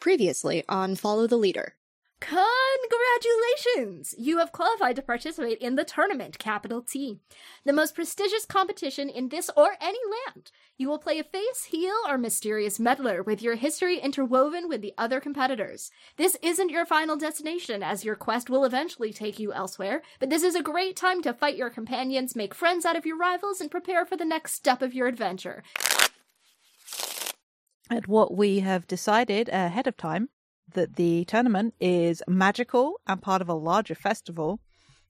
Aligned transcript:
Previously 0.00 0.62
on 0.68 0.94
Follow 0.94 1.26
the 1.26 1.36
Leader. 1.36 1.74
Congratulations! 2.20 4.14
You 4.16 4.38
have 4.38 4.52
qualified 4.52 4.94
to 4.96 5.02
participate 5.02 5.58
in 5.58 5.74
the 5.74 5.84
tournament, 5.84 6.38
capital 6.38 6.82
T, 6.82 7.18
the 7.64 7.72
most 7.72 7.94
prestigious 7.96 8.44
competition 8.44 9.08
in 9.08 9.28
this 9.28 9.50
or 9.56 9.76
any 9.80 9.98
land. 10.26 10.50
You 10.76 10.88
will 10.88 10.98
play 10.98 11.18
a 11.18 11.24
face, 11.24 11.64
heel, 11.64 11.96
or 12.08 12.16
mysterious 12.18 12.78
meddler 12.78 13.22
with 13.22 13.42
your 13.42 13.56
history 13.56 13.98
interwoven 13.98 14.68
with 14.68 14.82
the 14.82 14.94
other 14.98 15.18
competitors. 15.20 15.90
This 16.16 16.36
isn't 16.42 16.70
your 16.70 16.86
final 16.86 17.16
destination, 17.16 17.82
as 17.82 18.04
your 18.04 18.16
quest 18.16 18.48
will 18.48 18.64
eventually 18.64 19.12
take 19.12 19.38
you 19.38 19.52
elsewhere, 19.52 20.02
but 20.20 20.30
this 20.30 20.42
is 20.42 20.54
a 20.54 20.62
great 20.62 20.96
time 20.96 21.22
to 21.22 21.32
fight 21.32 21.56
your 21.56 21.70
companions, 21.70 22.36
make 22.36 22.54
friends 22.54 22.84
out 22.84 22.96
of 22.96 23.06
your 23.06 23.16
rivals, 23.16 23.60
and 23.60 23.70
prepare 23.70 24.04
for 24.04 24.16
the 24.16 24.24
next 24.24 24.54
step 24.54 24.82
of 24.82 24.94
your 24.94 25.08
adventure. 25.08 25.62
And 27.90 28.06
what 28.06 28.36
we 28.36 28.60
have 28.60 28.86
decided 28.86 29.48
ahead 29.48 29.86
of 29.86 29.96
time 29.96 30.28
that 30.74 30.96
the 30.96 31.24
tournament 31.24 31.74
is 31.80 32.22
magical 32.28 33.00
and 33.06 33.22
part 33.22 33.40
of 33.40 33.48
a 33.48 33.54
larger 33.54 33.94
festival. 33.94 34.60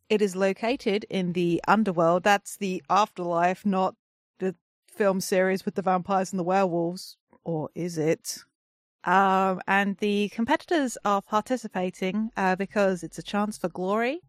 It 0.09 0.23
is 0.23 0.37
located 0.37 1.05
in 1.11 1.33
the 1.33 1.61
underworld. 1.67 2.23
That's 2.23 2.57
the 2.57 2.83
afterlife, 2.89 3.67
not 3.67 3.97
the 4.39 4.55
film 4.89 5.21
series 5.21 5.65
with 5.65 5.75
the 5.75 5.83
vampires 5.83 6.33
and 6.33 6.39
the 6.39 6.45
werewolves. 6.45 7.17
Or 7.45 7.71
is 7.75 7.99
it? 7.99 8.45
Um, 9.05 9.61
and 9.67 9.97
the 9.99 10.29
competitors 10.29 10.97
are 11.05 11.23
participating 11.23 12.31
uh, 12.37 12.57
because 12.57 13.03
it's 13.03 13.19
a 13.19 13.23
chance 13.23 13.59
for 13.59 13.69
glory, 13.69 14.21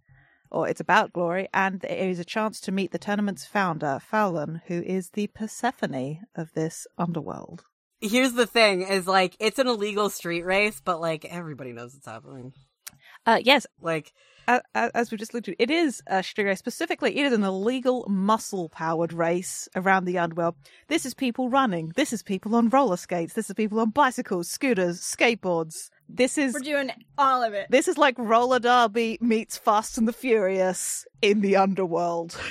or 0.49 0.67
it's 0.67 0.79
about 0.79 1.13
glory, 1.13 1.49
and 1.53 1.83
it 1.83 1.99
is 2.09 2.19
a 2.19 2.25
chance 2.25 2.61
to 2.61 2.71
meet 2.71 2.91
the 2.91 2.99
tournament's 2.99 3.45
founder, 3.45 3.99
Fallon, 3.99 4.61
who 4.67 4.81
is 4.81 5.09
the 5.11 5.27
Persephone 5.27 6.21
of 6.35 6.53
this 6.53 6.87
underworld 6.97 7.65
here's 8.01 8.33
the 8.33 8.47
thing 8.47 8.81
is 8.81 9.07
like 9.07 9.35
it's 9.39 9.59
an 9.59 9.67
illegal 9.67 10.09
street 10.09 10.43
race 10.43 10.81
but 10.83 11.01
like 11.01 11.25
everybody 11.25 11.73
knows 11.73 11.93
what's 11.93 12.07
happening. 12.07 12.53
Uh 13.25 13.39
yes. 13.43 13.65
Like 13.81 14.13
as 14.73 15.11
we 15.11 15.17
just 15.17 15.35
looked 15.35 15.47
at 15.47 15.55
it 15.59 15.69
is 15.69 16.01
a 16.07 16.23
street 16.23 16.45
race. 16.45 16.59
Specifically 16.59 17.17
it 17.17 17.25
is 17.25 17.33
an 17.33 17.43
illegal 17.43 18.05
muscle 18.09 18.69
powered 18.69 19.13
race 19.13 19.67
around 19.75 20.05
the 20.05 20.17
underworld. 20.17 20.55
This 20.87 21.05
is 21.05 21.13
people 21.13 21.49
running. 21.49 21.91
This 21.95 22.13
is 22.13 22.23
people 22.23 22.55
on 22.55 22.69
roller 22.69 22.97
skates. 22.97 23.33
This 23.33 23.49
is 23.49 23.53
people 23.53 23.79
on 23.79 23.91
bicycles 23.91 24.49
scooters 24.49 25.01
skateboards. 25.01 25.89
This 26.07 26.37
is 26.37 26.53
we're 26.53 26.61
doing 26.61 26.91
all 27.17 27.43
of 27.43 27.53
it. 27.53 27.67
This 27.69 27.87
is 27.87 27.97
like 27.97 28.15
roller 28.17 28.59
derby 28.59 29.17
meets 29.21 29.57
fast 29.57 29.97
and 29.97 30.07
the 30.07 30.13
furious 30.13 31.05
in 31.21 31.41
the 31.41 31.55
underworld. 31.55 32.39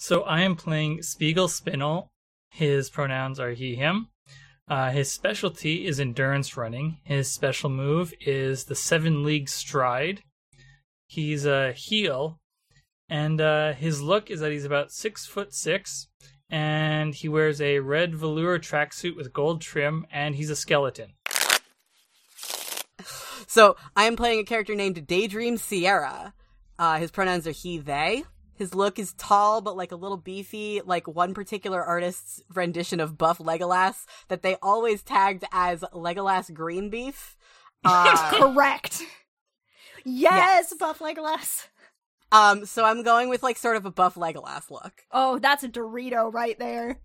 So 0.00 0.22
i 0.22 0.40
am 0.40 0.54
playing 0.54 1.02
spiegel 1.02 1.48
spinel 1.48 2.08
his 2.50 2.90
pronouns 2.90 3.38
are 3.38 3.52
he, 3.52 3.76
him. 3.76 4.08
Uh, 4.68 4.90
his 4.90 5.10
specialty 5.10 5.86
is 5.86 5.98
endurance 5.98 6.56
running. 6.56 6.98
His 7.04 7.32
special 7.32 7.70
move 7.70 8.12
is 8.20 8.64
the 8.64 8.74
seven 8.74 9.24
league 9.24 9.48
stride. 9.48 10.22
He's 11.06 11.46
a 11.46 11.72
heel, 11.72 12.38
and 13.08 13.40
uh, 13.40 13.72
his 13.72 14.02
look 14.02 14.30
is 14.30 14.40
that 14.40 14.52
he's 14.52 14.66
about 14.66 14.92
six 14.92 15.24
foot 15.24 15.54
six, 15.54 16.08
and 16.50 17.14
he 17.14 17.28
wears 17.28 17.60
a 17.62 17.78
red 17.78 18.14
velour 18.14 18.58
tracksuit 18.58 19.16
with 19.16 19.32
gold 19.32 19.62
trim, 19.62 20.06
and 20.12 20.34
he's 20.34 20.50
a 20.50 20.56
skeleton. 20.56 21.14
So 23.46 23.76
I 23.96 24.04
am 24.04 24.14
playing 24.14 24.40
a 24.40 24.44
character 24.44 24.74
named 24.74 25.06
Daydream 25.06 25.56
Sierra. 25.56 26.34
Uh, 26.78 26.98
his 26.98 27.10
pronouns 27.10 27.46
are 27.46 27.52
he, 27.52 27.78
they. 27.78 28.24
His 28.58 28.74
look 28.74 28.98
is 28.98 29.12
tall, 29.14 29.60
but 29.60 29.76
like 29.76 29.92
a 29.92 29.96
little 29.96 30.16
beefy, 30.16 30.82
like 30.84 31.06
one 31.06 31.32
particular 31.32 31.82
artist's 31.82 32.42
rendition 32.52 32.98
of 32.98 33.16
Buff 33.16 33.38
Legolas 33.38 34.04
that 34.26 34.42
they 34.42 34.56
always 34.60 35.02
tagged 35.02 35.44
as 35.52 35.80
Legolas 35.94 36.52
Green 36.52 36.90
Beef. 36.90 37.36
Uh, 37.84 38.30
Correct. 38.32 39.04
Yes, 40.04 40.72
yes, 40.72 40.74
Buff 40.74 40.98
Legolas. 40.98 41.68
Um, 42.32 42.66
so 42.66 42.84
I'm 42.84 43.04
going 43.04 43.28
with 43.28 43.44
like 43.44 43.56
sort 43.56 43.76
of 43.76 43.86
a 43.86 43.90
Buff 43.92 44.16
Legolas 44.16 44.68
look. 44.68 45.04
Oh, 45.12 45.38
that's 45.38 45.62
a 45.62 45.68
Dorito 45.68 46.34
right 46.34 46.58
there. 46.58 46.98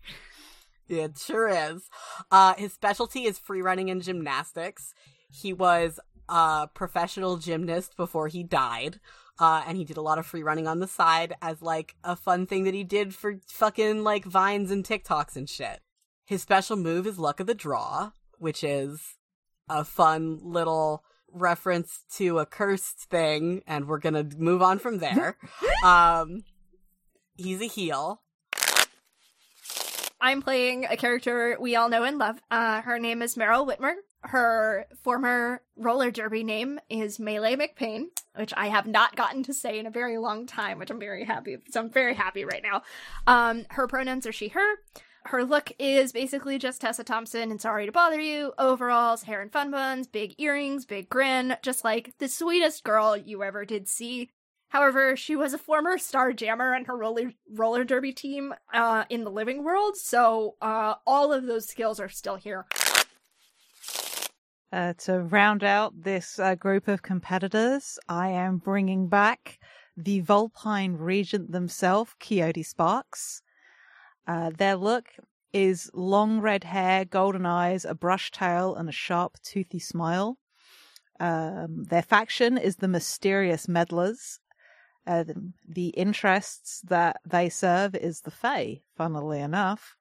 It 0.89 1.19
sure 1.19 1.47
is. 1.47 1.89
Uh, 2.31 2.55
his 2.55 2.73
specialty 2.73 3.25
is 3.25 3.37
free 3.37 3.61
running 3.61 3.91
and 3.91 4.01
gymnastics. 4.01 4.95
He 5.29 5.53
was 5.53 5.99
a 6.27 6.67
professional 6.73 7.37
gymnast 7.37 7.95
before 7.95 8.27
he 8.27 8.43
died. 8.43 8.99
Uh, 9.39 9.63
and 9.67 9.77
he 9.77 9.83
did 9.83 9.97
a 9.97 10.01
lot 10.01 10.19
of 10.19 10.25
free 10.25 10.43
running 10.43 10.67
on 10.67 10.79
the 10.79 10.87
side 10.87 11.33
as 11.41 11.61
like 11.61 11.95
a 12.03 12.15
fun 12.15 12.45
thing 12.45 12.63
that 12.65 12.73
he 12.73 12.83
did 12.83 13.15
for 13.15 13.39
fucking 13.47 14.03
like 14.03 14.25
vines 14.25 14.69
and 14.69 14.83
TikToks 14.83 15.35
and 15.35 15.49
shit. 15.49 15.79
His 16.25 16.41
special 16.41 16.77
move 16.77 17.07
is 17.07 17.19
Luck 17.19 17.39
of 17.39 17.47
the 17.47 17.55
Draw, 17.55 18.11
which 18.37 18.63
is 18.63 19.17
a 19.67 19.83
fun 19.83 20.39
little 20.41 21.03
reference 21.31 22.03
to 22.15 22.39
a 22.39 22.45
cursed 22.45 23.09
thing, 23.09 23.63
and 23.65 23.87
we're 23.87 23.99
gonna 23.99 24.27
move 24.37 24.61
on 24.61 24.79
from 24.79 24.99
there. 24.99 25.37
um, 25.83 26.43
he's 27.35 27.61
a 27.61 27.65
heel. 27.65 28.21
I'm 30.21 30.41
playing 30.41 30.85
a 30.85 30.95
character 30.95 31.57
we 31.59 31.75
all 31.75 31.89
know 31.89 32.03
and 32.03 32.17
love. 32.17 32.39
Uh, 32.49 32.81
her 32.81 32.97
name 32.97 33.21
is 33.21 33.35
Meryl 33.35 33.67
Whitmer. 33.67 33.95
Her 34.23 34.85
former 35.03 35.61
roller 35.75 36.09
derby 36.09 36.43
name 36.43 36.79
is 36.89 37.19
Melee 37.19 37.55
McPain, 37.55 38.05
which 38.35 38.53
I 38.55 38.67
have 38.67 38.87
not 38.87 39.15
gotten 39.15 39.43
to 39.43 39.53
say 39.53 39.77
in 39.77 39.85
a 39.85 39.91
very 39.91 40.17
long 40.17 40.45
time, 40.45 40.79
which 40.79 40.89
I'm 40.89 40.99
very 40.99 41.25
happy. 41.25 41.57
So 41.69 41.81
I'm 41.81 41.89
very 41.89 42.13
happy 42.13 42.45
right 42.45 42.63
now. 42.63 42.83
Um, 43.27 43.65
her 43.71 43.87
pronouns 43.87 44.25
are 44.25 44.31
she, 44.31 44.47
her. 44.49 44.75
Her 45.25 45.43
look 45.43 45.71
is 45.79 46.11
basically 46.11 46.57
just 46.57 46.81
Tessa 46.81 47.03
Thompson 47.03 47.49
and 47.51 47.61
Sorry 47.61 47.85
to 47.85 47.91
Bother 47.91 48.19
You. 48.19 48.53
Overalls, 48.57 49.23
hair 49.23 49.41
and 49.41 49.51
fun 49.51 49.71
buns, 49.71 50.07
big 50.07 50.35
earrings, 50.37 50.85
big 50.85 51.09
grin, 51.09 51.55
just 51.61 51.83
like 51.83 52.13
the 52.19 52.27
sweetest 52.27 52.83
girl 52.83 53.15
you 53.15 53.43
ever 53.43 53.65
did 53.65 53.87
see. 53.87 54.31
However, 54.69 55.15
she 55.15 55.35
was 55.35 55.53
a 55.53 55.59
former 55.59 55.97
star 55.99 56.33
jammer 56.33 56.73
on 56.73 56.85
her 56.85 56.97
roller 56.97 57.33
roller 57.47 57.83
derby 57.83 58.11
team 58.11 58.55
uh, 58.73 59.03
in 59.07 59.23
the 59.23 59.29
living 59.29 59.63
world, 59.63 59.95
so 59.97 60.55
uh, 60.61 60.95
all 61.05 61.31
of 61.31 61.45
those 61.45 61.67
skills 61.67 61.99
are 61.99 62.09
still 62.09 62.37
here. 62.37 62.65
Uh, 64.73 64.91
to 64.97 65.19
round 65.19 65.63
out 65.63 65.93
this 66.01 66.39
uh, 66.39 66.55
group 66.55 66.87
of 66.87 67.03
competitors, 67.03 67.99
I 68.09 68.29
am 68.29 68.57
bringing 68.57 69.07
back 69.07 69.59
the 69.95 70.21
Vulpine 70.21 70.93
Regent 70.93 71.51
themselves, 71.51 72.15
Coyote 72.19 72.63
Sparks. 72.63 73.43
Uh, 74.25 74.49
their 74.49 74.75
look 74.75 75.09
is 75.53 75.91
long 75.93 76.41
red 76.41 76.63
hair, 76.63 77.05
golden 77.05 77.45
eyes, 77.45 77.85
a 77.85 77.93
brush 77.93 78.31
tail, 78.31 78.73
and 78.73 78.89
a 78.89 78.91
sharp, 78.91 79.37
toothy 79.43 79.77
smile. 79.77 80.39
Um, 81.19 81.83
their 81.83 82.01
faction 82.01 82.57
is 82.57 82.77
the 82.77 82.87
Mysterious 82.87 83.67
Meddlers, 83.67 84.39
uh, 85.05 85.21
the, 85.21 85.51
the, 85.67 85.89
interests 85.89 86.81
that 86.87 87.17
they 87.23 87.47
serve 87.47 87.93
is 87.93 88.21
the 88.21 88.31
Fae, 88.31 88.81
funnily 88.97 89.39
enough. 89.39 89.95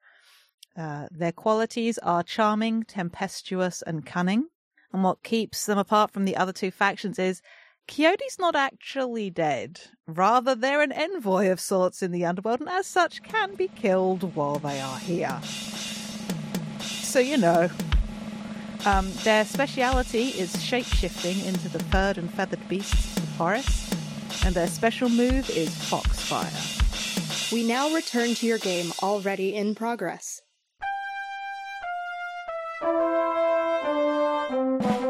Uh, 0.75 1.05
their 1.11 1.31
qualities 1.31 1.99
are 1.99 2.23
charming, 2.23 2.81
tempestuous, 2.81 3.83
and 3.83 4.03
cunning. 4.03 4.47
And 4.93 5.03
what 5.03 5.23
keeps 5.23 5.65
them 5.65 5.77
apart 5.77 6.11
from 6.11 6.25
the 6.25 6.37
other 6.37 6.53
two 6.53 6.71
factions 6.71 7.17
is 7.17 7.41
Coyote's 7.87 8.39
not 8.39 8.55
actually 8.55 9.29
dead. 9.29 9.81
Rather, 10.07 10.55
they're 10.55 10.81
an 10.81 10.91
envoy 10.91 11.49
of 11.49 11.59
sorts 11.59 12.03
in 12.03 12.11
the 12.11 12.25
underworld, 12.25 12.61
and 12.61 12.69
as 12.69 12.87
such 12.87 13.23
can 13.23 13.55
be 13.55 13.67
killed 13.67 14.35
while 14.35 14.59
they 14.59 14.79
are 14.79 14.99
here. 14.99 15.41
So, 16.79 17.19
you 17.19 17.37
know, 17.37 17.69
um, 18.85 19.11
their 19.23 19.43
speciality 19.43 20.27
is 20.29 20.63
shape 20.63 20.85
shifting 20.85 21.43
into 21.45 21.69
the 21.69 21.83
furred 21.85 22.17
and 22.17 22.31
feathered 22.33 22.67
beasts 22.69 23.17
of 23.17 23.23
the 23.23 23.31
forest 23.31 23.93
and 24.45 24.55
their 24.55 24.67
special 24.67 25.09
move 25.09 25.49
is 25.49 25.69
Foxfire. 25.69 26.51
We 27.51 27.65
now 27.65 27.93
return 27.93 28.33
to 28.35 28.45
your 28.45 28.57
game 28.57 28.91
already 29.01 29.55
in 29.55 29.75
progress. 29.75 30.41
We've 34.53 35.02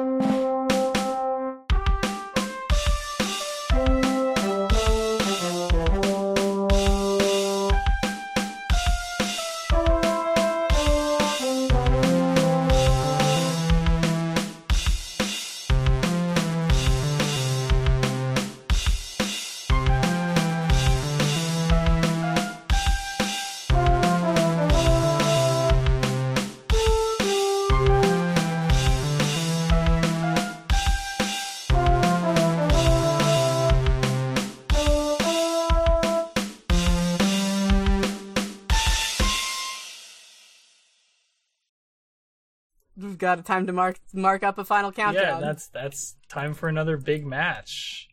got 43.23 43.43
time 43.45 43.67
to 43.67 43.73
mark 43.73 43.99
mark 44.13 44.43
up 44.43 44.57
a 44.57 44.65
final 44.65 44.91
countdown. 44.91 45.23
Yeah, 45.23 45.39
that's 45.39 45.67
that's 45.67 46.15
time 46.29 46.53
for 46.53 46.69
another 46.69 46.97
big 46.97 47.25
match. 47.25 48.09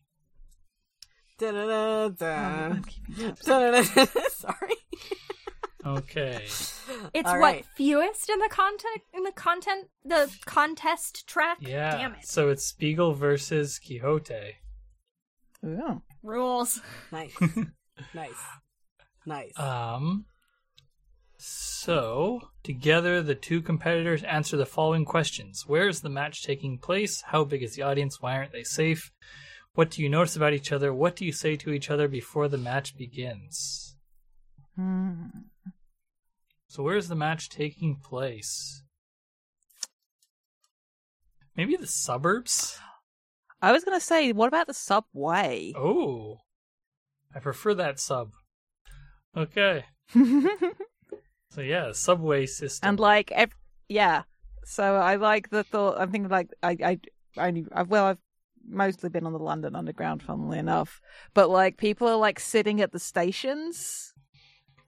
Sorry. 3.40 4.76
Okay. 5.84 6.44
It's 7.14 7.28
All 7.28 7.38
what 7.38 7.40
right. 7.40 7.64
fewest 7.74 8.28
in 8.28 8.38
the 8.38 8.48
content 8.50 9.00
in 9.14 9.24
the 9.24 9.32
content 9.32 9.88
the 10.04 10.30
contest 10.44 11.26
track. 11.26 11.58
Yeah. 11.60 11.92
Damn 11.92 12.14
it. 12.14 12.26
So 12.26 12.50
it's 12.50 12.64
Spiegel 12.64 13.14
versus 13.14 13.78
Coyote. 13.78 14.56
Ooh. 15.64 16.02
Rules. 16.22 16.80
Nice. 17.10 17.34
nice. 18.14 18.44
Nice. 19.24 19.58
Um. 19.58 20.26
So 21.42 22.50
together, 22.62 23.22
the 23.22 23.34
two 23.34 23.62
competitors 23.62 24.22
answer 24.25 24.58
the 24.58 24.66
following 24.66 25.06
questions: 25.06 25.64
Where 25.66 25.88
is 25.88 26.02
the 26.02 26.10
match 26.10 26.42
taking 26.42 26.76
place? 26.76 27.22
How 27.22 27.44
big 27.44 27.62
is 27.62 27.75
the 27.75 27.82
audience? 27.82 28.20
Why 28.20 28.37
aren't 28.37 28.52
they 28.52 28.62
safe? 28.62 29.10
What 29.72 29.90
do 29.90 30.02
you 30.02 30.10
notice 30.10 30.37
about 30.37 30.52
each 30.52 30.70
other? 30.70 30.92
What 30.92 31.16
do 31.16 31.25
you 31.25 31.32
say 31.32 31.56
to 31.56 31.70
each 31.70 31.90
other 31.90 32.08
before 32.08 32.48
the 32.48 32.58
match 32.58 32.94
begins? 32.94 33.96
Hmm. 34.76 35.28
So 36.69 36.82
where's 36.82 37.08
the 37.08 37.14
match 37.14 37.48
taking 37.48 37.96
place? 37.96 38.82
Maybe 41.56 41.75
the 41.75 41.87
suburbs? 41.87 42.78
I 43.62 43.72
was 43.72 43.82
gonna 43.82 44.00
say, 44.00 44.32
what 44.32 44.48
about 44.48 44.66
the 44.66 44.75
subway? 44.75 45.72
Oh. 45.75 46.40
I 47.34 47.38
prefer 47.38 47.72
that 47.75 47.98
sub. 47.98 48.32
Okay. 49.34 49.87
So 51.50 51.61
yeah, 51.62 51.93
subway 51.93 52.47
system. 52.47 52.88
and 52.88 53.00
like, 53.00 53.32
ev- 53.32 53.56
yeah. 53.88 54.23
So 54.64 54.97
I 54.97 55.17
like 55.17 55.50
the 55.50 55.64
thought. 55.64 56.00
I'm 56.00 56.11
thinking 56.12 56.31
like 56.31 56.50
I 56.62 56.76
I 56.82 57.00
I 57.37 57.49
only 57.49 57.67
I've, 57.73 57.88
well 57.88 58.06
I've 58.06 58.19
mostly 58.69 59.08
been 59.08 59.26
on 59.26 59.32
the 59.32 59.38
London 59.38 59.75
Underground, 59.75 60.23
funnily 60.23 60.58
enough. 60.58 61.00
But 61.35 61.50
like 61.50 61.76
people 61.76 62.08
are 62.08 62.17
like 62.17 62.38
sitting 62.38 62.81
at 62.81 62.93
the 62.93 62.99
stations, 62.99 64.14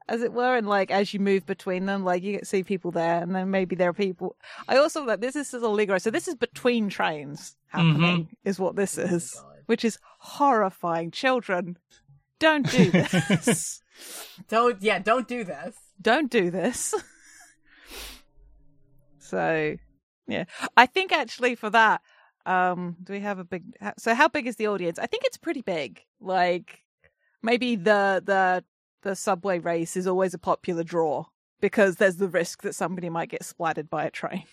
as 0.08 0.22
it 0.22 0.32
were, 0.32 0.56
and 0.56 0.68
like 0.68 0.90
as 0.90 1.12
you 1.12 1.20
move 1.20 1.46
between 1.46 1.86
them, 1.86 2.04
like 2.04 2.22
you 2.22 2.32
get 2.32 2.46
see 2.46 2.62
people 2.62 2.90
there, 2.90 3.20
and 3.20 3.34
then 3.34 3.50
maybe 3.50 3.74
there 3.74 3.90
are 3.90 3.94
people. 3.94 4.36
I 4.68 4.76
also 4.76 5.04
like 5.04 5.20
this 5.20 5.36
is 5.36 5.52
Allegro, 5.52 5.98
so 5.98 6.10
this 6.10 6.28
is 6.28 6.34
between 6.34 6.88
trains 6.88 7.56
happening, 7.68 8.24
mm-hmm. 8.24 8.48
is 8.48 8.58
what 8.58 8.76
this 8.76 8.98
oh 8.98 9.02
is, 9.02 9.42
which 9.66 9.84
is 9.84 9.98
horrifying. 10.18 11.10
Children, 11.10 11.76
don't 12.38 12.70
do 12.70 12.90
this. 12.90 13.81
Don't 14.48 14.82
yeah, 14.82 14.98
don't 14.98 15.28
do 15.28 15.44
this. 15.44 15.76
don't 16.00 16.30
do 16.30 16.50
this. 16.50 16.94
so, 19.18 19.76
yeah, 20.26 20.44
I 20.76 20.86
think 20.86 21.12
actually 21.12 21.54
for 21.54 21.70
that, 21.70 22.00
um, 22.46 22.96
do 23.02 23.12
we 23.12 23.20
have 23.20 23.38
a 23.38 23.44
big? 23.44 23.64
So, 23.98 24.14
how 24.14 24.28
big 24.28 24.46
is 24.46 24.56
the 24.56 24.68
audience? 24.68 24.98
I 24.98 25.06
think 25.06 25.24
it's 25.24 25.36
pretty 25.36 25.62
big. 25.62 26.00
Like, 26.20 26.80
maybe 27.42 27.76
the 27.76 28.22
the 28.24 28.64
the 29.02 29.16
subway 29.16 29.58
race 29.58 29.96
is 29.96 30.06
always 30.06 30.34
a 30.34 30.38
popular 30.38 30.84
draw 30.84 31.24
because 31.60 31.96
there's 31.96 32.16
the 32.16 32.28
risk 32.28 32.62
that 32.62 32.74
somebody 32.74 33.08
might 33.08 33.30
get 33.30 33.44
splattered 33.44 33.90
by 33.90 34.04
a 34.04 34.10
train. 34.10 34.44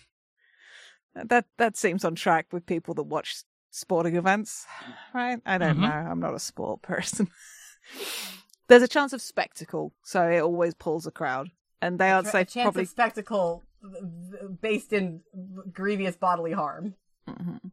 That 1.14 1.46
that 1.58 1.76
seems 1.76 2.04
on 2.04 2.14
track 2.14 2.46
with 2.52 2.66
people 2.66 2.94
that 2.94 3.02
watch 3.02 3.42
sporting 3.70 4.16
events, 4.16 4.66
right? 5.12 5.40
I 5.44 5.58
don't 5.58 5.78
Mhm. 5.78 5.82
know. 5.82 5.88
I'm 5.88 6.20
not 6.20 6.34
a 6.34 6.38
sport 6.40 6.82
person. 6.82 7.28
There's 8.70 8.82
a 8.82 8.88
chance 8.88 9.12
of 9.12 9.20
spectacle, 9.20 9.92
so 10.02 10.28
it 10.30 10.40
always 10.40 10.74
pulls 10.74 11.06
a 11.06 11.10
crowd. 11.10 11.50
And 11.82 11.98
they 11.98 12.10
aren't 12.10 12.28
a 12.28 12.32
chance 12.44 12.54
Probably 12.54 12.82
of 12.82 12.88
spectacle 12.88 13.64
based 14.60 14.92
in 14.92 15.22
grievous 15.72 16.16
bodily 16.16 16.52
harm. 16.52 16.94
Mhm. 17.28 17.70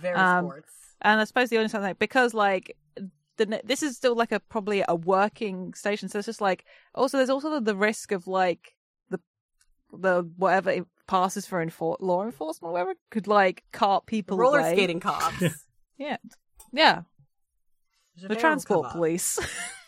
Very 0.00 0.14
Um, 0.16 0.46
sports. 0.46 0.72
and 1.02 1.20
I 1.20 1.24
suppose 1.24 1.50
the 1.50 1.58
only 1.58 1.68
something 1.68 1.94
because 1.98 2.32
like 2.34 2.76
the 3.36 3.60
this 3.64 3.82
is 3.82 3.96
still 3.96 4.14
like 4.14 4.32
a 4.32 4.38
probably 4.40 4.82
a 4.88 4.94
working 4.94 5.74
station, 5.74 6.08
so 6.08 6.18
it's 6.18 6.26
just 6.26 6.40
like 6.40 6.64
also 6.94 7.16
there's 7.18 7.30
also 7.30 7.60
the 7.60 7.76
risk 7.76 8.12
of 8.12 8.26
like 8.26 8.76
the 9.10 9.18
the 9.92 10.22
whatever 10.36 10.70
it 10.70 10.86
passes 11.06 11.44
for 11.46 11.64
enfor- 11.64 11.96
law 12.00 12.24
enforcement, 12.24 12.70
or 12.70 12.72
whatever 12.72 12.94
could 13.10 13.26
like 13.26 13.64
cart 13.72 14.06
people 14.06 14.38
Roller 14.38 14.60
away. 14.60 14.72
skating 14.74 15.00
cops. 15.00 15.42
Yeah, 15.98 16.16
yeah, 16.72 17.02
the 18.16 18.34
transport 18.36 18.90
police. 18.92 19.38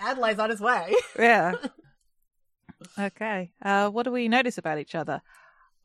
Adelaide's 0.00 0.38
on 0.38 0.50
his 0.50 0.60
way. 0.60 0.94
yeah. 1.18 1.54
Okay. 2.98 3.50
Uh, 3.62 3.90
what 3.90 4.04
do 4.04 4.12
we 4.12 4.28
notice 4.28 4.58
about 4.58 4.78
each 4.78 4.94
other? 4.94 5.20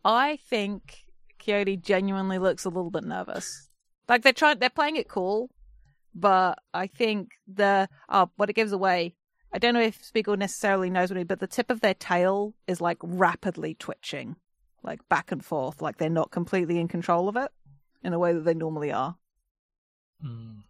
I 0.06 0.38
think 0.50 1.06
Coyote 1.44 1.78
genuinely 1.78 2.40
looks 2.40 2.66
a 2.66 2.70
little 2.70 2.92
bit 2.92 3.04
nervous. 3.04 3.70
Like 4.08 4.24
they're 4.24 4.34
trying, 4.34 4.60
they're 4.60 4.70
playing 4.70 4.98
it 4.98 5.08
cool, 5.08 5.50
but 6.14 6.60
I 6.74 6.88
think 6.88 7.32
the 7.48 7.88
oh, 8.10 8.30
what 8.36 8.50
it 8.50 8.54
gives 8.54 8.72
away. 8.72 9.16
I 9.54 9.60
don't 9.60 9.76
know 9.76 9.82
if 9.82 10.04
Spiegel 10.04 10.36
necessarily 10.36 10.90
knows 10.90 11.12
what 11.12 11.20
it, 11.20 11.28
but 11.28 11.40
the 11.40 11.48
tip 11.48 11.70
of 11.70 11.82
their 11.82 11.94
tail 11.94 12.56
is 12.68 12.82
like 12.82 12.98
rapidly 13.04 13.76
twitching, 13.76 14.36
like 14.82 15.08
back 15.10 15.32
and 15.32 15.46
forth, 15.46 15.82
like 15.82 15.98
they're 15.98 16.10
not 16.10 16.32
completely 16.32 16.80
in 16.80 16.88
control 16.88 17.30
of 17.30 17.36
it 17.36 17.52
in 18.04 18.14
a 18.14 18.20
way 18.20 18.34
that 18.34 18.46
they 18.46 18.56
normally 18.56 18.92
are. 18.92 19.16
Hmm. 20.22 20.62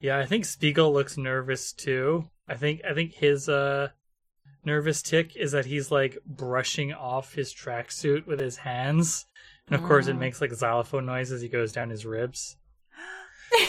Yeah, 0.00 0.18
I 0.18 0.26
think 0.26 0.44
Spiegel 0.44 0.92
looks 0.92 1.16
nervous 1.16 1.72
too. 1.72 2.28
I 2.48 2.54
think 2.54 2.82
I 2.88 2.94
think 2.94 3.14
his 3.14 3.48
uh 3.48 3.88
nervous 4.64 5.02
tick 5.02 5.36
is 5.36 5.52
that 5.52 5.66
he's 5.66 5.90
like 5.90 6.18
brushing 6.26 6.92
off 6.92 7.34
his 7.34 7.52
tracksuit 7.54 8.26
with 8.26 8.38
his 8.40 8.56
hands. 8.58 9.26
And 9.66 9.74
of 9.74 9.82
course 9.86 10.06
it 10.06 10.16
Mm. 10.16 10.20
makes 10.20 10.40
like 10.40 10.52
xylophone 10.52 11.06
noise 11.06 11.30
as 11.32 11.42
he 11.42 11.48
goes 11.48 11.72
down 11.72 11.90
his 11.90 12.06
ribs. 12.06 12.56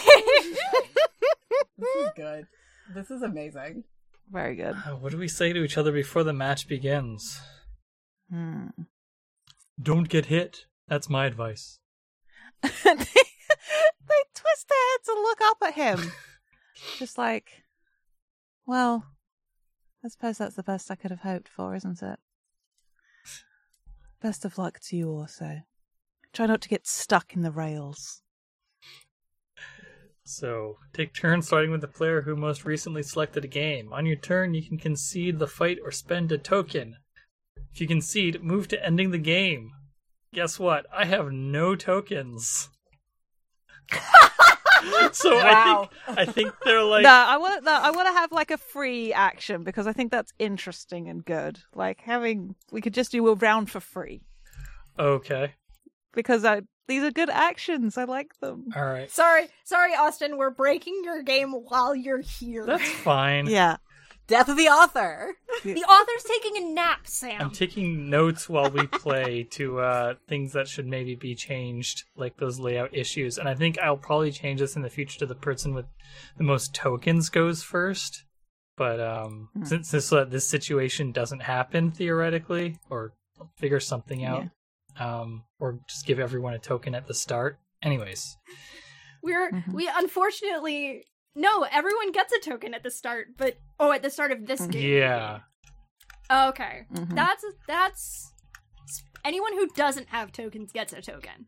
This 1.78 1.96
is 2.06 2.12
good. 2.16 2.46
This 2.94 3.10
is 3.10 3.22
amazing. 3.22 3.86
Very 4.30 4.56
good. 4.56 4.76
Uh, 4.86 4.96
what 4.98 5.12
do 5.14 5.18
we 5.18 5.30
say 5.30 5.54
to 5.54 5.64
each 5.64 5.78
other 5.78 5.92
before 5.94 6.24
the 6.26 6.34
match 6.34 6.68
begins? 6.68 7.40
Hmm. 8.30 8.68
Don't 9.82 10.10
get 10.10 10.26
hit. 10.26 10.66
That's 10.90 11.10
my 11.10 11.26
advice. 11.26 11.80
they, 14.08 14.16
twist 14.34 14.70
their 14.70 14.78
heads 14.92 15.10
and 15.10 15.22
look 15.22 15.40
up 15.42 15.58
at 15.64 15.74
him. 15.74 16.12
Just 16.98 17.18
like, 17.18 17.64
well, 18.66 19.06
I 20.04 20.08
suppose 20.08 20.38
that's 20.38 20.56
the 20.56 20.64
best 20.64 20.90
I 20.90 20.96
could 20.96 21.12
have 21.12 21.22
hoped 21.22 21.50
for, 21.50 21.76
isn't 21.76 22.02
it? 22.02 22.20
Best 24.22 24.46
of 24.46 24.58
luck 24.58 24.80
to 24.88 24.96
you 24.96 25.10
also. 25.10 25.62
Try 26.34 26.46
not 26.46 26.62
to 26.62 26.70
get 26.70 26.88
stuck 26.88 27.34
in 27.36 27.42
the 27.42 27.52
rails. 27.52 28.22
So, 30.24 30.78
take 30.94 31.16
turns 31.16 31.48
starting 31.48 31.72
with 31.72 31.82
the 31.82 31.88
player 31.88 32.22
who 32.22 32.36
most 32.36 32.64
recently 32.64 33.02
selected 33.02 33.44
a 33.44 33.48
game. 33.48 33.92
On 33.92 34.06
your 34.06 34.16
turn, 34.16 34.54
you 34.54 34.62
can 34.62 34.78
concede 34.78 35.40
the 35.40 35.48
fight 35.48 35.80
or 35.84 35.92
spend 35.92 36.32
a 36.32 36.38
token. 36.38 36.98
If 37.74 37.82
you 37.82 37.88
concede, 37.88 38.44
move 38.44 38.68
to 38.68 38.86
ending 38.86 39.12
the 39.12 39.18
game. 39.18 39.72
Guess 40.34 40.60
what? 40.60 40.86
I 40.94 41.06
have 41.06 41.32
no 41.32 41.76
tokens. 41.76 42.70
so 45.12 45.36
Wow. 45.36 45.90
I 46.08 46.14
think 46.16 46.20
I 46.20 46.32
think 46.32 46.54
they're 46.64 46.84
like 46.84 47.04
no, 47.04 47.10
I 47.10 47.38
want 47.38 47.64
no, 47.64 47.72
I 47.72 47.92
want 47.92 48.08
to 48.08 48.14
have 48.14 48.32
like 48.32 48.52
a 48.52 48.58
free 48.58 49.14
action 49.14 49.64
because 49.64 49.88
I 49.88 49.94
think 49.94 50.12
that's 50.12 50.34
interesting 50.40 51.10
and 51.10 51.24
good. 51.24 51.60
Like 51.76 52.02
having, 52.02 52.56
we 52.72 52.82
could 52.82 52.94
just 52.94 53.12
do 53.12 53.28
a 53.28 53.36
round 53.36 53.70
for 53.70 53.80
free 53.80 54.22
okay. 54.98 55.54
because 56.14 56.46
I, 56.46 56.62
these 56.88 57.04
are 57.04 57.12
good 57.12 57.30
actions. 57.30 57.98
I 57.98 58.06
like 58.06 58.40
them. 58.40 58.66
All 58.76 58.86
right. 58.86 59.10
sorry, 59.12 59.48
sorry, 59.64 59.94
Austin. 59.94 60.38
We're 60.38 60.50
breaking 60.50 61.02
your 61.04 61.22
game 61.24 61.52
while 61.52 61.96
you're 61.96 62.22
here. 62.22 62.66
That's 62.66 62.90
fine. 62.90 63.48
Yeah. 63.48 63.78
Death 64.30 64.48
of 64.48 64.56
the 64.58 64.68
author. 64.68 65.36
the 65.64 65.84
author's 65.84 66.24
taking 66.24 66.64
a 66.64 66.74
nap, 66.74 67.08
Sam. 67.08 67.42
I'm 67.42 67.50
taking 67.52 68.10
notes 68.10 68.48
while 68.48 68.70
we 68.70 68.86
play 68.88 69.44
to 69.52 69.80
uh, 69.80 70.14
things 70.28 70.54
that 70.54 70.68
should 70.68 70.86
maybe 70.88 71.16
be 71.16 71.34
changed, 71.36 72.04
like 72.16 72.38
those 72.38 72.60
layout 72.60 72.96
issues. 72.96 73.38
And 73.40 73.50
I 73.50 73.56
think 73.56 73.80
I'll 73.80 73.98
probably 73.98 74.32
change 74.32 74.60
this 74.60 74.76
in 74.76 74.84
the 74.84 74.90
future 74.90 75.20
to 75.20 75.26
the 75.26 75.36
person 75.36 75.74
with 75.74 75.88
the 76.38 76.44
most 76.44 76.74
tokens 76.76 77.30
goes 77.30 77.64
first. 77.64 78.24
But 78.78 79.00
um, 79.02 79.50
Hmm. 79.54 79.66
since 79.66 79.92
this 79.92 80.14
uh, 80.14 80.24
this 80.26 80.48
situation 80.48 81.12
doesn't 81.12 81.42
happen 81.42 81.92
theoretically, 81.92 82.78
or 82.90 83.12
figure 83.58 83.80
something 83.82 84.24
out, 84.24 84.46
um, 85.00 85.44
or 85.60 85.80
just 85.90 86.06
give 86.06 86.20
everyone 86.20 86.54
a 86.54 86.60
token 86.60 86.94
at 86.96 87.08
the 87.08 87.14
start. 87.14 87.58
Anyways, 87.82 88.38
We're 89.22 89.52
Mhm. 89.52 89.74
we 89.74 89.90
unfortunately 89.94 91.04
no. 91.36 91.64
Everyone 91.72 92.12
gets 92.12 92.34
a 92.34 92.40
token 92.40 92.74
at 92.74 92.84
the 92.84 92.92
start, 92.92 93.28
but 93.38 93.56
oh, 93.80 93.92
at 93.92 94.02
the 94.02 94.10
start 94.10 94.32
of 94.32 94.46
this 94.46 94.62
game. 94.68 94.98
yeah, 94.98 95.40
Okay, 96.32 96.86
Mhm. 96.94 97.16
that's 97.16 97.44
that's 97.68 98.34
anyone 99.26 99.54
who 99.54 99.68
doesn't 99.76 100.10
have 100.10 100.32
tokens 100.32 100.72
gets 100.72 100.94
a 100.94 101.02
token 101.02 101.48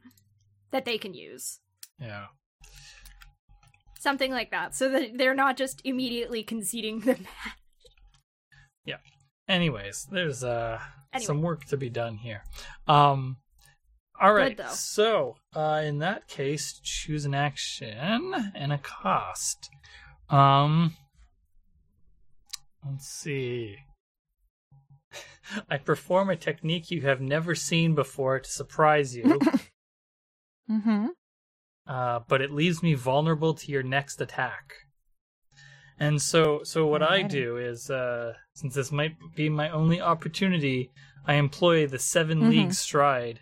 that 0.72 0.86
they 0.86 0.98
can 0.98 1.14
use. 1.14 1.60
yeah. 2.00 2.28
Something 4.00 4.32
like 4.32 4.50
that, 4.50 4.74
so 4.74 4.90
that 4.90 5.12
they're 5.18 5.36
not 5.36 5.58
just 5.58 5.80
immediately 5.86 6.42
conceding 6.44 7.02
the 7.02 7.14
match. 7.18 7.58
Yeah. 8.84 8.98
Anyways, 9.48 10.08
there's 10.12 10.44
uh 10.44 10.80
Anyway. 11.14 11.26
some 11.28 11.42
work 11.44 11.66
to 11.66 11.78
be 11.78 11.90
done 11.90 12.18
here. 12.18 12.44
Um, 12.88 13.38
all 14.22 14.34
right. 14.34 14.56
though. 14.56 14.68
So, 14.70 15.36
uh, 15.56 15.82
in 15.84 16.00
that 16.00 16.28
case, 16.28 16.80
choose 16.84 17.26
an 17.26 17.34
action 17.34 18.34
and 18.56 18.72
a 18.72 18.78
cost. 18.78 19.70
Um, 20.30 20.96
let's 22.86 23.08
see. 23.08 23.78
I 25.70 25.78
perform 25.78 26.30
a 26.30 26.36
technique 26.36 26.92
you 26.92 27.02
have 27.02 27.20
never 27.22 27.56
seen 27.56 27.96
before 27.96 28.40
to 28.40 28.50
surprise 28.50 29.16
you, 29.16 29.42
Mm-hmm. 30.70 31.08
uh, 31.88 32.20
but 32.28 32.42
it 32.42 32.52
leaves 32.52 32.82
me 32.82 32.94
vulnerable 32.94 33.54
to 33.56 33.72
your 33.72 33.84
next 33.84 34.22
attack. 34.22 34.74
And 36.00 36.22
so, 36.22 36.62
so 36.64 36.88
what 36.88 37.04
I 37.04 37.22
do 37.24 37.58
is, 37.58 37.90
uh, 37.90 38.34
since 38.56 38.74
this 38.74 38.92
might 38.92 39.16
be 39.36 39.50
my 39.50 39.70
only 39.70 40.00
opportunity, 40.02 40.90
I 41.26 41.34
employ 41.36 41.86
the 41.88 42.00
7 42.00 42.40
Mhm. 42.40 42.50
league 42.50 42.74
stride. 42.74 43.42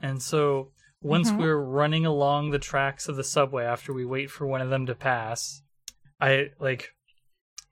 And 0.00 0.22
so, 0.22 0.70
once 1.00 1.32
Mhm. 1.32 1.38
we're 1.38 1.60
running 1.60 2.06
along 2.06 2.50
the 2.50 2.58
tracks 2.58 3.08
of 3.08 3.16
the 3.16 3.24
subway 3.24 3.64
after 3.64 3.92
we 3.92 4.04
wait 4.04 4.30
for 4.30 4.46
one 4.46 4.60
of 4.60 4.70
them 4.70 4.86
to 4.86 4.94
pass, 4.94 5.62
I 6.20 6.50
like 6.58 6.94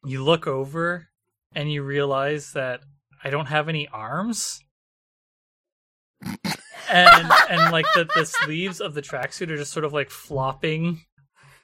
you 0.04 0.22
look 0.24 0.46
over 0.46 1.08
and 1.54 1.70
you 1.72 1.82
realize 1.82 2.52
that 2.52 2.80
I 3.24 3.30
don't 3.30 3.46
have 3.46 3.68
any 3.68 3.88
arms. 3.88 4.60
and 6.90 7.32
and 7.50 7.72
like 7.72 7.86
the, 7.94 8.08
the 8.14 8.24
sleeves 8.44 8.80
of 8.80 8.94
the 8.94 9.02
tracksuit 9.02 9.50
are 9.50 9.56
just 9.56 9.72
sort 9.72 9.84
of 9.84 9.92
like 9.92 10.10
flopping 10.10 11.00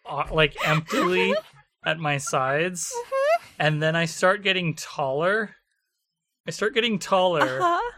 uh, 0.07 0.25
like 0.33 0.57
emptily 0.67 1.35
at 1.85 1.99
my 1.99 2.17
sides 2.17 2.91
and 3.59 3.83
then 3.83 3.95
i 3.95 4.05
start 4.05 4.43
getting 4.43 4.75
taller 4.75 5.55
i 6.47 6.51
start 6.51 6.75
getting 6.75 6.99
taller 6.99 7.61
Uh-huh. 7.61 7.91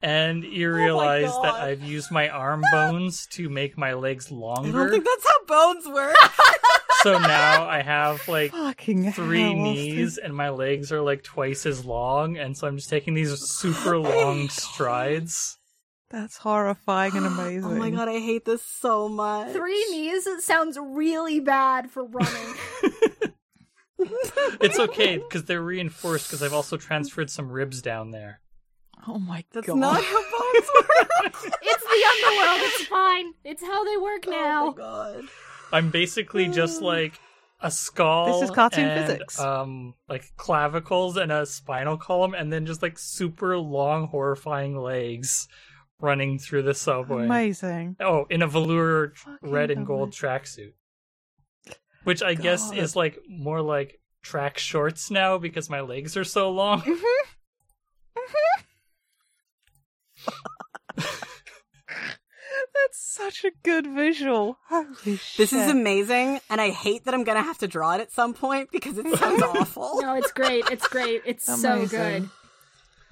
And 0.00 0.44
you 0.44 0.68
oh 0.68 0.72
realize 0.72 1.32
that 1.42 1.54
i've 1.54 1.82
used 1.82 2.10
my 2.10 2.28
arm 2.28 2.62
bones 2.72 3.26
to 3.26 3.48
make 3.48 3.76
my 3.76 3.94
legs 3.94 4.30
longer. 4.30 4.68
I 4.68 4.82
don't 4.82 4.90
think 4.90 5.04
that's 5.04 5.26
how 5.26 5.44
bones 5.46 5.86
work. 5.88 6.16
so 7.02 7.18
now 7.18 7.66
i 7.66 7.82
have 7.82 8.26
like 8.28 8.52
Fucking 8.52 9.12
three 9.12 9.42
hell, 9.42 9.54
knees 9.54 10.18
and 10.18 10.34
my 10.34 10.50
legs 10.50 10.92
are 10.92 11.00
like 11.00 11.22
twice 11.22 11.66
as 11.66 11.84
long 11.84 12.36
and 12.36 12.56
so 12.56 12.66
i'm 12.66 12.76
just 12.76 12.90
taking 12.90 13.14
these 13.14 13.38
super 13.40 13.94
oh 13.96 14.02
long 14.02 14.48
strides 14.48 15.58
That's 16.10 16.38
horrifying 16.38 17.16
and 17.16 17.26
amazing. 17.26 17.64
oh 17.64 17.74
my 17.74 17.90
god, 17.90 18.08
I 18.08 18.18
hate 18.18 18.46
this 18.46 18.62
so 18.64 19.10
much. 19.10 19.52
Three 19.52 19.84
knees 19.90 20.26
it 20.26 20.40
sounds 20.40 20.78
really 20.80 21.38
bad 21.38 21.90
for 21.90 22.02
running. 22.04 22.54
it's 24.60 24.78
okay 24.78 25.18
because 25.18 25.44
they're 25.44 25.62
reinforced 25.62 26.28
because 26.28 26.42
i've 26.42 26.52
also 26.52 26.76
transferred 26.76 27.28
some 27.30 27.50
ribs 27.50 27.82
down 27.82 28.10
there 28.12 28.40
Oh 29.06 29.18
my 29.18 29.44
That's 29.52 29.66
god. 29.66 29.76
not 29.78 30.02
how 30.02 30.20
bones 30.22 30.68
work. 30.74 31.34
it's 31.62 31.84
the 31.84 32.26
underworld. 32.26 32.60
It's 32.62 32.86
fine. 32.86 33.32
It's 33.44 33.62
how 33.62 33.84
they 33.84 33.96
work 33.96 34.24
Oh 34.26 34.30
now. 34.30 34.66
my 34.66 34.72
god. 34.76 35.24
i'm 35.72 35.90
basically 35.90 36.48
just 36.48 36.80
like 36.82 37.18
a 37.60 37.70
skull 37.70 38.40
This 38.40 38.48
is 38.50 38.54
cartoon 38.54 38.84
and, 38.86 39.06
physics. 39.06 39.38
um 39.40 39.94
like 40.08 40.24
clavicles 40.36 41.16
and 41.16 41.30
a 41.32 41.44
spinal 41.44 41.96
column 41.98 42.32
and 42.34 42.52
then 42.52 42.64
just 42.66 42.82
like 42.82 42.98
super 42.98 43.58
long 43.58 44.06
horrifying 44.08 44.76
legs 44.78 45.48
running 46.00 46.38
through 46.38 46.62
the 46.62 46.74
subway 46.74 47.24
Amazing. 47.24 47.96
Oh, 48.00 48.26
in 48.30 48.42
a 48.42 48.46
velour 48.46 49.12
Fucking 49.16 49.50
red 49.50 49.70
and 49.72 49.84
gold 49.86 50.12
tracksuit. 50.12 50.72
Which 52.04 52.22
I 52.22 52.34
guess 52.34 52.72
is 52.72 52.94
like 52.96 53.18
more 53.28 53.60
like 53.60 54.00
track 54.22 54.56
shorts 54.58 55.10
now 55.10 55.36
because 55.38 55.68
my 55.68 55.80
legs 55.80 56.16
are 56.16 56.24
so 56.24 56.50
long. 56.50 56.82
That's 60.96 63.00
such 63.00 63.44
a 63.44 63.50
good 63.62 63.86
visual. 63.86 64.58
Holy 64.68 65.16
shit. 65.16 65.36
This 65.36 65.52
is 65.52 65.68
amazing, 65.68 66.40
and 66.48 66.60
I 66.60 66.70
hate 66.70 67.04
that 67.04 67.14
I'm 67.14 67.24
gonna 67.24 67.42
have 67.42 67.58
to 67.58 67.68
draw 67.68 67.94
it 67.94 68.00
at 68.00 68.12
some 68.12 68.34
point 68.34 68.70
because 68.72 68.98
it 68.98 69.06
sounds 69.18 69.42
awful. 69.42 70.00
No, 70.00 70.14
it's 70.14 70.32
great. 70.32 70.64
It's 70.70 70.88
great. 70.88 71.22
It's 71.26 71.44
so 71.44 71.86
good. 71.86 72.30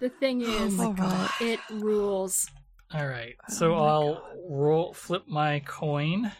The 0.00 0.08
thing 0.10 0.42
is, 0.42 0.76
my 0.76 0.86
All 0.86 0.92
right. 0.94 1.30
it 1.40 1.60
rules. 1.70 2.50
All 2.92 3.06
right. 3.06 3.34
So 3.48 3.75
Oh 3.75 3.78
my 3.78 3.84
I'll 3.88 4.22
roll 4.48 4.94
flip 4.94 5.25
my 5.26 5.60
coin. 5.60 6.32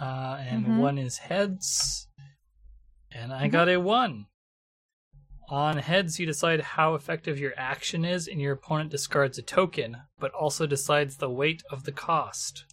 Uh 0.00 0.38
and 0.40 0.66
Mhm. 0.66 0.76
one 0.78 0.98
is 0.98 1.18
heads. 1.18 2.08
And 3.12 3.32
I 3.32 3.48
Mhm. 3.48 3.52
got 3.52 3.68
a 3.68 3.76
1. 3.78 4.26
On 5.50 5.78
heads, 5.78 6.20
you 6.20 6.26
decide 6.26 6.60
how 6.60 6.94
effective 6.94 7.36
your 7.40 7.52
action 7.56 8.04
is, 8.04 8.28
and 8.28 8.40
your 8.40 8.52
opponent 8.52 8.90
discards 8.90 9.36
a 9.36 9.42
token, 9.42 9.96
but 10.20 10.32
also 10.32 10.64
decides 10.64 11.16
the 11.16 11.28
weight 11.28 11.64
of 11.70 11.82
the 11.82 11.90
cost. 11.92 12.66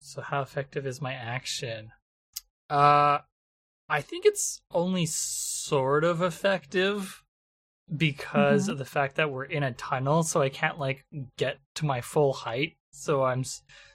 So, 0.00 0.22
how 0.22 0.40
effective 0.40 0.86
is 0.86 1.02
my 1.02 1.12
action? 1.12 1.92
Uh, 2.70 3.18
I 3.86 4.00
think 4.00 4.24
it's 4.24 4.62
only 4.70 5.04
sort 5.04 6.04
of 6.04 6.22
effective 6.22 7.22
because 7.94 8.66
Mhm. 8.68 8.72
of 8.72 8.78
the 8.78 8.84
fact 8.86 9.16
that 9.16 9.30
we're 9.30 9.44
in 9.44 9.62
a 9.62 9.72
tunnel, 9.74 10.22
so 10.22 10.40
I 10.40 10.48
can't 10.48 10.78
like 10.78 11.04
get 11.36 11.58
to 11.74 11.84
my 11.84 12.00
full 12.00 12.32
height. 12.32 12.78
So 12.92 13.24
I'm 13.24 13.44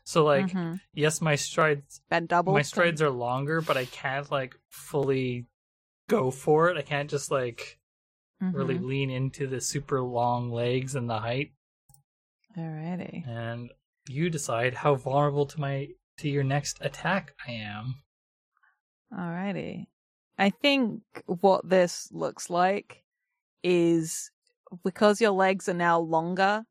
so 0.03 0.23
like 0.23 0.51
Mhm. 0.51 0.79
yes, 0.93 1.21
my 1.21 1.35
strides 1.35 2.01
Bend 2.09 2.27
double. 2.27 2.53
my 2.53 2.61
strides 2.61 3.01
are 3.01 3.09
longer, 3.09 3.61
but 3.61 3.77
I 3.77 3.85
can't 3.85 4.29
like 4.29 4.55
fully 4.69 5.47
go 6.07 6.29
for 6.29 6.69
it. 6.69 6.77
I 6.77 6.81
can't 6.83 7.09
just 7.09 7.31
like 7.31 7.79
really 8.51 8.75
Mhm. 8.75 8.85
lean 8.85 9.09
into 9.09 9.47
the 9.47 9.61
super 9.61 10.01
long 10.01 10.51
legs 10.51 10.95
and 10.95 11.09
the 11.09 11.19
height. 11.19 11.53
Alrighty. 12.57 13.27
And 13.27 13.73
you 14.07 14.29
decide 14.29 14.73
how 14.73 14.95
vulnerable 14.95 15.45
to 15.47 15.59
my 15.59 15.89
to 16.17 16.29
your 16.29 16.43
next 16.43 16.77
attack 16.81 17.35
I 17.45 17.51
am. 17.51 18.03
Alrighty. 19.11 19.87
I 20.37 20.49
think 20.49 21.03
what 21.25 21.67
this 21.69 22.11
looks 22.11 22.49
like 22.49 23.03
is 23.63 24.31
because 24.83 25.21
your 25.21 25.31
legs 25.31 25.69
are 25.69 25.73
now 25.73 25.99
longer, 25.99 26.65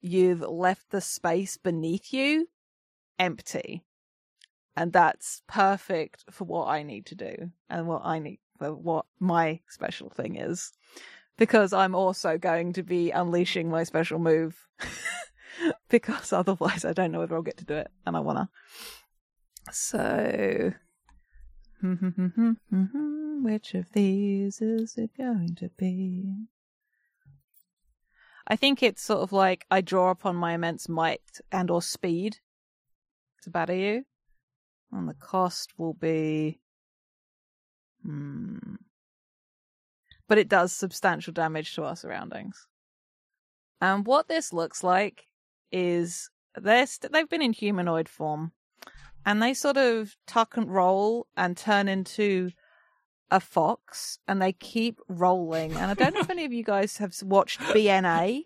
you've 0.00 0.40
left 0.42 0.90
the 0.90 1.00
space 1.00 1.56
beneath 1.56 2.12
you 2.12 2.48
empty. 3.18 3.84
And 4.76 4.92
that's 4.92 5.42
perfect 5.48 6.24
for 6.30 6.44
what 6.44 6.68
I 6.68 6.82
need 6.82 7.06
to 7.06 7.14
do 7.14 7.52
and 7.70 7.88
what 7.88 8.02
I 8.04 8.18
need 8.20 8.40
for 8.58 8.74
what 8.74 9.06
my 9.20 9.60
special 9.68 10.10
thing 10.10 10.36
is. 10.36 10.72
Because 11.36 11.72
I'm 11.72 11.94
also 11.94 12.38
going 12.38 12.72
to 12.74 12.82
be 12.82 13.10
unleashing 13.10 13.70
my 13.70 13.84
special 13.84 14.18
move. 14.18 14.66
because 15.88 16.32
otherwise 16.32 16.84
I 16.84 16.92
don't 16.92 17.12
know 17.12 17.20
whether 17.20 17.34
I'll 17.34 17.42
get 17.42 17.58
to 17.58 17.64
do 17.64 17.74
it 17.74 17.90
and 18.06 18.16
I 18.16 18.20
wanna. 18.20 18.48
So 19.70 20.72
which 21.82 23.74
of 23.74 23.92
these 23.92 24.60
is 24.60 24.96
it 24.96 25.10
going 25.16 25.54
to 25.56 25.70
be? 25.76 26.46
I 28.48 28.56
think 28.56 28.82
it's 28.82 29.02
sort 29.02 29.20
of 29.20 29.32
like 29.32 29.66
I 29.70 29.80
draw 29.80 30.10
upon 30.10 30.36
my 30.36 30.54
immense 30.54 30.88
might 30.88 31.40
and 31.50 31.70
or 31.70 31.82
speed 31.82 32.38
to 33.42 33.50
batter 33.50 33.74
you. 33.74 34.04
And 34.92 35.08
the 35.08 35.14
cost 35.14 35.72
will 35.78 35.94
be 35.94 36.60
hmm. 38.06 38.74
But 40.28 40.38
it 40.38 40.48
does 40.48 40.72
substantial 40.72 41.32
damage 41.32 41.74
to 41.74 41.84
our 41.84 41.94
surroundings. 41.96 42.66
And 43.80 44.06
what 44.06 44.28
this 44.28 44.52
looks 44.52 44.82
like 44.82 45.26
is 45.70 46.30
they're 46.56 46.86
st- 46.86 47.12
they've 47.12 47.28
been 47.28 47.42
in 47.42 47.52
humanoid 47.52 48.08
form 48.08 48.52
and 49.24 49.42
they 49.42 49.52
sort 49.52 49.76
of 49.76 50.16
tuck 50.26 50.56
and 50.56 50.72
roll 50.72 51.26
and 51.36 51.56
turn 51.56 51.86
into 51.88 52.50
a 53.30 53.40
fox 53.40 54.18
and 54.28 54.40
they 54.40 54.52
keep 54.52 55.00
rolling 55.08 55.72
and 55.72 55.90
i 55.90 55.94
don't 55.94 56.14
know 56.14 56.20
if 56.20 56.30
any 56.30 56.44
of 56.44 56.52
you 56.52 56.62
guys 56.62 56.96
have 56.98 57.12
watched 57.24 57.58
bna 57.60 58.44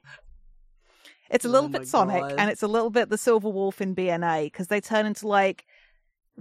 it's 1.30 1.44
a 1.44 1.48
little 1.54 1.66
Oh 1.68 1.72
bit 1.72 1.86
sonic 1.86 2.22
God. 2.22 2.34
and 2.38 2.50
it's 2.50 2.62
a 2.62 2.66
little 2.66 2.88
bit 2.88 3.10
the 3.10 3.18
silver 3.18 3.50
wolf 3.50 3.82
in 3.82 3.94
bna 3.94 4.44
because 4.44 4.68
they 4.68 4.80
turn 4.80 5.04
into 5.04 5.28
like 5.28 5.66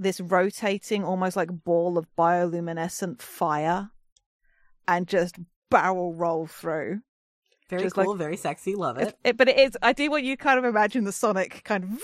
this 0.02 0.20
rotating 0.22 1.04
almost 1.04 1.36
like 1.36 1.50
ball 1.64 1.98
of 1.98 2.08
bioluminescent 2.18 3.22
fire 3.22 3.90
and 4.88 5.08
just 5.08 5.36
barrel 5.70 6.14
roll 6.14 6.48
through 6.48 7.02
Very 7.70 7.84
Just 7.84 7.96
cool, 7.96 8.12
like- 8.14 8.18
very 8.18 8.38
sexy. 8.38 8.74
Love 8.76 8.98
it, 8.98 9.10
it. 9.10 9.18
it- 9.24 9.38
but 9.38 9.48
it 9.50 9.60
is. 9.60 9.78
I 9.84 9.94
do 9.94 10.10
want 10.10 10.24
you 10.24 10.36
kind 10.38 10.58
of 10.58 10.66
imagine 10.66 11.04
the 11.04 11.12
sonic 11.12 11.64
kind 11.64 11.84
of 11.84 12.02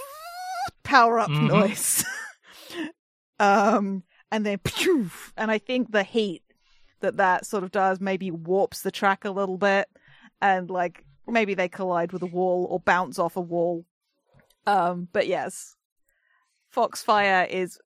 power 0.83 1.19
up 1.19 1.29
Mhm. 1.31 1.47
noise, 1.47 2.05
um, 3.39 4.03
and 4.31 4.45
then 4.45 4.59
poof, 4.59 5.33
and 5.37 5.49
I 5.51 5.57
think 5.57 5.91
the 5.91 6.03
heat 6.03 6.43
that 7.01 7.17
that 7.17 7.45
sort 7.45 7.63
of 7.63 7.71
does 7.71 7.99
maybe 7.99 8.29
warps 8.31 8.81
the 8.81 8.91
track 8.91 9.25
a 9.25 9.31
little 9.31 9.57
bit, 9.57 9.87
and 10.41 10.69
like 10.69 11.03
maybe 11.27 11.53
they 11.55 11.67
collide 11.69 12.11
with 12.11 12.21
a 12.21 12.27
wall 12.27 12.67
or 12.69 12.79
bounce 12.79 13.17
off 13.19 13.35
a 13.35 13.41
wall. 13.41 13.85
Um, 14.67 15.07
but 15.11 15.27
yes, 15.27 15.75
Foxfire 16.73 17.47
is 17.49 17.79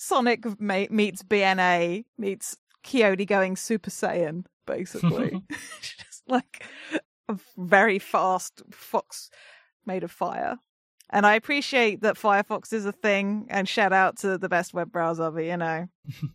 Sonic 0.00 0.44
ma- 0.60 0.86
meets 0.90 1.24
BNA 1.24 2.04
meets 2.16 2.56
Coyote 2.84 3.24
going 3.24 3.56
Super 3.56 3.90
Saiyan, 3.90 4.44
basically. 4.64 5.42
Just 5.82 6.22
like 6.28 6.64
a 7.28 7.36
very 7.56 7.98
fast 7.98 8.62
fox 8.70 9.28
made 9.84 10.04
of 10.04 10.12
fire. 10.12 10.58
And 11.10 11.26
I 11.26 11.34
appreciate 11.34 12.02
that 12.02 12.14
Firefox 12.14 12.72
is 12.72 12.86
a 12.86 12.92
thing, 12.92 13.46
and 13.50 13.68
shout 13.68 13.92
out 13.92 14.18
to 14.18 14.38
the 14.38 14.48
best 14.48 14.72
web 14.72 14.92
browser, 14.92 15.32
but 15.32 15.44
you 15.44 15.56
know. 15.56 15.88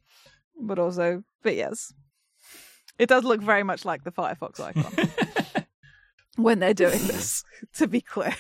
but 0.62 0.77
also, 0.77 1.24
but 1.41 1.55
yes, 1.55 1.93
it 3.00 3.08
does 3.08 3.24
look 3.24 3.39
very 3.39 3.63
much 3.63 3.86
like 3.86 4.03
the 4.03 4.12
Firefox 4.12 4.60
icon 4.60 5.65
when 6.36 6.60
they're 6.60 6.74
doing 6.74 7.08
this. 7.08 7.46
To 7.75 7.88
be 7.88 8.01
clear, 8.01 8.36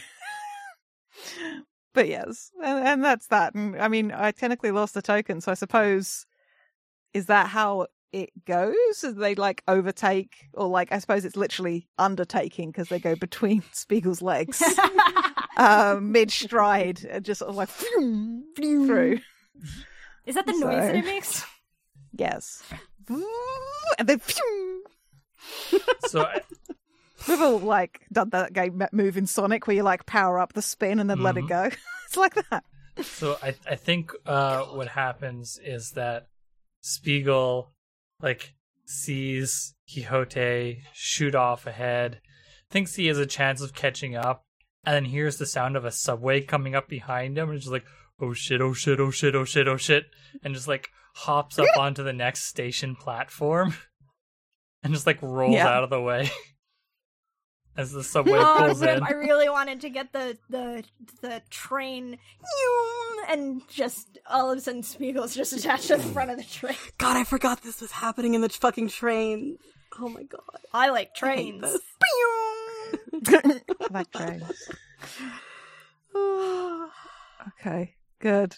but 1.93 2.07
yes, 2.07 2.51
and, 2.63 2.87
and 2.87 3.03
that's 3.03 3.27
that. 3.27 3.53
And 3.55 3.79
I 3.81 3.87
mean, 3.87 4.11
I 4.11 4.31
technically 4.31 4.71
lost 4.71 4.93
the 4.93 5.01
token, 5.01 5.41
so 5.41 5.51
I 5.51 5.55
suppose 5.55 6.25
is 7.13 7.27
that 7.27 7.47
how 7.47 7.87
it 8.11 8.31
goes? 8.45 9.01
They 9.01 9.35
like 9.35 9.63
overtake, 9.67 10.49
or 10.53 10.67
like 10.67 10.91
I 10.91 10.99
suppose 10.99 11.25
it's 11.25 11.35
literally 11.35 11.87
undertaking 11.97 12.71
because 12.71 12.89
they 12.89 12.99
go 12.99 13.15
between 13.15 13.63
Spiegel's 13.71 14.21
legs 14.21 14.61
uh, 15.57 15.97
mid 16.01 16.31
stride, 16.31 17.05
and 17.09 17.23
just 17.23 17.39
sort 17.39 17.49
of 17.49 17.55
like 17.55 17.69
through. 17.69 19.19
Is 20.25 20.35
that 20.35 20.45
the 20.45 20.53
noise 20.53 20.61
that 20.61 20.95
it 20.95 21.05
makes? 21.05 21.45
Yes, 22.15 22.63
and 23.09 24.07
then 24.07 24.19
So 26.07 26.21
I, 26.21 26.41
we've 27.27 27.41
all 27.41 27.59
like 27.59 28.01
done 28.11 28.29
that 28.31 28.53
game 28.53 28.81
move 28.91 29.17
in 29.17 29.25
Sonic 29.27 29.67
where 29.67 29.75
you 29.75 29.83
like 29.83 30.05
power 30.05 30.39
up 30.39 30.53
the 30.53 30.61
spin 30.61 30.99
and 30.99 31.09
then 31.09 31.21
let 31.21 31.37
it 31.37 31.47
go. 31.47 31.63
it's 32.07 32.17
like 32.17 32.35
that. 32.49 32.63
so 33.01 33.37
I 33.41 33.55
I 33.69 33.75
think 33.75 34.11
uh 34.25 34.63
what 34.65 34.87
happens 34.89 35.59
is 35.63 35.91
that 35.91 36.27
Spiegel 36.81 37.71
like 38.21 38.53
sees 38.85 39.73
Coyote 39.93 40.83
shoot 40.93 41.35
off 41.35 41.65
ahead, 41.67 42.21
thinks 42.69 42.95
he 42.95 43.07
has 43.07 43.17
a 43.17 43.25
chance 43.25 43.61
of 43.61 43.73
catching 43.73 44.15
up, 44.15 44.45
and 44.85 44.95
then 44.95 45.05
hears 45.05 45.37
the 45.37 45.45
sound 45.45 45.75
of 45.75 45.85
a 45.85 45.91
subway 45.91 46.41
coming 46.41 46.75
up 46.75 46.87
behind 46.89 47.37
him 47.37 47.49
and 47.49 47.59
just 47.59 47.71
like, 47.71 47.85
oh 48.21 48.33
shit, 48.33 48.61
oh 48.61 48.73
shit, 48.73 48.99
oh 48.99 49.11
shit, 49.11 49.35
oh 49.35 49.45
shit, 49.45 49.67
oh 49.67 49.77
shit, 49.77 50.05
and 50.43 50.53
just 50.53 50.67
like 50.67 50.89
hops 51.15 51.59
up 51.59 51.77
onto 51.77 52.03
the 52.03 52.13
next 52.13 52.45
station 52.45 52.95
platform 52.95 53.73
and 54.83 54.93
just 54.93 55.05
like 55.07 55.21
rolls 55.21 55.53
Yeah. 55.55 55.67
out 55.67 55.83
of 55.83 55.89
the 55.89 56.01
way 56.01 56.29
as 57.77 57.91
the 57.91 58.03
subway 58.03 58.37
Oh, 58.37 58.55
pulls 58.59 58.81
Rip, 58.81 58.97
in. 58.97 59.03
I 59.03 59.11
really 59.11 59.49
wanted 59.49 59.81
to 59.81 59.89
get 59.89 60.11
the 60.13 60.37
the 60.49 60.83
the 61.21 61.41
train 61.49 62.17
and 63.29 63.61
just 63.69 64.17
all 64.29 64.51
of 64.51 64.57
a 64.57 64.61
sudden 64.61 64.83
Spiegel's 64.83 65.33
just 65.35 65.53
attached 65.53 65.87
to 65.87 65.97
the 65.97 66.03
front 66.03 66.29
of 66.31 66.37
the 66.37 66.43
train. 66.43 66.75
God, 66.97 67.17
I 67.17 67.23
forgot 67.23 67.61
this 67.63 67.81
was 67.81 67.91
happening 67.91 68.33
in 68.33 68.41
the 68.41 68.49
fucking 68.49 68.89
train. 68.89 69.57
Oh 69.99 70.09
my 70.09 70.23
god. 70.23 70.41
I 70.73 70.89
like 70.89 71.11
I 71.21 71.35
hate 71.35 71.59
trains. 71.59 71.79
this. 73.21 73.61
like 73.91 74.11
trains. 74.11 74.69
Okay, 77.59 77.95
good, 78.19 78.51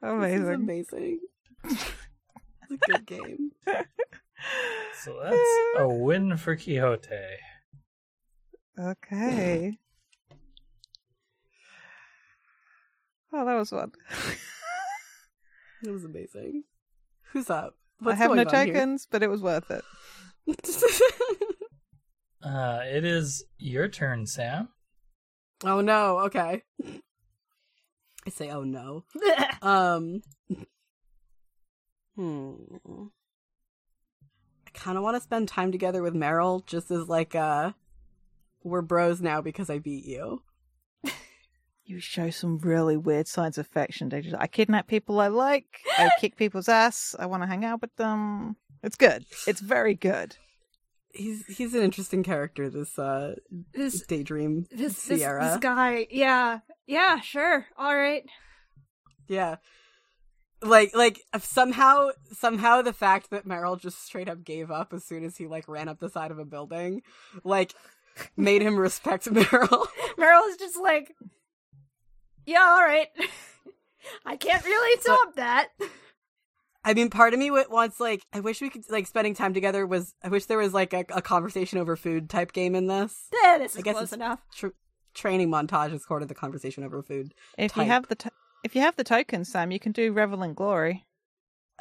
This 0.00 0.40
is 0.40 0.48
amazing. 0.48 0.54
amazing. 0.54 1.20
It's 2.70 2.82
a 2.88 2.92
good 2.92 3.06
game. 3.06 3.50
So 5.02 5.20
that's 5.22 5.36
a 5.78 5.86
win 5.86 6.36
for 6.38 6.56
Coyote. 6.56 7.36
Okay. 8.78 9.78
Oh, 13.32 13.44
that 13.44 13.54
was 13.54 13.70
fun. 13.70 13.92
It 15.84 15.90
was 15.90 16.04
amazing. 16.04 16.64
Who's 17.32 17.50
up? 17.50 17.74
I 18.04 18.14
have 18.14 18.30
no 18.30 18.44
going 18.44 18.48
on 18.48 18.66
here? 18.66 18.74
tokens, 18.74 19.06
but 19.10 19.22
it 19.22 19.30
was 19.30 19.40
worth 19.42 19.70
it. 19.70 19.84
Uh, 22.44 22.82
it 22.84 23.06
is 23.06 23.42
your 23.56 23.88
turn, 23.88 24.26
Sam. 24.26 24.68
oh 25.64 25.80
no. 25.80 26.18
Okay. 26.26 26.62
I 26.84 28.30
say, 28.30 28.50
oh 28.50 28.64
no. 28.64 29.04
Um. 29.62 30.20
Hmm. 32.16 32.52
I 34.66 34.70
kind 34.74 34.98
of 34.98 35.02
want 35.02 35.16
to 35.16 35.22
spend 35.22 35.48
time 35.48 35.72
together 35.72 36.02
with 36.02 36.12
Meryl, 36.12 36.66
just 36.66 36.90
as 36.90 37.08
like 37.08 37.34
uh, 37.34 37.72
we're 38.64 38.82
bros 38.82 39.20
now 39.20 39.40
because 39.40 39.70
I 39.70 39.78
beat 39.78 40.04
you. 40.04 40.42
You 41.86 42.00
show 42.00 42.30
some 42.30 42.58
really 42.58 42.96
weird 42.96 43.28
signs 43.28 43.58
of 43.58 43.66
affection. 43.66 44.08
They 44.08 44.22
just, 44.22 44.36
I 44.38 44.46
kidnap 44.46 44.86
people 44.86 45.20
I 45.20 45.28
like. 45.28 45.66
I 45.98 46.08
kick 46.18 46.34
people's 46.38 46.66
ass. 46.66 47.14
I 47.18 47.26
want 47.26 47.42
to 47.42 47.46
hang 47.46 47.62
out 47.62 47.82
with 47.82 47.94
them. 47.96 48.56
It's 48.82 48.96
good. 48.96 49.26
It's 49.46 49.60
very 49.60 49.94
good. 49.94 50.36
He's 51.10 51.46
he's 51.46 51.74
an 51.74 51.82
interesting 51.82 52.22
character. 52.22 52.70
This 52.70 52.98
uh, 52.98 53.34
this 53.72 54.00
daydream 54.00 54.66
this, 54.70 55.04
this 55.04 55.20
Sierra. 55.20 55.44
this 55.44 55.58
guy. 55.58 56.06
Yeah. 56.10 56.60
Yeah, 56.86 57.20
sure. 57.20 57.66
All 57.76 57.94
right. 57.94 58.24
Yeah. 59.28 59.56
Like 60.62 60.94
like 60.94 61.20
somehow 61.38 62.10
somehow 62.32 62.80
the 62.80 62.94
fact 62.94 63.28
that 63.30 63.46
Meryl 63.46 63.78
just 63.78 64.02
straight 64.04 64.28
up 64.28 64.42
gave 64.42 64.70
up 64.70 64.94
as 64.94 65.04
soon 65.04 65.22
as 65.22 65.36
he 65.36 65.46
like 65.46 65.68
ran 65.68 65.88
up 65.88 66.00
the 66.00 66.08
side 66.08 66.30
of 66.30 66.38
a 66.38 66.46
building, 66.46 67.02
like 67.44 67.74
made 68.36 68.62
him 68.62 68.76
respect 68.76 69.24
Meryl. 69.26 69.86
Meryl 70.18 70.48
is 70.48 70.56
just 70.56 70.80
like 70.80 71.14
Yeah, 72.46 72.60
all 72.60 72.82
right. 72.82 73.08
I 74.26 74.36
can't 74.36 74.64
really 74.64 75.00
top 75.00 75.34
that. 75.36 75.68
I 76.84 76.92
mean, 76.92 77.08
part 77.08 77.32
of 77.32 77.38
me 77.38 77.50
wants 77.50 77.98
like 77.98 78.22
I 78.32 78.40
wish 78.40 78.60
we 78.60 78.68
could 78.70 78.84
like 78.90 79.06
spending 79.06 79.34
time 79.34 79.54
together 79.54 79.86
was 79.86 80.14
I 80.22 80.28
wish 80.28 80.44
there 80.46 80.58
was 80.58 80.74
like 80.74 80.92
a, 80.92 81.04
a 81.10 81.22
conversation 81.22 81.78
over 81.78 81.96
food 81.96 82.28
type 82.28 82.52
game 82.52 82.74
in 82.74 82.86
this. 82.86 83.28
Eh, 83.44 83.58
this 83.58 83.76
I 83.78 83.80
guess 83.80 83.94
close 83.94 84.04
it's 84.04 84.12
enough. 84.12 84.40
tr- 84.54 84.68
training 85.14 85.48
montage 85.50 85.94
is 85.94 86.04
part 86.06 86.20
of 86.22 86.28
the 86.28 86.34
conversation 86.34 86.84
over 86.84 87.02
food. 87.02 87.32
If 87.56 87.72
Type. 87.72 87.86
you 87.86 87.92
have 87.92 88.08
the 88.08 88.14
to- 88.16 88.30
if 88.64 88.74
you 88.74 88.82
have 88.82 88.96
the 88.96 89.04
tokens, 89.04 89.50
Sam, 89.50 89.70
you 89.70 89.78
can 89.80 89.92
do 89.92 90.12
Revel 90.12 90.42
in 90.42 90.54
Glory. 90.54 91.04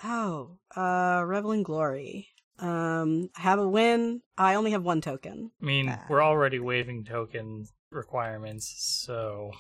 Oh, 0.04 0.58
uh, 0.76 1.24
Revel 1.26 1.52
in 1.52 1.64
Glory. 1.64 2.30
Um, 2.64 3.30
I 3.36 3.42
have 3.42 3.60
a 3.60 3.68
win. 3.68 4.22
I 4.38 4.56
only 4.56 4.72
have 4.72 4.84
one 4.84 5.02
token. 5.02 5.52
I 5.62 5.66
mean, 5.66 5.90
Ah. 5.90 6.06
we're 6.10 6.24
already 6.24 6.60
waiving 6.60 7.04
token 7.04 7.68
requirements, 7.92 8.74
so 9.06 9.52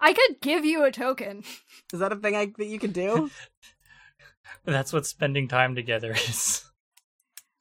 I 0.00 0.12
could 0.12 0.40
give 0.40 0.64
you 0.64 0.84
a 0.84 0.92
token. 0.92 1.42
Is 1.92 1.98
that 1.98 2.12
a 2.12 2.16
thing 2.16 2.36
I, 2.36 2.52
that 2.58 2.66
you 2.66 2.78
can 2.78 2.92
do? 2.92 3.28
that's 4.64 4.92
what 4.92 5.04
spending 5.04 5.48
time 5.48 5.74
together 5.74 6.12
is. 6.12 6.64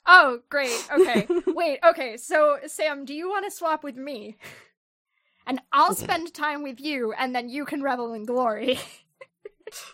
Oh, 0.05 0.41
great. 0.49 0.87
Okay. 0.91 1.27
Wait, 1.47 1.79
okay. 1.83 2.17
So, 2.17 2.59
Sam, 2.67 3.05
do 3.05 3.15
you 3.15 3.29
want 3.29 3.45
to 3.45 3.51
swap 3.51 3.83
with 3.83 3.95
me? 3.95 4.37
And 5.47 5.59
I'll 5.71 5.95
spend 5.95 6.33
time 6.35 6.61
with 6.61 6.79
you, 6.79 7.13
and 7.13 7.35
then 7.35 7.49
you 7.49 7.65
can 7.65 7.81
revel 7.81 8.13
in 8.13 8.25
glory. 8.25 8.79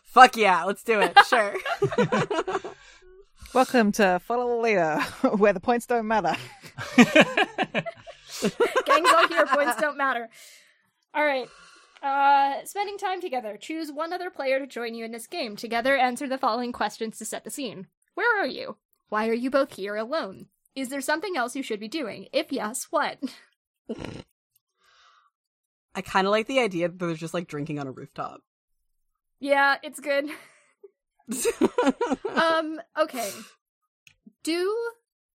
Fuck 0.03 0.35
yeah, 0.35 0.65
let's 0.65 0.83
do 0.83 0.99
it. 0.99 1.17
Sure. 1.25 1.55
Welcome 3.51 3.91
to 3.93 4.19
Follow 4.19 4.47
the 4.47 4.61
Leader, 4.61 4.99
where 5.37 5.53
the 5.53 5.59
points 5.59 5.87
don't 5.87 6.07
matter. 6.07 6.35
Gangs 6.95 7.09
all 8.47 9.27
here, 9.27 9.47
points 9.47 9.75
don't 9.81 9.97
matter. 9.97 10.29
All 11.15 11.25
right. 11.25 11.47
Uh, 12.03 12.63
spending 12.65 12.99
time 12.99 13.19
together. 13.21 13.57
Choose 13.57 13.91
one 13.91 14.13
other 14.13 14.29
player 14.29 14.59
to 14.59 14.67
join 14.67 14.93
you 14.93 15.03
in 15.03 15.11
this 15.11 15.25
game. 15.25 15.55
Together, 15.55 15.97
answer 15.97 16.27
the 16.27 16.37
following 16.37 16.71
questions 16.71 17.17
to 17.17 17.25
set 17.25 17.43
the 17.43 17.49
scene. 17.49 17.87
Where 18.13 18.39
are 18.39 18.47
you? 18.47 18.77
Why 19.09 19.27
are 19.27 19.33
you 19.33 19.49
both 19.49 19.73
here 19.73 19.95
alone? 19.95 20.45
Is 20.75 20.89
there 20.89 21.01
something 21.01 21.35
else 21.35 21.55
you 21.55 21.63
should 21.63 21.79
be 21.79 21.87
doing? 21.87 22.27
If 22.31 22.51
yes, 22.51 22.87
what? 22.91 23.17
I 25.95 26.01
kind 26.01 26.27
of 26.27 26.31
like 26.31 26.45
the 26.45 26.59
idea 26.59 26.87
that 26.87 26.99
they're 26.99 27.15
just 27.15 27.33
like 27.33 27.47
drinking 27.47 27.79
on 27.79 27.87
a 27.87 27.91
rooftop. 27.91 28.41
Yeah, 29.39 29.77
it's 29.81 29.99
good. 29.99 30.29
Um, 32.35 32.79
okay. 32.99 33.29
Do 34.43 34.75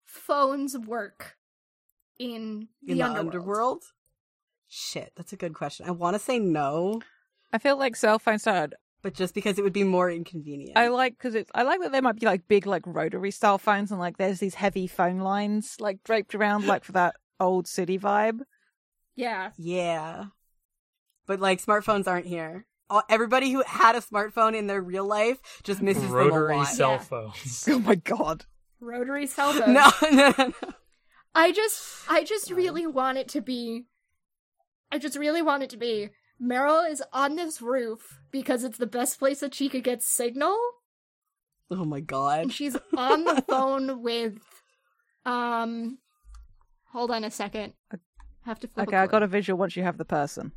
phones 0.06 0.78
work 0.78 1.38
in 2.20 2.68
the, 2.82 2.94
in 2.94 2.98
the 2.98 3.04
underworld? 3.04 3.28
underworld? 3.28 3.84
Shit, 4.68 5.12
that's 5.16 5.34
a 5.34 5.38
good 5.38 5.54
question. 5.54 5.88
I 5.88 5.92
want 5.92 6.16
to 6.16 6.20
say 6.20 6.40
no, 6.40 7.02
I 7.52 7.58
feel 7.58 7.78
like 7.78 7.96
cell 7.96 8.20
phones 8.20 8.48
are 8.48 8.70
but 9.04 9.14
just 9.14 9.36
because 9.36 9.60
it 9.60 9.64
would 9.64 9.74
be 9.74 9.84
more 9.84 10.10
inconvenient. 10.10 10.78
I 10.78 10.88
like 10.88 11.18
because 11.18 11.36
it's. 11.36 11.52
I 11.54 11.64
like 11.64 11.82
that 11.82 11.92
there 11.92 12.02
might 12.02 12.20
be 12.20 12.26
like 12.26 12.48
big 12.48 12.66
like 12.66 12.84
rotary 12.86 13.32
style 13.32 13.58
phones 13.58 13.92
and 13.92 14.00
like 14.00 14.18
there's 14.18 14.40
these 14.40 14.56
heavy 14.56 14.88
phone 14.88 15.20
lines 15.20 15.76
like 15.80 16.04
draped 16.04 16.34
around 16.34 16.66
like 16.66 16.86
for 16.86 16.94
that 16.94 17.16
old 17.40 17.68
city 17.68 18.00
vibe. 18.00 18.40
Yeah. 19.16 19.52
yeah, 19.58 20.26
but 21.28 21.40
like 21.40 21.62
smartphones 21.62 22.08
aren't 22.08 22.26
here. 22.26 22.66
All, 22.90 23.04
everybody 23.10 23.52
who 23.52 23.64
had 23.66 23.96
a 23.96 24.02
smartphone 24.02 24.56
in 24.56 24.68
their 24.68 24.82
real 24.82 25.06
life 25.06 25.40
just 25.64 25.82
misses 25.82 26.04
them 26.04 26.12
a 26.12 26.16
Rotary 26.16 26.58
lot. 26.58 26.68
cell 26.68 26.92
Yeah. 26.92 26.98
phones. 27.00 27.66
Oh 27.72 27.80
my 27.80 27.96
god! 27.96 28.46
Rotary 28.80 29.26
cell 29.28 29.54
phone. 29.54 29.74
No, 29.74 29.90
no, 30.04 30.10
no, 30.12 30.34
no. 30.38 30.54
I 31.36 31.52
just 31.52 31.82
I 32.10 32.24
just 32.24 32.52
really 32.52 32.86
want 32.86 33.18
it 33.18 33.28
to 33.30 33.42
be 33.42 33.86
I 34.92 35.00
just 35.00 35.18
really 35.18 35.42
want 35.42 35.64
it 35.64 35.70
to 35.72 35.78
be 35.78 36.10
Meryl 36.42 36.88
is 36.90 37.02
on 37.14 37.36
this 37.36 37.62
roof 37.62 38.20
because 38.32 38.64
it's 38.64 38.78
the 38.78 38.86
best 38.86 39.18
place 39.18 39.40
that 39.40 39.56
she 39.56 39.70
could 39.70 39.84
get 39.84 40.04
signal 40.04 40.58
Oh 41.72 41.86
my 41.86 42.02
god. 42.02 42.42
and 42.42 42.54
she's 42.54 42.76
on 42.98 43.24
the 43.24 43.42
phone 43.48 44.04
with 44.04 44.38
um 45.26 45.98
Hold 46.92 47.10
on 47.10 47.24
a 47.24 47.32
second. 47.32 47.74
I 47.92 47.98
Have 48.46 48.60
to 48.60 48.68
flip. 48.68 48.88
Okay, 48.90 48.98
I 48.98 49.08
got 49.08 49.24
a 49.24 49.28
visual 49.28 49.58
once 49.58 49.76
you 49.76 49.82
have 49.82 49.98
the 49.98 50.06
person. 50.06 50.52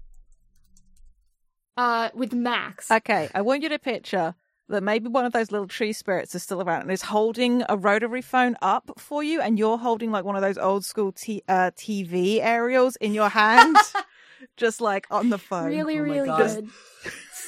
Uh, 1.76 2.10
with 2.14 2.32
Max. 2.32 2.90
Okay, 2.90 3.28
I 3.34 3.42
want 3.42 3.62
you 3.62 3.68
to 3.68 3.78
picture 3.78 4.34
that 4.68 4.82
maybe 4.82 5.08
one 5.08 5.24
of 5.24 5.32
those 5.32 5.52
little 5.52 5.68
tree 5.68 5.92
spirits 5.92 6.34
is 6.34 6.42
still 6.42 6.60
around 6.60 6.82
and 6.82 6.90
is 6.90 7.02
holding 7.02 7.62
a 7.68 7.76
rotary 7.76 8.22
phone 8.22 8.56
up 8.62 8.90
for 8.98 9.22
you, 9.22 9.40
and 9.40 9.58
you're 9.58 9.78
holding 9.78 10.10
like 10.10 10.24
one 10.24 10.36
of 10.36 10.42
those 10.42 10.58
old 10.58 10.84
school 10.84 11.12
t- 11.12 11.42
uh, 11.48 11.70
TV 11.76 12.40
aerials 12.42 12.96
in 12.96 13.12
your 13.14 13.28
hand, 13.28 13.76
just 14.56 14.80
like 14.80 15.06
on 15.10 15.30
the 15.30 15.38
phone. 15.38 15.66
really, 15.66 15.98
Oh 15.98 16.02
really 16.02 16.26
God. 16.26 16.38
good. 16.38 16.68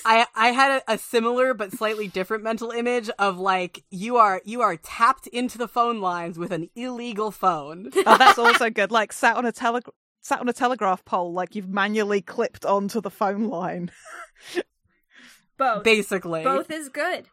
I 0.04 0.26
I 0.36 0.48
had 0.52 0.82
a, 0.86 0.92
a 0.92 0.98
similar 0.98 1.54
but 1.54 1.72
slightly 1.72 2.06
different 2.06 2.44
mental 2.44 2.70
image 2.70 3.10
of 3.18 3.38
like 3.38 3.82
you 3.90 4.16
are 4.16 4.40
you 4.44 4.60
are 4.62 4.76
tapped 4.76 5.26
into 5.26 5.58
the 5.58 5.66
phone 5.66 6.00
lines 6.00 6.38
with 6.38 6.52
an 6.52 6.70
illegal 6.76 7.30
phone. 7.32 7.90
Oh, 8.06 8.16
that's 8.16 8.38
also 8.38 8.70
good. 8.70 8.92
Like 8.92 9.12
sat 9.12 9.36
on 9.36 9.44
a 9.44 9.50
tele- 9.52 9.80
sat 10.28 10.40
on 10.40 10.48
a 10.48 10.52
telegraph 10.52 11.04
pole, 11.04 11.32
like 11.32 11.54
you've 11.54 11.68
manually 11.68 12.20
clipped 12.20 12.64
onto 12.64 13.00
the 13.00 13.10
phone 13.10 13.48
line. 13.48 13.90
Both. 15.56 15.82
Basically. 15.82 16.44
Both 16.44 16.70
is 16.70 16.88
good. 16.88 17.26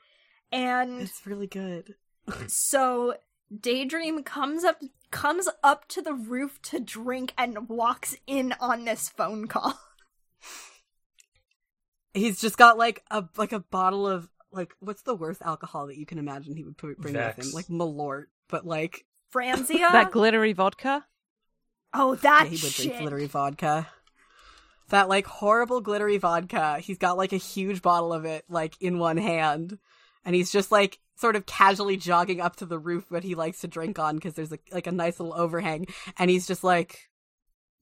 And 0.51 1.01
It's 1.01 1.25
really 1.27 1.47
good. 1.47 1.95
so 2.47 3.15
Daydream 3.55 4.23
comes 4.23 4.63
up 4.63 4.81
comes 5.11 5.47
up 5.63 5.87
to 5.89 6.01
the 6.01 6.13
roof 6.13 6.59
to 6.63 6.79
drink 6.79 7.33
and 7.37 7.69
walks 7.69 8.15
in 8.25 8.53
on 8.59 8.85
this 8.85 9.09
phone 9.09 9.47
call. 9.47 9.77
He's 12.13 12.39
just 12.39 12.57
got 12.57 12.77
like 12.77 13.03
a 13.11 13.25
like 13.37 13.51
a 13.51 13.59
bottle 13.59 14.07
of 14.07 14.29
like 14.51 14.73
what's 14.79 15.03
the 15.03 15.15
worst 15.15 15.41
alcohol 15.41 15.87
that 15.87 15.97
you 15.97 16.05
can 16.05 16.17
imagine 16.17 16.55
he 16.55 16.63
would 16.63 16.77
put, 16.77 16.97
bring 16.97 17.13
with 17.13 17.35
him? 17.35 17.51
Like 17.53 17.67
Malort, 17.67 18.25
but 18.47 18.65
like 18.65 19.05
Franzia. 19.33 19.91
that 19.91 20.11
glittery 20.11 20.53
vodka. 20.53 21.05
Oh, 21.95 22.13
yeah, 22.13 22.19
that 22.21 22.47
he 22.47 22.51
would 22.51 22.59
shit. 22.59 22.87
drink 22.87 23.01
glittery 23.01 23.27
vodka. 23.27 23.87
That 24.89 25.09
like 25.09 25.25
horrible 25.25 25.81
glittery 25.81 26.17
vodka. 26.17 26.79
He's 26.79 26.97
got 26.97 27.17
like 27.17 27.33
a 27.33 27.37
huge 27.37 27.81
bottle 27.81 28.13
of 28.13 28.25
it 28.25 28.45
like 28.49 28.79
in 28.79 28.99
one 28.99 29.17
hand, 29.17 29.79
and 30.23 30.35
he's 30.35 30.51
just 30.51 30.71
like 30.71 30.99
sort 31.15 31.35
of 31.35 31.45
casually 31.45 31.97
jogging 31.97 32.41
up 32.41 32.57
to 32.57 32.65
the 32.65 32.77
roof 32.77 33.09
that 33.09 33.23
he 33.23 33.35
likes 33.35 33.61
to 33.61 33.67
drink 33.67 33.97
on 33.97 34.15
because 34.15 34.33
there's 34.33 34.51
a, 34.51 34.59
like 34.71 34.85
a 34.85 34.91
nice 34.91 35.19
little 35.19 35.33
overhang, 35.33 35.87
and 36.19 36.29
he's 36.29 36.45
just 36.45 36.63
like 36.63 37.09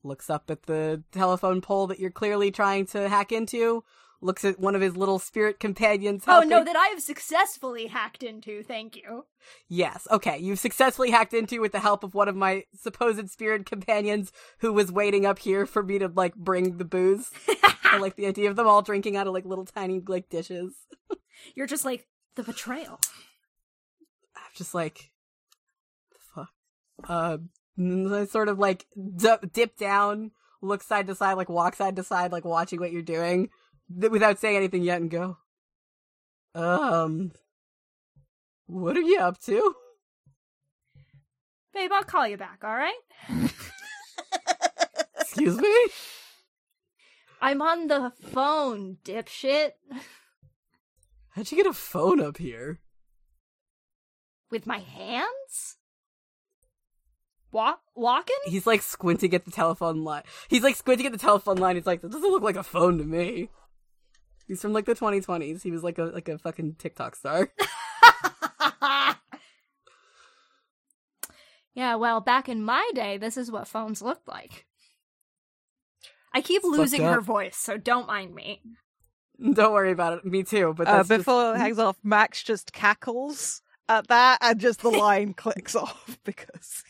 looks 0.03 0.29
up 0.29 0.49
at 0.49 0.63
the 0.63 1.03
telephone 1.11 1.61
pole 1.61 1.87
that 1.87 1.99
you're 1.99 2.11
clearly 2.11 2.51
trying 2.51 2.85
to 2.85 3.09
hack 3.09 3.31
into. 3.31 3.83
Looks 4.23 4.45
at 4.45 4.57
one 4.57 4.73
of 4.73 4.81
his 4.81 4.95
little 4.95 5.19
spirit 5.19 5.59
companions. 5.59 6.23
Oh 6.27 6.39
no, 6.41 6.63
that 6.63 6.77
I 6.77 6.87
have 6.87 7.01
successfully 7.01 7.87
hacked 7.87 8.23
into. 8.23 8.63
Thank 8.63 8.95
you. 8.95 9.25
Yes. 9.67 10.07
Okay. 10.09 10.37
You've 10.37 10.59
successfully 10.59 11.11
hacked 11.11 11.33
into 11.33 11.59
with 11.59 11.73
the 11.73 11.81
help 11.81 12.05
of 12.05 12.15
one 12.15 12.29
of 12.29 12.35
my 12.35 12.63
supposed 12.73 13.29
spirit 13.29 13.65
companions 13.65 14.31
who 14.59 14.71
was 14.71 14.93
waiting 14.93 15.25
up 15.25 15.39
here 15.39 15.65
for 15.65 15.83
me 15.83 15.99
to 15.99 16.07
like 16.07 16.35
bring 16.35 16.77
the 16.77 16.85
booze. 16.85 17.31
I 17.83 17.97
like 17.97 18.15
the 18.15 18.25
idea 18.25 18.49
of 18.49 18.55
them 18.55 18.65
all 18.65 18.81
drinking 18.81 19.17
out 19.17 19.27
of 19.27 19.33
like 19.33 19.43
little 19.43 19.65
tiny 19.65 20.01
like 20.07 20.29
dishes. 20.29 20.73
You're 21.53 21.67
just 21.67 21.83
like 21.83 22.07
the 22.35 22.43
betrayal. 22.43 23.01
I'm 24.37 24.51
just 24.55 24.73
like, 24.73 25.11
fuck. 26.33 26.49
Uh, 27.07 27.39
I 27.77 28.25
sort 28.25 28.47
of 28.47 28.57
like 28.57 28.85
d- 28.95 29.35
dip 29.51 29.75
down, 29.75 30.31
look 30.61 30.81
side 30.81 31.07
to 31.07 31.15
side, 31.15 31.33
like 31.33 31.49
walk 31.49 31.75
side 31.75 31.97
to 31.97 32.03
side, 32.03 32.31
like 32.31 32.45
watching 32.45 32.79
what 32.79 32.93
you're 32.93 33.01
doing, 33.01 33.49
th- 33.99 34.11
without 34.11 34.39
saying 34.39 34.57
anything 34.57 34.83
yet, 34.83 35.01
and 35.01 35.09
go, 35.09 35.37
um, 36.55 37.31
what 38.67 38.97
are 38.97 39.01
you 39.01 39.19
up 39.19 39.39
to? 39.43 39.75
Babe, 41.73 41.91
I'll 41.91 42.03
call 42.03 42.27
you 42.27 42.37
back, 42.37 42.61
alright? 42.63 42.93
Excuse 45.19 45.57
me. 45.57 45.75
I'm 47.41 47.61
on 47.61 47.87
the 47.87 48.13
phone, 48.21 48.97
dipshit. 49.03 49.71
How'd 51.31 51.51
you 51.51 51.57
get 51.57 51.65
a 51.65 51.73
phone 51.73 52.21
up 52.21 52.37
here? 52.37 52.79
With 54.51 54.67
my 54.67 54.77
hands? 54.77 55.77
Walk 57.51 57.81
walking? 57.95 58.35
He's 58.45 58.67
like 58.67 58.81
squinting 58.81 59.33
at 59.33 59.45
the 59.45 59.51
telephone 59.51 60.03
line. 60.03 60.23
He's 60.47 60.63
like 60.63 60.75
squinting 60.75 61.05
at 61.05 61.11
the 61.11 61.17
telephone 61.17 61.57
line. 61.57 61.75
He's 61.75 61.85
like, 61.85 62.01
"That 62.01 62.11
doesn't 62.11 62.31
look 62.31 62.43
like 62.43 62.55
a 62.55 62.63
phone 62.63 62.97
to 62.97 63.03
me." 63.03 63.49
He's 64.47 64.61
from 64.61 64.73
like 64.73 64.85
the 64.85 64.95
2020s. 64.95 65.61
He 65.63 65.71
was 65.71 65.83
like 65.83 65.97
a 65.97 66.03
like 66.05 66.27
a 66.29 66.37
fucking 66.37 66.75
TikTok 66.77 67.15
star. 67.15 67.49
yeah, 71.73 71.95
well, 71.95 72.21
back 72.21 72.47
in 72.49 72.63
my 72.63 72.89
day, 72.93 73.17
this 73.17 73.37
is 73.37 73.51
what 73.51 73.67
phones 73.67 74.01
looked 74.01 74.27
like. 74.27 74.65
I 76.33 76.41
keep 76.41 76.61
It's 76.63 76.77
losing 76.77 77.03
her 77.03 77.21
voice, 77.21 77.55
so 77.57 77.77
don't 77.77 78.07
mind 78.07 78.33
me. 78.33 78.61
Don't 79.53 79.73
worry 79.73 79.91
about 79.91 80.17
it. 80.19 80.25
Me 80.25 80.43
too. 80.43 80.73
But 80.75 80.87
Uh, 80.87 80.97
that's 80.97 81.09
just- 81.09 81.19
before 81.19 81.55
it 81.55 81.59
hangs 81.59 81.79
off, 81.79 81.97
Max 82.03 82.43
just 82.43 82.73
cackles 82.73 83.61
at 83.89 84.07
that, 84.07 84.39
and 84.41 84.59
just 84.59 84.81
the 84.81 84.89
line 84.89 85.33
clicks 85.37 85.75
off 85.75 86.17
because 86.23 86.83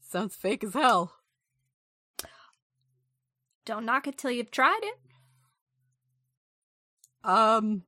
sounds 0.00 0.34
fake 0.36 0.64
as 0.64 0.74
hell. 0.74 1.12
Don't 3.66 3.84
knock 3.84 4.06
it 4.06 4.16
till 4.16 4.30
you've 4.30 4.52
tried 4.52 4.80
it. 4.82 4.94
Um, 7.24 7.82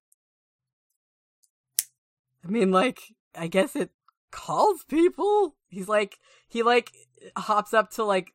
I 2.44 2.48
mean, 2.48 2.72
like, 2.72 3.00
I 3.34 3.46
guess 3.46 3.76
it 3.76 3.90
calls 4.32 4.84
people. 4.84 5.54
He's 5.68 5.88
like, 5.88 6.18
he 6.48 6.64
like 6.64 6.90
hops 7.36 7.72
up 7.72 7.90
to 7.92 8.04
like, 8.04 8.32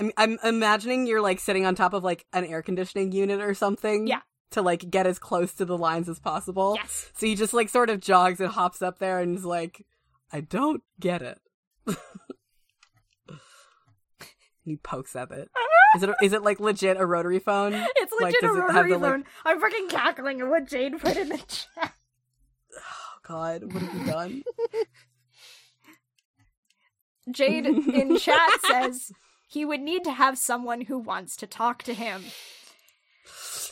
I'm, 0.00 0.10
I'm 0.16 0.38
imagining 0.42 1.06
you're 1.06 1.20
like 1.20 1.38
sitting 1.38 1.64
on 1.64 1.76
top 1.76 1.94
of 1.94 2.02
like 2.02 2.26
an 2.32 2.44
air 2.44 2.60
conditioning 2.60 3.12
unit 3.12 3.40
or 3.40 3.54
something. 3.54 4.08
Yeah. 4.08 4.20
To 4.52 4.62
like 4.62 4.90
get 4.90 5.06
as 5.06 5.20
close 5.20 5.54
to 5.54 5.64
the 5.64 5.78
lines 5.78 6.08
as 6.08 6.18
possible. 6.18 6.74
Yes. 6.74 7.12
So 7.14 7.26
he 7.26 7.36
just 7.36 7.54
like 7.54 7.68
sort 7.68 7.88
of 7.88 8.00
jogs 8.00 8.40
and 8.40 8.50
hops 8.50 8.82
up 8.82 8.98
there 8.98 9.20
and 9.20 9.38
is 9.38 9.44
like, 9.44 9.86
I 10.32 10.40
don't 10.40 10.82
get 10.98 11.22
it. 11.22 11.38
he 14.64 14.76
pokes 14.76 15.14
at 15.14 15.30
it. 15.30 15.48
Is 15.96 16.02
it 16.02 16.10
is 16.22 16.32
it 16.32 16.42
like 16.42 16.60
legit 16.60 16.96
a 16.98 17.06
rotary 17.06 17.38
phone? 17.40 17.72
It's 17.74 18.12
Like, 18.20 18.34
legit 18.34 18.40
does 18.42 18.56
a 18.56 18.58
it 18.58 18.60
have 18.62 18.74
rotary 18.76 18.92
the, 18.92 18.98
like- 18.98 19.12
phone. 19.12 19.24
I'm 19.44 19.60
fucking 19.60 19.88
cackling 19.88 20.40
at 20.40 20.48
what 20.48 20.66
Jade 20.68 20.98
put 21.00 21.16
in 21.16 21.28
the 21.30 21.38
chat. 21.38 21.92
Oh 22.76 23.18
God, 23.26 23.72
what 23.72 23.82
have 23.82 23.94
you 23.94 24.12
done? 24.12 24.42
Jade 27.30 27.66
in 27.66 28.16
chat 28.18 28.50
says 28.66 29.12
he 29.48 29.64
would 29.64 29.80
need 29.80 30.04
to 30.04 30.12
have 30.12 30.38
someone 30.38 30.82
who 30.82 30.98
wants 30.98 31.36
to 31.36 31.46
talk 31.46 31.82
to 31.84 31.94
him. 31.94 32.24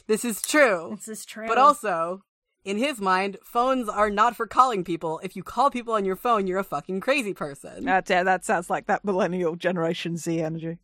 This 0.07 0.25
is 0.25 0.43
true. 0.43 0.93
This 0.97 1.09
is 1.09 1.25
true. 1.25 1.47
But 1.49 1.59
also, 1.59 2.23
in 2.65 2.79
his 2.79 3.01
mind, 3.01 3.37
phones 3.45 3.89
are 3.89 4.11
not 4.11 4.37
for 4.37 4.47
calling 4.47 4.85
people. 4.85 5.21
If 5.23 5.37
you 5.37 5.43
call 5.43 5.71
people 5.71 5.95
on 5.95 6.05
your 6.05 6.17
phone, 6.17 6.47
you're 6.47 6.59
a 6.59 6.65
fucking 6.65 7.01
crazy 7.01 7.35
person. 7.35 7.85
that 7.85 8.09
yeah, 8.09 8.23
that 8.23 8.45
sounds 8.45 8.71
like 8.71 8.87
that 8.87 9.05
millennial 9.05 9.57
Generation 9.57 10.17
Z 10.17 10.41
energy. 10.41 10.79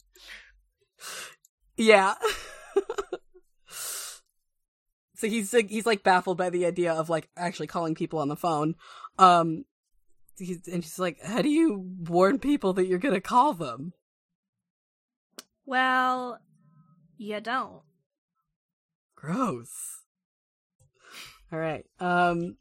Yeah. 1.77 2.15
so 3.69 5.27
he's 5.27 5.53
like, 5.53 5.69
he's 5.71 5.87
like 5.87 6.03
baffled 6.03 6.39
by 6.39 6.51
the 6.51 6.67
idea 6.67 6.93
of 6.93 7.09
like 7.09 7.29
actually 7.37 7.67
calling 7.67 7.95
people 7.95 8.19
on 8.19 8.29
the 8.29 8.37
phone. 8.37 8.77
Um 9.19 9.65
he's, 10.39 10.67
and 10.69 10.83
she's 10.83 10.99
like, 10.99 11.23
"How 11.23 11.43
do 11.43 11.49
you 11.49 11.85
warn 12.09 12.39
people 12.39 12.73
that 12.75 12.87
you're 12.87 12.99
going 12.99 13.15
to 13.15 13.21
call 13.21 13.55
them?" 13.55 13.93
well, 15.67 16.39
you 17.17 17.41
don't. 17.41 17.83
Gross. 19.17 20.03
All 21.53 21.59
right. 21.59 21.87
Um 22.01 22.57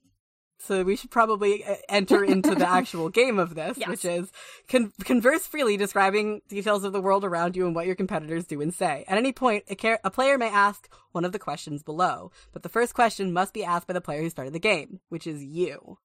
so 0.66 0.84
we 0.84 0.96
should 0.96 1.12
probably 1.12 1.64
uh, 1.66 1.76
enter 1.90 2.24
into 2.24 2.56
the 2.56 2.68
actual 2.80 3.10
game 3.10 3.38
of 3.40 3.56
this, 3.56 3.78
Yes. 3.78 3.88
which 3.90 4.06
is 4.06 4.32
con- 4.70 4.92
converse 5.04 5.46
freely, 5.46 5.78
describing 5.78 6.42
details 6.48 6.84
of 6.84 6.94
the 6.94 7.02
world 7.02 7.24
around 7.26 7.56
you 7.56 7.66
and 7.66 7.76
what 7.76 7.86
your 7.86 7.96
competitors 7.96 8.46
do 8.48 8.62
and 8.62 8.74
say. 8.74 9.04
At 9.08 9.18
any 9.18 9.32
point, 9.34 9.66
a, 9.70 9.76
car- 9.76 10.00
a 10.04 10.10
player 10.12 10.38
may 10.38 10.50
ask 10.50 10.90
one 11.12 11.26
of 11.26 11.32
the 11.32 11.40
questions 11.40 11.84
below, 11.84 12.32
but 12.52 12.64
the 12.64 12.70
first 12.70 12.94
question 12.94 13.34
must 13.34 13.54
be 13.54 13.64
asked 13.64 13.88
by 13.88 13.94
the 13.94 14.02
player 14.02 14.22
who 14.22 14.30
started 14.30 14.54
the 14.54 14.60
game, 14.60 15.00
which 15.10 15.28
is 15.28 15.44
you. 15.44 15.98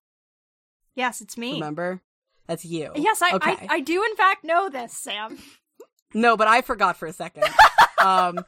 Yes, 0.95 1.21
it's 1.21 1.37
me. 1.37 1.53
Remember? 1.53 2.01
That's 2.47 2.65
you. 2.65 2.91
Yes, 2.95 3.21
I, 3.21 3.35
Okay. 3.35 3.51
I 3.51 3.67
I 3.75 3.79
do 3.79 4.03
in 4.03 4.15
fact 4.15 4.43
know 4.43 4.69
this, 4.69 4.93
Sam. 4.93 5.37
No, 6.11 6.35
but 6.35 6.47
I 6.47 6.61
forgot 6.63 6.97
for 6.97 7.05
a 7.05 7.13
second. 7.13 7.43
um, 8.03 8.39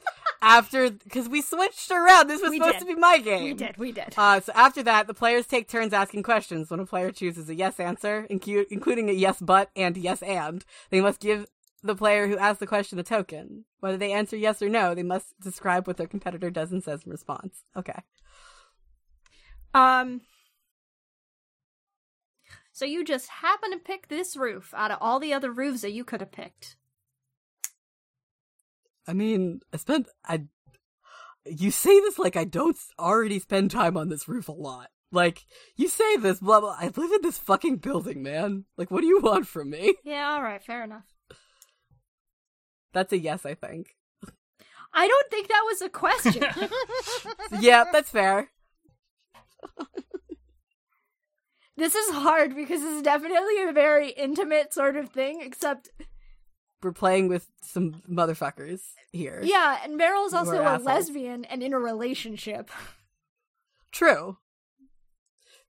after 0.42 0.90
because 0.90 1.30
we 1.30 1.42
switched 1.42 1.92
around. 1.92 2.28
This 2.28 2.42
was 2.42 2.50
We 2.52 2.58
supposed 2.58 2.80
did. 2.80 2.88
to 2.88 2.94
be 2.96 3.00
my 3.00 3.20
game. 3.20 3.44
We 3.44 3.54
did, 3.54 3.78
we 3.78 3.92
did. 3.92 4.14
Uh, 4.18 4.40
so 4.40 4.52
after 4.56 4.82
that, 4.84 5.08
the 5.08 5.14
players 5.14 5.46
take 5.46 5.68
turns 5.68 5.94
asking 5.94 6.24
questions. 6.24 6.70
When 6.70 6.80
a 6.80 6.86
player 6.86 7.12
chooses 7.12 7.50
a 7.50 7.56
yes 7.56 7.80
answer, 7.80 8.26
incu- 8.30 8.66
including 8.72 9.10
a 9.10 9.14
yes 9.14 9.38
but 9.40 9.70
and 9.76 9.96
yes 9.98 10.22
and, 10.24 10.66
they 10.90 11.02
must 11.02 11.20
give 11.20 11.46
the 11.84 11.96
player 11.96 12.28
who 12.28 12.38
asked 12.38 12.60
the 12.60 12.68
question 12.68 13.00
a 13.00 13.04
token. 13.04 13.66
Whether 13.80 13.98
they 13.98 14.12
answer 14.12 14.36
yes 14.38 14.62
or 14.62 14.70
no, 14.70 14.94
they 14.94 15.04
must 15.04 15.40
describe 15.42 15.88
what 15.88 15.98
their 15.98 16.08
competitor 16.08 16.50
does 16.52 16.72
and 16.72 16.84
says 16.84 17.04
in 17.06 17.12
response. 17.12 17.64
Okay. 17.76 18.02
Um 19.74 20.22
So 22.72 22.86
you 22.86 23.04
just 23.04 23.28
happen 23.30 23.72
to 23.72 23.78
pick 23.78 24.08
this 24.08 24.36
roof 24.36 24.74
out 24.76 24.92
of 24.92 24.98
all 25.02 25.20
the 25.20 25.34
other 25.34 25.52
roofs 25.52 25.82
that 25.82 25.92
you 25.92 26.04
could 26.04 26.20
have 26.22 26.32
picked. 26.32 26.78
I 29.08 29.14
mean, 29.14 29.62
I 29.74 29.78
spent 29.78 30.08
I. 30.26 30.44
You 31.46 31.72
say 31.72 32.00
this 32.00 32.20
like 32.20 32.36
I 32.36 32.44
don't 32.44 32.78
already 33.00 33.40
spend 33.40 33.72
time 33.72 33.98
on 33.98 34.10
this 34.10 34.28
roof 34.28 34.48
a 34.48 34.54
lot. 34.54 34.90
Like 35.12 35.46
you 35.76 35.90
say 35.90 36.18
this, 36.18 36.40
blah 36.40 36.60
blah. 36.62 36.78
I 36.80 36.86
live 36.96 37.12
in 37.12 37.22
this 37.22 37.38
fucking 37.38 37.78
building, 37.78 38.24
man. 38.24 38.66
Like, 38.78 38.92
what 38.92 39.02
do 39.02 39.08
you 39.08 39.20
want 39.20 39.48
from 39.48 39.70
me? 39.72 39.96
Yeah, 40.04 40.32
all 40.32 40.42
right, 40.42 40.64
fair 40.64 40.84
enough. 40.84 41.06
That's 42.94 43.14
a 43.14 43.18
yes, 43.18 43.46
I 43.46 43.56
think. 43.56 43.96
I 44.94 45.08
don't 45.08 45.30
think 45.30 45.48
that 45.48 45.64
was 45.66 45.82
a 45.82 45.90
question. 45.90 46.44
yeah, 47.62 47.86
that's 47.92 48.10
fair. 48.10 48.50
this 51.78 51.96
is 51.96 52.14
hard 52.14 52.56
because 52.56 52.82
it's 52.82 53.02
definitely 53.02 53.64
a 53.64 53.72
very 53.72 54.10
intimate 54.10 54.74
sort 54.74 54.98
of 54.98 55.10
thing, 55.10 55.42
except 55.42 55.90
We're 56.84 56.92
playing 56.92 57.28
with 57.28 57.48
some 57.62 58.02
motherfuckers 58.10 58.82
here. 59.12 59.42
yeah, 59.44 59.80
and 59.84 60.00
Meryl's 60.00 60.34
also 60.34 60.60
a 60.60 60.64
assholes. 60.64 60.86
lesbian 60.86 61.46
and 61.46 61.62
in 61.62 61.74
a 61.74 61.80
relationship. 61.80 62.72
True. 63.92 64.38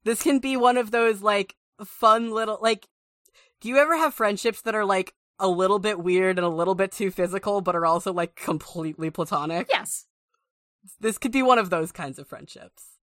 This 0.05 0.23
can 0.23 0.39
be 0.39 0.57
one 0.57 0.77
of 0.77 0.91
those 0.91 1.23
like 1.23 1.57
fun 1.85 2.31
little 2.31 2.59
like 2.63 2.87
do 3.61 3.69
you 3.69 3.77
ever 3.79 3.97
have 3.97 4.15
friendships 4.15 4.61
that 4.63 4.75
are 4.75 4.85
like 4.85 5.15
a 5.39 5.49
little 5.49 5.79
bit 5.79 5.99
weird 6.01 6.39
and 6.39 6.45
a 6.45 6.51
little 6.51 6.75
bit 6.75 6.93
too 6.93 7.11
physical 7.11 7.61
but 7.61 7.75
are 7.77 7.87
also 7.87 8.13
like 8.13 8.35
completely 8.37 9.11
platonic? 9.11 9.69
Yes. 9.71 10.07
This 11.01 11.19
could 11.19 11.31
be 11.33 11.43
one 11.43 11.59
of 11.59 11.71
those 11.71 11.93
kinds 11.93 12.19
of 12.19 12.27
friendships. 12.27 12.99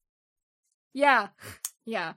Yeah. 0.94 1.28
Yeah. 1.86 2.14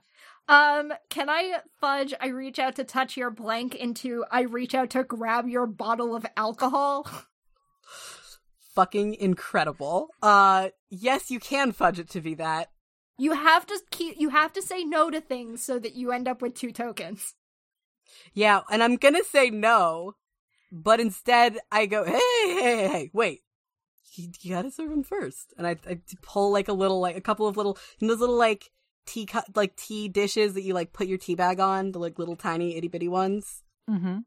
Um, 0.47 0.91
can 1.09 1.29
I 1.29 1.59
fudge 1.79 2.13
I 2.19 2.27
reach 2.27 2.59
out 2.59 2.75
to 2.75 2.83
touch 2.83 3.15
your 3.15 3.31
blank 3.31 3.75
into 3.75 4.25
I 4.29 4.41
reach 4.41 4.75
out 4.75 4.89
to 4.91 5.03
grab 5.03 5.47
your 5.47 5.65
bottle 5.65 6.15
of 6.15 6.25
alcohol? 6.35 7.07
Fucking 8.75 9.15
incredible. 9.15 10.09
Uh 10.21 10.69
yes, 10.89 11.31
you 11.31 11.39
can 11.39 11.71
fudge 11.71 11.99
it 11.99 12.09
to 12.09 12.21
be 12.21 12.33
that. 12.35 12.71
You 13.17 13.33
have 13.33 13.65
to 13.67 13.79
keep 13.91 14.19
you 14.19 14.29
have 14.29 14.51
to 14.53 14.61
say 14.61 14.83
no 14.83 15.09
to 15.09 15.21
things 15.21 15.63
so 15.63 15.79
that 15.79 15.95
you 15.95 16.11
end 16.11 16.27
up 16.27 16.41
with 16.41 16.55
two 16.55 16.71
tokens. 16.71 17.35
Yeah, 18.33 18.61
and 18.69 18.83
I'm 18.83 18.97
gonna 18.97 19.23
say 19.23 19.49
no, 19.49 20.15
but 20.71 20.99
instead 20.99 21.57
I 21.71 21.85
go, 21.85 22.03
hey, 22.03 22.19
hey, 22.19 22.61
hey, 22.61 22.87
hey, 22.87 23.11
wait. 23.13 23.43
You, 24.15 24.29
you 24.41 24.55
gotta 24.55 24.71
serve 24.71 24.91
him 24.91 25.03
first. 25.03 25.53
And 25.57 25.65
I, 25.65 25.77
I 25.87 25.99
pull 26.21 26.51
like 26.51 26.67
a 26.67 26.73
little, 26.73 26.99
like 26.99 27.15
a 27.15 27.21
couple 27.21 27.47
of 27.47 27.57
little, 27.57 27.77
those 27.99 28.19
little 28.19 28.37
like 28.37 28.69
tea 29.05 29.25
cut, 29.25 29.45
like 29.55 29.75
tea 29.75 30.07
dishes 30.07 30.53
that 30.53 30.63
you 30.63 30.73
like 30.73 30.93
put 30.93 31.07
your 31.07 31.17
tea 31.17 31.35
bag 31.35 31.59
on, 31.59 31.91
the 31.91 31.99
like 31.99 32.17
little 32.19 32.35
tiny 32.35 32.75
itty 32.75 32.87
bitty 32.87 33.07
ones, 33.07 33.61
Mm-hmm. 33.89 34.19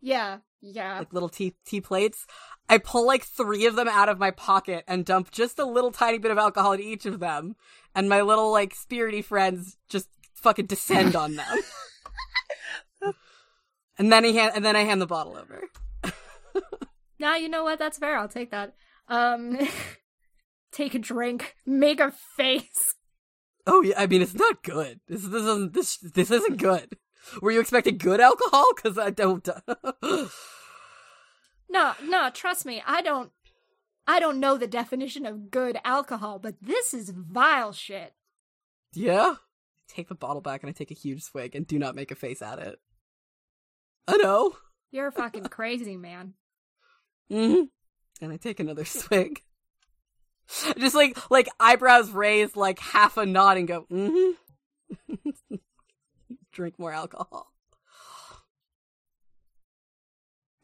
Yeah, 0.00 0.38
yeah. 0.60 0.98
like 0.98 1.12
little 1.12 1.28
tea 1.28 1.54
tea 1.64 1.80
plates. 1.80 2.26
I 2.68 2.78
pull 2.78 3.06
like 3.06 3.24
three 3.24 3.66
of 3.66 3.76
them 3.76 3.88
out 3.88 4.08
of 4.08 4.18
my 4.18 4.30
pocket 4.30 4.84
and 4.86 5.04
dump 5.04 5.30
just 5.30 5.58
a 5.58 5.64
little 5.64 5.90
tiny 5.92 6.18
bit 6.18 6.30
of 6.30 6.38
alcohol 6.38 6.72
in 6.72 6.80
each 6.80 7.06
of 7.06 7.20
them, 7.20 7.56
and 7.94 8.08
my 8.08 8.22
little 8.22 8.50
like 8.52 8.74
spirity 8.74 9.24
friends 9.24 9.76
just 9.88 10.08
fucking 10.34 10.66
descend 10.66 11.16
on 11.16 11.34
them. 11.34 11.58
and 13.98 14.12
then 14.12 14.24
he 14.24 14.36
hand, 14.36 14.52
and 14.54 14.64
then 14.64 14.76
I 14.76 14.82
hand 14.84 15.00
the 15.00 15.06
bottle 15.06 15.36
over. 15.36 15.62
Nah, 17.20 17.34
you 17.34 17.48
know 17.48 17.64
what? 17.64 17.80
That's 17.80 17.98
fair. 17.98 18.16
I'll 18.16 18.28
take 18.28 18.52
that. 18.52 18.74
Um, 19.08 19.58
take 20.72 20.94
a 20.94 21.00
drink, 21.00 21.56
make 21.66 21.98
a 21.98 22.12
face. 22.36 22.94
Oh 23.70 23.82
yeah, 23.82 23.94
I 23.96 24.06
mean 24.06 24.22
it's 24.22 24.34
not 24.34 24.62
good. 24.64 25.00
This 25.06 25.22
this 25.22 25.42
isn't 25.42 25.74
this 25.74 25.98
this 25.98 26.30
isn't 26.30 26.56
good. 26.56 26.96
Were 27.42 27.50
you 27.50 27.60
expecting 27.60 27.98
good 27.98 28.20
alcohol? 28.20 28.64
Because 28.74 28.98
I 28.98 29.10
don't. 29.10 29.46
No, 31.70 31.92
no, 32.02 32.30
trust 32.32 32.64
me. 32.64 32.82
I 32.86 33.02
don't. 33.02 33.30
I 34.06 34.20
don't 34.20 34.40
know 34.40 34.56
the 34.56 34.66
definition 34.66 35.26
of 35.26 35.50
good 35.50 35.78
alcohol, 35.84 36.38
but 36.38 36.54
this 36.62 36.94
is 36.94 37.10
vile 37.10 37.72
shit. 37.72 38.14
yeah. 38.94 39.34
Take 39.86 40.08
the 40.08 40.14
bottle 40.14 40.42
back 40.42 40.62
and 40.62 40.68
I 40.68 40.72
take 40.74 40.90
a 40.90 40.94
huge 40.94 41.22
swig 41.22 41.56
and 41.56 41.66
do 41.66 41.78
not 41.78 41.94
make 41.94 42.10
a 42.10 42.14
face 42.14 42.42
at 42.42 42.58
it. 42.58 42.78
I 44.06 44.18
know. 44.18 44.56
You're 44.90 45.10
fucking 45.10 45.44
crazy, 45.44 45.96
man. 45.96 46.34
Mm-hmm. 47.32 47.64
And 48.24 48.32
I 48.32 48.36
take 48.36 48.60
another 48.60 48.84
swig. 48.86 49.42
Just 50.78 50.94
like 50.94 51.18
like 51.30 51.48
eyebrows 51.60 52.10
raised, 52.10 52.56
like 52.56 52.78
half 52.78 53.16
a 53.16 53.26
nod, 53.26 53.56
and 53.56 53.68
go. 53.68 53.86
Mm-hmm. 53.90 55.16
Drink 56.52 56.78
more 56.78 56.92
alcohol. 56.92 57.52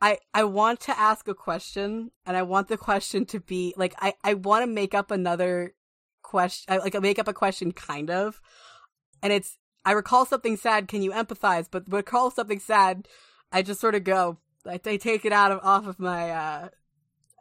I 0.01 0.18
I 0.33 0.44
want 0.44 0.81
to 0.81 0.99
ask 0.99 1.29
a 1.29 1.35
question, 1.35 2.11
and 2.25 2.37
I 2.37 2.42
want 2.42 2.68
the 2.68 2.79
question 2.79 3.27
to 3.27 3.40
be 3.40 3.75
like 3.77 3.94
I 3.99 4.14
I 4.23 4.35
want 4.35 4.62
to 4.62 4.66
make 4.66 4.94
up 4.94 5.11
another 5.11 5.75
question, 6.23 6.75
I, 6.75 6.79
like 6.79 7.01
make 7.01 7.18
up 7.18 7.29
a 7.29 7.35
question, 7.35 7.73
kind 7.73 8.11
of, 8.11 8.40
and 9.23 9.33
it's 9.33 9.59
I 9.85 9.92
recall 9.92 10.25
something 10.25 10.57
sad. 10.57 10.88
Can 10.88 11.03
you 11.03 11.11
empathize? 11.12 11.68
But 11.70 11.85
recall 11.92 12.31
something 12.31 12.59
sad. 12.59 13.07
I 13.53 13.62
just 13.62 13.81
sort 13.81 13.94
of 13.94 14.05
go. 14.05 14.38
I, 14.66 14.81
I 14.85 14.97
take 14.97 15.27
it 15.27 15.33
out 15.33 15.53
of 15.53 15.61
off 15.62 15.87
of 15.87 15.99
my. 15.99 16.31
uh 16.31 16.68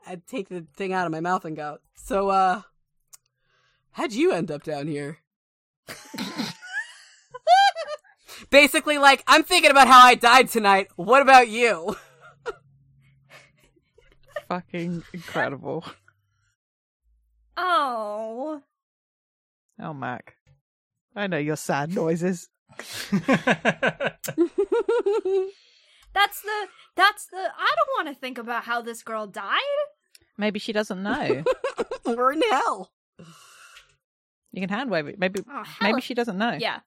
I 0.06 0.20
take 0.28 0.50
the 0.50 0.66
thing 0.76 0.94
out 0.94 1.06
of 1.06 1.12
my 1.12 1.20
mouth 1.20 1.46
and 1.46 1.56
go. 1.56 1.78
So, 1.96 2.30
uh, 2.30 2.62
how'd 3.92 4.14
you 4.14 4.32
end 4.32 4.52
up 4.52 4.64
down 4.64 4.88
here? 4.88 5.20
Basically, 8.50 8.98
like 8.98 9.24
I'm 9.28 9.44
thinking 9.44 9.72
about 9.72 9.88
how 9.88 10.06
I 10.06 10.16
died 10.16 10.50
tonight. 10.50 10.90
What 10.96 11.22
about 11.22 11.48
you? 11.48 11.96
Fucking 14.50 15.04
incredible. 15.14 15.86
Oh, 17.56 18.62
Oh, 19.80 19.94
Mac. 19.94 20.36
I 21.16 21.28
know 21.28 21.38
your 21.38 21.56
sad 21.56 21.94
noises. 21.94 22.50
that's 26.14 26.42
the. 26.42 26.68
That's 26.96 27.26
the. 27.28 27.38
I 27.38 27.76
don't 27.76 28.06
want 28.06 28.08
to 28.16 28.20
think 28.20 28.38
about 28.38 28.64
how 28.64 28.82
this 28.82 29.04
girl 29.04 29.28
died. 29.28 29.60
Maybe 30.38 30.60
she 30.60 30.74
doesn't 30.74 31.02
know. 31.04 31.44
We're 32.06 32.34
in 32.34 32.42
hell. 32.50 32.92
you 34.52 34.62
can 34.62 34.70
hand 34.70 34.90
wave 34.90 35.08
it. 35.08 35.20
Maybe 35.20 35.42
Oh, 35.50 35.64
maybe 35.82 36.02
she 36.02 36.14
doesn't 36.14 36.38
know. 36.38 36.58
Yeah, 36.60 36.80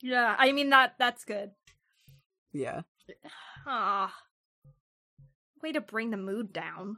yeah. 0.00 0.34
I 0.38 0.52
mean 0.52 0.70
that. 0.70 0.94
That's 0.98 1.24
good. 1.24 1.50
Yeah. 2.52 2.82
Ah, 3.66 4.14
way 5.62 5.72
to 5.72 5.80
bring 5.80 6.10
the 6.10 6.16
mood 6.16 6.52
down. 6.52 6.96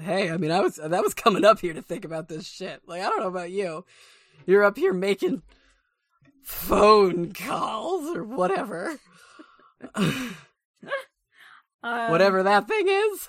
Hey, 0.00 0.30
I 0.30 0.36
mean, 0.36 0.50
I 0.50 0.60
was 0.60 0.76
that 0.76 1.02
was 1.02 1.14
coming 1.14 1.44
up 1.44 1.60
here 1.60 1.72
to 1.74 1.82
think 1.82 2.04
about 2.04 2.28
this 2.28 2.46
shit. 2.46 2.82
Like, 2.86 3.02
I 3.02 3.08
don't 3.08 3.20
know 3.20 3.28
about 3.28 3.50
you. 3.50 3.84
You're 4.46 4.64
up 4.64 4.76
here 4.76 4.92
making 4.92 5.42
phone 6.42 7.32
calls 7.32 8.14
or 8.16 8.24
whatever. 8.24 8.98
Um, 11.84 12.10
whatever 12.10 12.42
that 12.42 12.66
thing 12.66 12.88
is. 12.88 13.28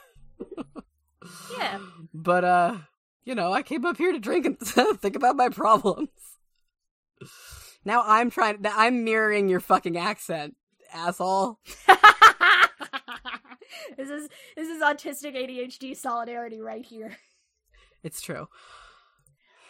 Yeah. 1.58 1.80
But 2.14 2.46
uh, 2.46 2.78
you 3.26 3.36
know, 3.36 3.52
I 3.52 3.62
came 3.62 3.86
up 3.86 3.98
here 3.98 4.14
to 4.14 4.20
drink 4.20 4.46
and 4.46 4.58
think 5.02 5.18
about 5.18 5.36
my 5.36 5.50
problems. 5.50 6.10
Now 7.84 8.04
I'm 8.06 8.30
trying. 8.30 8.66
I'm 8.66 9.04
mirroring 9.04 9.50
your 9.50 9.60
fucking 9.60 9.98
accent, 9.98 10.56
asshole. 10.94 11.60
this 13.98 14.10
is 14.10 14.30
this 14.56 14.70
is 14.70 14.82
autistic 14.82 15.36
ADHD 15.36 15.96
solidarity 15.98 16.62
right 16.62 16.86
here. 16.86 17.18
It's 18.04 18.22
true. 18.22 18.48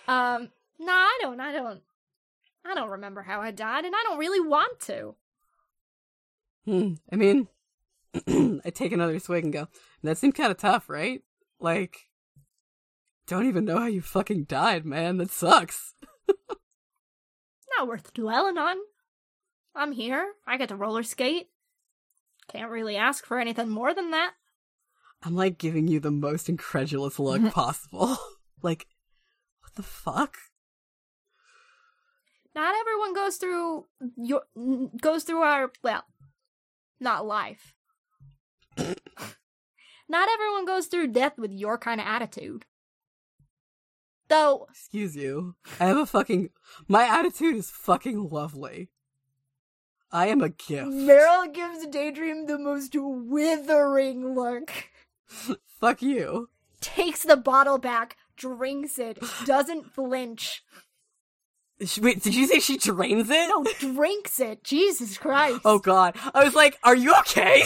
Um, 0.08 0.50
no, 0.78 0.93
I 0.93 1.17
don't. 1.21 1.39
I 1.39 1.52
don't. 1.52 1.82
I 2.65 2.76
don't 2.76 2.89
remember 2.89 3.24
how 3.24 3.41
I 3.41 3.52
died, 3.52 3.86
and 3.86 3.95
I 3.95 4.04
don't 4.04 4.19
really 4.19 4.41
want 4.48 4.80
to. 4.82 5.15
Hmm. 6.65 6.93
I 7.12 7.15
mean, 7.15 7.47
I 8.65 8.69
take 8.69 8.91
another 8.91 9.19
swig 9.19 9.43
and 9.43 9.54
go. 9.54 9.67
That 10.04 10.17
seemed 10.17 10.36
kind 10.36 10.51
of 10.51 10.58
tough, 10.58 10.89
right? 10.89 11.21
Like, 11.60 11.97
don't 13.28 13.47
even 13.47 13.65
know 13.65 13.80
how 13.80 13.88
you 13.88 14.01
fucking 14.01 14.45
died, 14.45 14.86
man. 14.86 15.17
That 15.17 15.32
sucks. 15.32 15.93
Not 17.78 17.88
worth 17.88 18.13
dwelling 18.13 18.58
on. 18.58 18.78
I'm 19.75 19.91
here. 19.91 20.34
I 20.47 20.58
get 20.58 20.69
to 20.69 20.75
roller 20.75 21.04
skate. 21.04 21.49
Can't 22.47 22.71
really 22.71 22.95
ask 22.95 23.25
for 23.25 23.39
anything 23.39 23.69
more 23.69 23.93
than 23.93 24.12
that. 24.12 24.34
I'm 25.23 25.36
like 25.36 25.58
giving 25.58 25.88
you 25.88 25.99
the 25.99 26.12
most 26.12 26.47
incredulous 26.47 27.19
look 27.19 27.51
possible. 27.51 28.17
like, 28.62 28.88
what 29.62 29.75
the 29.75 29.84
fuck? 29.84 30.38
Not 32.54 32.75
everyone 32.80 33.13
goes 33.13 33.36
through 33.36 33.88
your 34.15 34.43
goes 35.01 35.23
through 35.23 35.41
our 35.41 35.71
well, 35.84 36.04
not 36.99 37.25
life. 37.25 37.73
not 38.77 40.29
everyone 40.34 40.65
goes 40.65 40.88
through 40.88 41.08
death 41.08 41.38
with 41.38 41.51
your 41.51 41.77
kind 41.77 42.01
of 42.01 42.08
attitude. 42.08 42.65
Though 44.27 44.67
Excuse 44.71 45.15
you. 45.15 45.55
I 45.79 45.86
have 45.86 45.97
a 45.97 46.05
fucking. 46.05 46.49
My 46.88 47.05
attitude 47.05 47.55
is 47.55 47.69
fucking 47.69 48.29
lovely. 48.29 48.89
I 50.12 50.27
am 50.27 50.41
a 50.41 50.49
gift. 50.49 50.88
Meryl 50.88 51.53
gives 51.53 51.86
Daydream 51.88 52.45
the 52.45 52.58
most 52.58 52.95
withering 52.95 54.34
look. 54.36 54.71
Fuck 55.79 56.01
you. 56.01 56.49
Takes 56.79 57.23
the 57.23 57.36
bottle 57.36 57.77
back, 57.77 58.15
drinks 58.38 58.99
it, 58.99 59.21
doesn't 59.45 59.93
flinch. 59.93 60.63
Wait, 62.02 62.24
did 62.24 62.34
you 62.34 62.48
say 62.48 62.60
she 62.60 62.78
drains 62.78 63.30
it? 63.30 63.50
No, 63.50 63.66
drinks 63.80 64.40
it. 64.40 64.64
Jesus 64.64 65.18
Christ. 65.18 65.62
Oh 65.66 65.80
god. 65.80 66.16
I 66.34 66.44
was 66.44 66.56
like, 66.56 66.78
are 66.84 66.96
you 66.96 67.14
okay? 67.20 67.64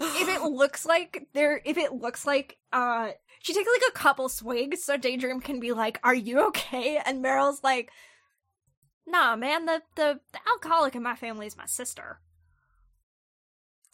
if 0.00 0.28
it 0.28 0.42
looks 0.42 0.84
like 0.84 1.26
there 1.32 1.60
if 1.64 1.76
it 1.78 1.92
looks 1.92 2.26
like 2.26 2.58
uh 2.72 3.10
she 3.40 3.54
takes 3.54 3.68
like 3.68 3.90
a 3.90 3.98
couple 3.98 4.28
swigs 4.28 4.84
so 4.84 4.96
daydream 4.96 5.40
can 5.40 5.60
be 5.60 5.72
like 5.72 5.98
are 6.04 6.14
you 6.14 6.46
okay 6.46 7.00
and 7.04 7.24
meryl's 7.24 7.62
like 7.62 7.90
nah 9.06 9.34
man 9.34 9.66
the 9.66 9.82
the, 9.96 10.20
the 10.32 10.38
alcoholic 10.48 10.94
in 10.94 11.02
my 11.02 11.14
family 11.14 11.46
is 11.46 11.56
my 11.56 11.66
sister 11.66 12.20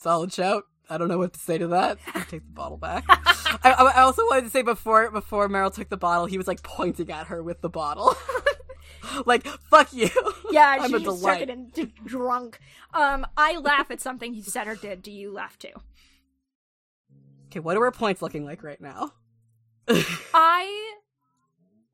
Solid 0.00 0.32
shout. 0.32 0.64
I 0.90 0.98
don't 0.98 1.08
know 1.08 1.18
what 1.18 1.32
to 1.34 1.40
say 1.40 1.56
to 1.58 1.68
that. 1.68 1.98
Take 2.28 2.44
the 2.44 2.52
bottle 2.52 2.76
back. 2.76 3.04
I, 3.08 3.92
I 3.94 4.00
also 4.02 4.22
wanted 4.24 4.44
to 4.44 4.50
say 4.50 4.62
before 4.62 5.10
before 5.10 5.48
Meryl 5.48 5.72
took 5.72 5.88
the 5.88 5.96
bottle, 5.96 6.26
he 6.26 6.36
was 6.36 6.48
like 6.48 6.62
pointing 6.62 7.10
at 7.10 7.28
her 7.28 7.42
with 7.42 7.60
the 7.60 7.68
bottle, 7.70 8.14
like 9.26 9.46
"fuck 9.46 9.92
you." 9.92 10.10
yeah 10.50 10.76
I'm 10.80 10.90
she 10.90 10.96
a 10.96 11.00
just 11.00 11.24
took 11.24 11.40
it 11.40 11.48
and 11.50 11.72
d- 11.72 11.92
drunk 12.04 12.58
um 12.92 13.24
i 13.36 13.56
laugh 13.56 13.90
at 13.92 14.00
something 14.00 14.34
he 14.34 14.42
said 14.42 14.66
or 14.66 14.74
did 14.74 15.00
do 15.00 15.12
you 15.12 15.32
laugh 15.32 15.56
too 15.58 15.68
Okay, 17.46 17.60
what 17.60 17.76
are 17.76 17.84
our 17.84 17.92
points 17.92 18.20
looking 18.20 18.44
like 18.44 18.62
right 18.64 18.80
now? 18.80 19.12
i 20.34 20.94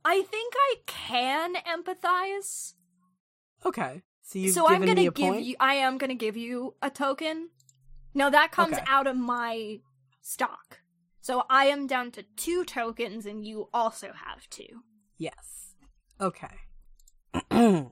i 0.05 0.23
think 0.23 0.55
i 0.57 0.75
can 0.87 1.55
empathize 1.55 2.75
Okay, 3.65 4.03
so 4.23 4.47
so 4.49 4.69
i'm 4.69 4.81
gonna 4.85 5.03
give 5.03 5.15
point. 5.15 5.45
you 5.45 5.55
i 5.61 5.75
am 5.75 5.99
gonna 5.99 6.15
give 6.15 6.37
you 6.37 6.75
a 6.83 6.89
token 6.91 7.51
no 8.17 8.29
that 8.31 8.51
comes 8.51 8.73
Okay. 8.75 8.85
out 8.89 9.07
of 9.07 9.17
my 9.17 9.79
stock 10.23 10.81
so 11.21 11.45
i 11.49 11.67
am 11.67 11.87
down 11.87 12.11
to 12.11 12.25
two 12.37 12.65
tokens 12.65 13.27
and 13.27 13.45
you 13.47 13.69
also 13.73 14.09
have 14.27 14.49
two 14.51 14.83
Yes. 15.19 15.75
Okay. 16.21 16.55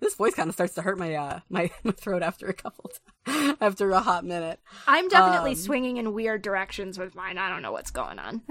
this 0.00 0.14
voice 0.16 0.34
kind 0.34 0.48
of 0.48 0.54
starts 0.54 0.74
to 0.74 0.82
hurt 0.82 0.98
my 0.98 1.14
uh 1.14 1.40
my, 1.48 1.70
my 1.84 1.92
throat 1.92 2.22
after 2.22 2.46
a 2.46 2.52
couple 2.54 2.90
t- 3.26 3.54
after 3.60 3.90
a 3.90 4.00
hot 4.00 4.24
minute. 4.24 4.58
i'm 4.86 5.08
definitely 5.08 5.50
Um, 5.52 5.56
swinging 5.56 5.96
in 5.98 6.12
weird 6.12 6.42
directions 6.42 6.98
with 6.98 7.14
mine 7.14 7.38
i 7.38 7.48
don't 7.48 7.62
know 7.62 7.72
what's 7.72 7.90
going 7.90 8.18
on 8.18 8.42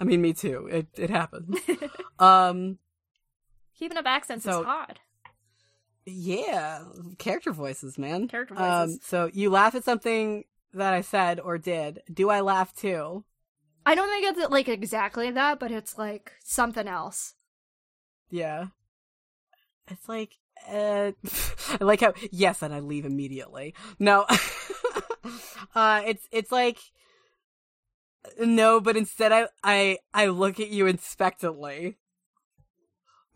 I 0.00 0.04
mean, 0.04 0.22
me 0.22 0.32
too. 0.32 0.68
It 0.70 0.86
it 0.96 1.10
happens. 1.10 1.58
um. 2.20 2.78
keeping 3.76 3.98
up 3.98 4.06
accents 4.06 4.44
So- 4.44 4.60
is 4.60 4.66
hard 4.66 5.00
Yeah, 6.06 6.82
character 7.18 7.50
voices, 7.52 7.96
man. 7.98 8.28
Character 8.28 8.54
Um, 8.58 8.86
voices. 8.88 9.00
so 9.04 9.30
you 9.32 9.48
laugh 9.50 9.74
at 9.74 9.84
something 9.84 10.44
that 10.74 10.92
I 10.92 11.00
said 11.00 11.40
or 11.40 11.56
did. 11.58 12.02
Do 12.12 12.30
I 12.30 12.40
laugh 12.40 12.74
too? 12.74 13.24
i 13.86 13.94
don't 13.94 14.08
think 14.08 14.24
it's 14.38 14.50
like 14.50 14.66
exactly 14.66 15.30
that 15.30 15.60
but 15.60 15.70
it's 15.70 15.98
like 15.98 16.32
something 16.42 16.88
else 16.88 17.34
Yeah. 18.30 18.68
It's 19.90 20.08
like, 20.08 20.32
uh, 20.66 21.12
I 21.80 21.84
like 21.84 22.00
how 22.00 22.14
yes, 22.32 22.62
and 22.62 22.72
I 22.72 22.80
leave 22.80 23.04
immediately. 23.04 23.74
No, 23.98 24.24
uh, 25.74 26.02
it's 26.06 26.26
it's 26.32 26.50
like 26.50 26.78
no, 28.40 28.80
but 28.80 28.96
instead 28.96 29.32
I 29.32 29.48
I 29.62 29.98
I 30.14 30.26
look 30.26 30.58
at 30.60 30.68
you 30.68 30.86
expectantly. 30.86 31.98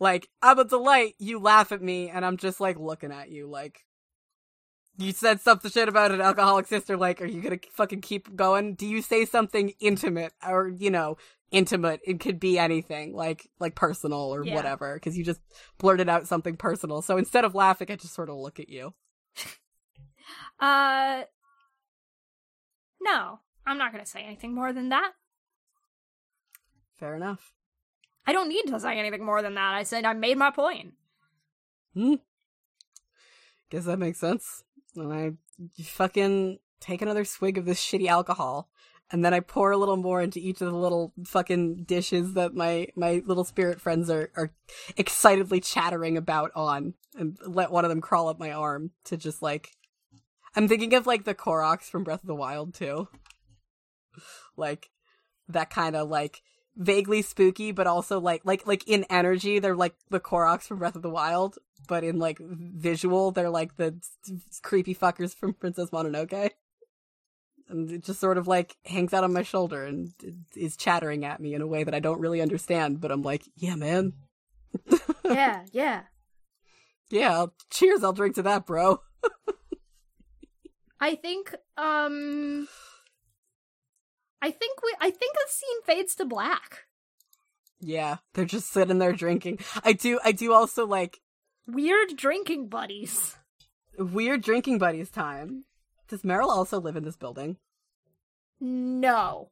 Like 0.00 0.28
I'm 0.42 0.58
a 0.58 0.64
delight. 0.64 1.14
You 1.18 1.38
laugh 1.38 1.72
at 1.72 1.82
me, 1.82 2.08
and 2.10 2.24
I'm 2.24 2.36
just 2.36 2.60
like 2.60 2.78
looking 2.78 3.12
at 3.12 3.30
you, 3.30 3.48
like 3.48 3.84
you 4.96 5.12
said 5.12 5.40
something 5.40 5.70
shit 5.70 5.88
about 5.88 6.10
an 6.10 6.20
alcoholic 6.20 6.66
sister. 6.66 6.96
Like, 6.96 7.20
are 7.22 7.26
you 7.26 7.40
gonna 7.40 7.58
fucking 7.72 8.00
keep 8.00 8.34
going? 8.36 8.74
Do 8.74 8.86
you 8.86 9.00
say 9.02 9.24
something 9.24 9.72
intimate, 9.80 10.32
or 10.46 10.68
you 10.68 10.90
know, 10.90 11.16
intimate? 11.50 12.00
It 12.04 12.20
could 12.20 12.38
be 12.40 12.58
anything, 12.58 13.14
like 13.14 13.48
like 13.60 13.74
personal 13.74 14.34
or 14.34 14.44
Yeah. 14.44 14.54
whatever, 14.54 14.94
because 14.94 15.16
you 15.16 15.24
just 15.24 15.40
blurted 15.78 16.08
out 16.08 16.26
something 16.26 16.56
personal. 16.56 17.02
So 17.02 17.16
instead 17.16 17.44
of 17.44 17.54
laughing, 17.54 17.88
I 17.90 17.96
just 17.96 18.14
sort 18.14 18.28
of 18.28 18.36
look 18.36 18.58
at 18.60 18.68
you. 18.68 18.94
uh 20.60 21.22
no 23.00 23.38
i'm 23.64 23.78
not 23.78 23.92
gonna 23.92 24.04
say 24.04 24.20
anything 24.22 24.52
more 24.54 24.72
than 24.72 24.88
that 24.88 25.12
Fair 26.98 27.14
enough. 27.14 27.52
I 28.28 28.32
don't 28.32 28.50
need 28.50 28.66
to 28.66 28.78
say 28.78 28.98
anything 28.98 29.24
more 29.24 29.40
than 29.40 29.54
that. 29.54 29.72
I 29.72 29.84
said 29.84 30.04
I 30.04 30.12
made 30.12 30.36
my 30.36 30.50
point. 30.50 30.92
Hmm. 31.94 32.16
Guess 33.70 33.86
that 33.86 33.98
makes 33.98 34.18
sense. 34.18 34.64
And 34.94 35.10
I 35.10 35.32
fucking 35.82 36.58
take 36.78 37.00
another 37.00 37.24
swig 37.24 37.56
of 37.56 37.64
this 37.64 37.80
shitty 37.80 38.06
alcohol, 38.06 38.68
and 39.10 39.24
then 39.24 39.32
I 39.32 39.40
pour 39.40 39.70
a 39.70 39.78
little 39.78 39.96
more 39.96 40.20
into 40.20 40.40
each 40.40 40.60
of 40.60 40.70
the 40.70 40.76
little 40.76 41.14
fucking 41.24 41.84
dishes 41.84 42.34
that 42.34 42.52
my 42.52 42.88
my 42.94 43.22
little 43.24 43.44
spirit 43.44 43.80
friends 43.80 44.10
are 44.10 44.30
are 44.36 44.50
excitedly 44.98 45.60
chattering 45.60 46.18
about 46.18 46.50
on, 46.54 46.92
and 47.16 47.38
let 47.46 47.70
one 47.70 47.86
of 47.86 47.88
them 47.88 48.02
crawl 48.02 48.28
up 48.28 48.38
my 48.38 48.52
arm 48.52 48.90
to 49.04 49.16
just 49.16 49.40
like. 49.40 49.70
I'm 50.54 50.68
thinking 50.68 50.92
of 50.92 51.06
like 51.06 51.24
the 51.24 51.34
Koroks 51.34 51.84
from 51.84 52.04
Breath 52.04 52.22
of 52.22 52.26
the 52.26 52.34
Wild 52.34 52.74
too. 52.74 53.08
Like 54.54 54.90
that 55.48 55.70
kind 55.70 55.96
of 55.96 56.10
like 56.10 56.42
vaguely 56.78 57.20
spooky, 57.22 57.72
but 57.72 57.86
also 57.86 58.20
like 58.20 58.42
like 58.44 58.66
like 58.66 58.86
in 58.88 59.04
energy, 59.10 59.58
they're 59.58 59.76
like 59.76 59.94
the 60.08 60.20
Koroks 60.20 60.62
from 60.62 60.78
Breath 60.78 60.96
of 60.96 61.02
the 61.02 61.10
Wild, 61.10 61.58
but 61.88 62.04
in 62.04 62.18
like 62.18 62.38
visual, 62.40 63.32
they're 63.32 63.50
like 63.50 63.76
the 63.76 64.00
creepy 64.62 64.94
fuckers 64.94 65.34
from 65.34 65.52
Princess 65.54 65.90
Mononoke. 65.90 66.50
And 67.68 67.90
it 67.90 68.02
just 68.04 68.20
sort 68.20 68.38
of 68.38 68.46
like 68.46 68.76
hangs 68.86 69.12
out 69.12 69.24
on 69.24 69.32
my 69.34 69.42
shoulder 69.42 69.84
and 69.84 70.10
is 70.56 70.74
chattering 70.76 71.26
at 71.26 71.38
me 71.40 71.52
in 71.52 71.60
a 71.60 71.66
way 71.66 71.84
that 71.84 71.94
I 71.94 72.00
don't 72.00 72.20
really 72.20 72.40
understand, 72.40 73.00
but 73.00 73.10
I'm 73.10 73.22
like, 73.22 73.42
yeah, 73.56 73.74
man. 73.74 74.14
yeah, 75.24 75.64
yeah. 75.72 76.02
Yeah, 77.10 77.32
I'll- 77.32 77.54
cheers, 77.70 78.02
I'll 78.04 78.12
drink 78.14 78.36
to 78.36 78.42
that, 78.42 78.64
bro. 78.66 79.02
I 81.00 81.14
think 81.14 81.54
um 81.76 82.66
I 84.40 84.50
think 84.50 84.82
we 84.82 84.94
I 85.00 85.10
think 85.10 85.34
the 85.34 85.50
scene 85.50 85.82
fades 85.84 86.14
to 86.16 86.24
black. 86.24 86.84
Yeah, 87.80 88.16
they're 88.34 88.44
just 88.44 88.70
sitting 88.70 88.98
there 88.98 89.12
drinking. 89.12 89.60
I 89.84 89.92
do, 89.92 90.18
I 90.24 90.32
do 90.32 90.52
also 90.52 90.86
like 90.86 91.20
Weird 91.66 92.16
drinking 92.16 92.68
buddies. 92.68 93.36
weird 93.98 94.42
drinking 94.42 94.78
buddies 94.78 95.10
time. 95.10 95.64
Does 96.08 96.22
Meryl 96.22 96.48
also 96.48 96.80
live 96.80 96.96
in 96.96 97.04
this 97.04 97.16
building? 97.16 97.58
No. 98.60 99.50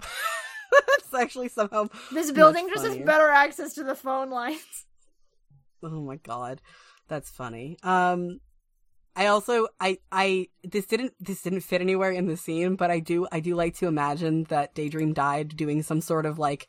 That's 0.00 1.12
actually 1.14 1.48
somehow 1.48 1.88
This 2.12 2.30
building 2.30 2.68
just 2.72 2.86
has 2.86 2.96
better 2.98 3.28
access 3.28 3.74
to 3.74 3.84
the 3.84 3.94
phone 3.94 4.30
lines. 4.30 4.86
Oh 5.82 6.02
my 6.02 6.16
god. 6.16 6.60
That's 7.08 7.30
funny. 7.30 7.76
Um 7.82 8.40
I 9.18 9.26
also 9.26 9.66
I 9.80 9.98
I 10.12 10.46
this 10.62 10.86
didn't 10.86 11.12
this 11.18 11.42
didn't 11.42 11.62
fit 11.62 11.80
anywhere 11.80 12.12
in 12.12 12.26
the 12.26 12.36
scene, 12.36 12.76
but 12.76 12.90
I 12.90 13.00
do 13.00 13.26
I 13.32 13.40
do 13.40 13.54
like 13.56 13.74
to 13.78 13.86
imagine 13.88 14.44
that 14.44 14.74
Daydream 14.74 15.12
died 15.12 15.56
doing 15.56 15.82
some 15.82 16.00
sort 16.00 16.24
of 16.24 16.38
like 16.38 16.68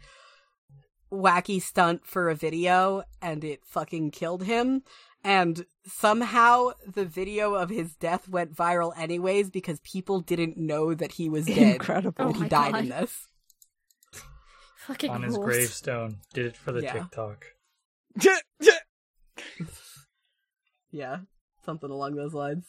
wacky 1.11 1.61
stunt 1.61 2.05
for 2.05 2.29
a 2.29 2.35
video 2.35 3.03
and 3.21 3.43
it 3.43 3.61
fucking 3.65 4.11
killed 4.11 4.43
him 4.43 4.83
and 5.23 5.65
somehow 5.85 6.69
the 6.87 7.03
video 7.05 7.55
of 7.55 7.69
his 7.69 7.95
death 7.95 8.27
went 8.29 8.55
viral 8.55 8.93
anyways 8.97 9.49
because 9.49 9.79
people 9.81 10.19
didn't 10.21 10.55
know 10.57 10.93
that 10.93 11.13
he 11.13 11.27
was 11.29 11.45
dead 11.45 11.75
Incredible. 11.75 12.13
Oh 12.29 12.33
he 12.33 12.47
died 12.47 12.73
God. 12.73 12.83
in 12.83 12.89
this. 12.89 13.27
Fucking 14.87 15.09
on 15.11 15.21
his 15.23 15.33
rules. 15.35 15.45
gravestone. 15.45 16.17
Did 16.33 16.45
it 16.47 16.57
for 16.57 16.71
the 16.71 16.81
Yeah. 16.81 16.93
TikTok. 16.93 17.45
Yeah, 20.91 21.17
something 21.65 21.89
along 21.89 22.15
those 22.15 22.33
lines. 22.33 22.65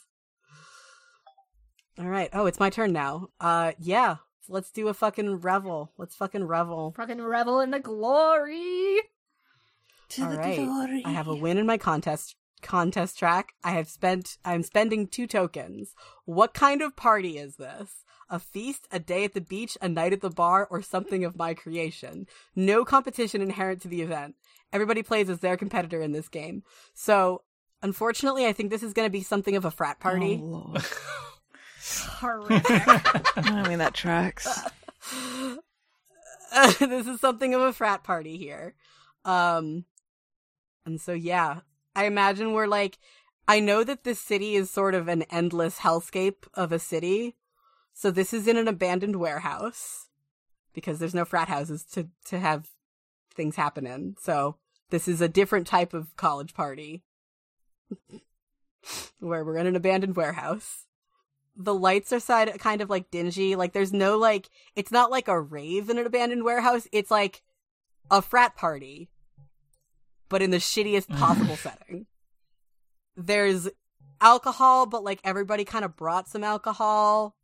All 1.99 2.09
right. 2.09 2.31
Oh, 2.33 2.47
it's 2.47 2.61
my 2.61 2.71
turn 2.71 2.93
now. 2.93 3.29
Uh, 3.41 3.73
yeah. 3.79 4.17
Let's 4.49 4.71
do 4.71 4.89
a 4.89 4.95
fucking 4.95 5.37
revel. 5.37 5.93
Let's 5.97 6.17
fucking 6.17 6.45
revel. 6.45 6.93
Fucking 6.97 7.23
revel 7.23 7.61
in 7.61 7.71
the 7.71 7.79
glory. 7.79 9.01
To 10.11 10.25
All 10.25 10.31
the 10.31 10.39
right. 10.39 10.57
glory. 10.57 11.03
I 11.05 11.13
have 11.13 11.29
a 11.29 11.35
win 11.35 11.59
in 11.59 11.67
my 11.67 11.79
contest 11.79 12.37
contest 12.63 13.19
track. 13.19 13.53
I 13.63 13.73
have 13.73 13.89
spent. 13.89 14.39
I'm 14.45 14.63
spending 14.63 15.07
two 15.07 15.27
tokens. 15.27 15.95
What 16.25 16.55
kind 16.55 16.83
of 16.83 16.97
party 16.97 17.39
is 17.39 17.57
this? 17.57 18.05
A 18.29 18.39
feast, 18.39 18.87
a 18.91 18.99
day 18.99 19.25
at 19.25 19.35
the 19.35 19.41
beach, 19.41 19.77
a 19.81 19.89
night 19.89 20.13
at 20.13 20.21
the 20.21 20.31
bar, 20.31 20.67
or 20.71 20.83
something 20.83 21.25
of 21.25 21.37
my 21.37 21.53
creation. 21.53 22.27
No 22.55 22.85
competition 22.85 23.43
inherent 23.43 23.83
to 23.83 23.89
the 23.89 24.03
event. 24.03 24.37
Everybody 24.73 25.03
plays 25.03 25.29
as 25.29 25.41
their 25.41 25.57
competitor 25.57 26.01
in 26.01 26.13
this 26.13 26.29
game. 26.29 26.63
So, 26.95 27.43
unfortunately, 27.83 28.47
I 28.47 28.53
think 28.53 28.71
this 28.71 28.83
is 28.83 28.93
going 28.93 29.07
to 29.07 29.13
be 29.13 29.23
something 29.23 29.57
of 29.57 29.65
a 29.65 29.71
frat 29.71 30.01
party. 30.01 30.41
Oh. 30.43 30.75
Horrific. 32.21 32.65
I 32.69 33.69
mean, 33.69 33.79
that 33.79 33.95
tracks. 33.95 34.47
this 36.79 37.07
is 37.07 37.21
something 37.21 37.55
of 37.55 37.61
a 37.63 37.73
frat 37.73 38.05
party 38.05 38.37
here. 38.37 38.75
Um 39.25 39.85
and 40.87 41.01
so 41.01 41.13
yeah, 41.13 41.61
I 41.95 42.07
imagine 42.07 42.53
we're 42.53 42.67
like 42.67 42.99
I 43.49 43.61
know 43.61 43.83
that 43.85 44.05
this 44.05 44.21
city 44.21 44.55
is 44.55 44.71
sort 44.71 44.95
of 44.95 45.09
an 45.09 45.23
endless 45.31 45.79
hellscape 45.79 46.47
of 46.55 46.73
a 46.73 46.79
city. 46.79 47.37
So 47.93 48.11
this 48.11 48.33
is 48.33 48.47
in 48.47 48.57
an 48.57 48.69
abandoned 48.69 49.17
warehouse 49.17 50.09
because 50.73 50.99
there's 50.99 51.15
no 51.15 51.25
frat 51.25 51.49
houses 51.49 51.85
to 51.93 52.09
to 52.27 52.39
have 52.39 52.69
things 53.35 53.57
happen 53.57 53.87
in. 53.87 54.17
So 54.21 54.57
this 54.91 55.09
is 55.09 55.21
a 55.21 55.29
different 55.29 55.67
type 55.67 55.95
of 55.95 56.17
college 56.17 56.55
party 56.55 57.03
where 59.21 59.45
we're 59.45 59.59
in 59.59 59.67
an 59.67 59.77
abandoned 59.77 60.17
warehouse. 60.17 60.87
The 61.57 61.75
lights 61.75 62.13
are 62.13 62.21
side 62.21 62.59
kind 62.59 62.81
of 62.81 62.89
like 62.89 63.11
dingy. 63.11 63.57
Like 63.57 63.73
there's 63.73 63.93
no 63.93 64.17
like 64.17 64.49
it's 64.77 64.93
not 64.93 65.11
like 65.11 65.29
a 65.29 65.41
rave 65.41 65.91
in 65.91 65.99
an 65.99 66.07
abandoned 66.07 66.45
warehouse. 66.45 66.89
It's 66.93 67.11
like 67.11 67.43
a 68.11 68.23
frat 68.23 68.57
party, 68.57 69.11
but 70.29 70.43
in 70.43 70.51
the 70.51 70.59
shittiest 70.59 71.09
possible 71.19 71.57
setting. 71.57 72.07
There's 73.17 73.69
alcohol, 74.21 74.87
but 74.87 75.05
like 75.05 75.21
everybody 75.25 75.65
kind 75.65 75.85
of 75.85 75.97
brought 75.97 76.29
some 76.29 76.45
alcohol. 76.45 77.37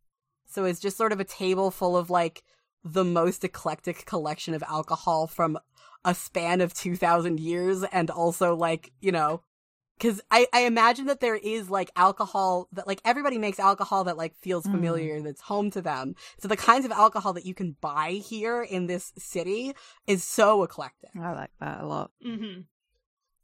So 0.45 0.65
it's 0.65 0.79
just 0.79 0.97
sort 0.97 1.11
of 1.11 1.19
a 1.19 1.25
table 1.25 1.71
full 1.71 1.97
of 1.97 2.09
like 2.09 2.43
the 2.83 3.03
most 3.03 3.43
eclectic 3.43 4.05
collection 4.05 4.53
of 4.53 4.63
alcohol 4.63 5.27
from 5.27 5.59
a 6.05 6.15
span 6.15 6.61
of 6.61 6.73
2000 6.73 7.39
years 7.39 7.83
and 7.83 8.09
also 8.09 8.55
like, 8.55 8.93
you 9.01 9.11
know, 9.11 9.41
cuz 9.99 10.21
I 10.31 10.47
I 10.53 10.61
imagine 10.61 11.05
that 11.07 11.19
there 11.19 11.35
is 11.35 11.69
like 11.69 11.89
alcohol 11.95 12.67
that 12.73 12.87
like 12.87 13.01
everybody 13.05 13.37
makes 13.37 13.59
alcohol 13.59 14.03
that 14.05 14.17
like 14.17 14.35
feels 14.35 14.65
Mm. 14.65 14.71
familiar 14.71 15.21
that's 15.21 15.41
home 15.41 15.71
to 15.71 15.81
them. 15.81 16.15
So 16.39 16.47
the 16.47 16.57
kinds 16.57 16.85
of 16.85 16.91
alcohol 16.91 17.33
that 17.33 17.45
you 17.45 17.53
can 17.53 17.77
buy 17.81 18.11
here 18.11 18.61
in 18.61 18.87
this 18.87 19.13
city 19.17 19.73
is 20.05 20.23
so 20.23 20.63
eclectic. 20.63 21.11
I 21.19 21.31
like 21.33 21.51
that 21.59 21.81
a 21.81 21.85
lot. 21.87 22.11
Mm-hmm. 22.25 22.61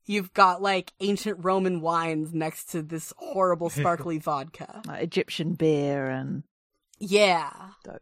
You've 0.05 0.33
got 0.33 0.61
like 0.61 0.91
ancient 0.99 1.37
Roman 1.43 1.79
wines 1.79 2.33
next 2.33 2.65
to 2.71 2.81
this 2.81 3.13
horrible 3.17 3.69
sparkly 3.79 4.17
vodka. 4.17 4.81
Like 4.85 5.01
Egyptian 5.03 5.53
beer 5.53 6.09
and 6.09 6.43
Yeah. 6.99 7.51
dope. 7.83 8.01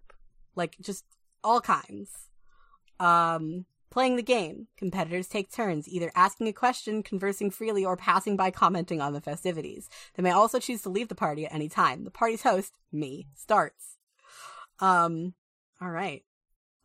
like 0.56 0.78
just 0.82 1.06
all 1.44 1.62
kinds. 1.62 2.10
Um, 3.00 3.66
playing 3.92 4.16
the 4.16 4.24
game, 4.24 4.68
competitors 4.78 5.28
take 5.28 5.52
turns 5.52 5.88
either 5.88 6.12
asking 6.16 6.48
a 6.48 6.54
question, 6.54 7.04
conversing 7.04 7.52
freely, 7.52 7.86
or 7.86 7.96
passing 7.96 8.36
by 8.36 8.50
commenting 8.50 9.02
on 9.02 9.14
the 9.14 9.22
festivities. 9.22 9.90
They 10.16 10.24
may 10.24 10.32
also 10.32 10.58
choose 10.58 10.82
to 10.84 10.90
leave 10.90 11.10
the 11.10 11.16
party 11.16 11.46
at 11.46 11.54
any 11.54 11.70
time. 11.70 12.06
The 12.06 12.12
party's 12.12 12.42
host, 12.42 12.74
me, 12.92 13.28
starts. 13.36 13.98
Um, 14.80 15.36
all 15.80 15.92
right. 15.92 16.24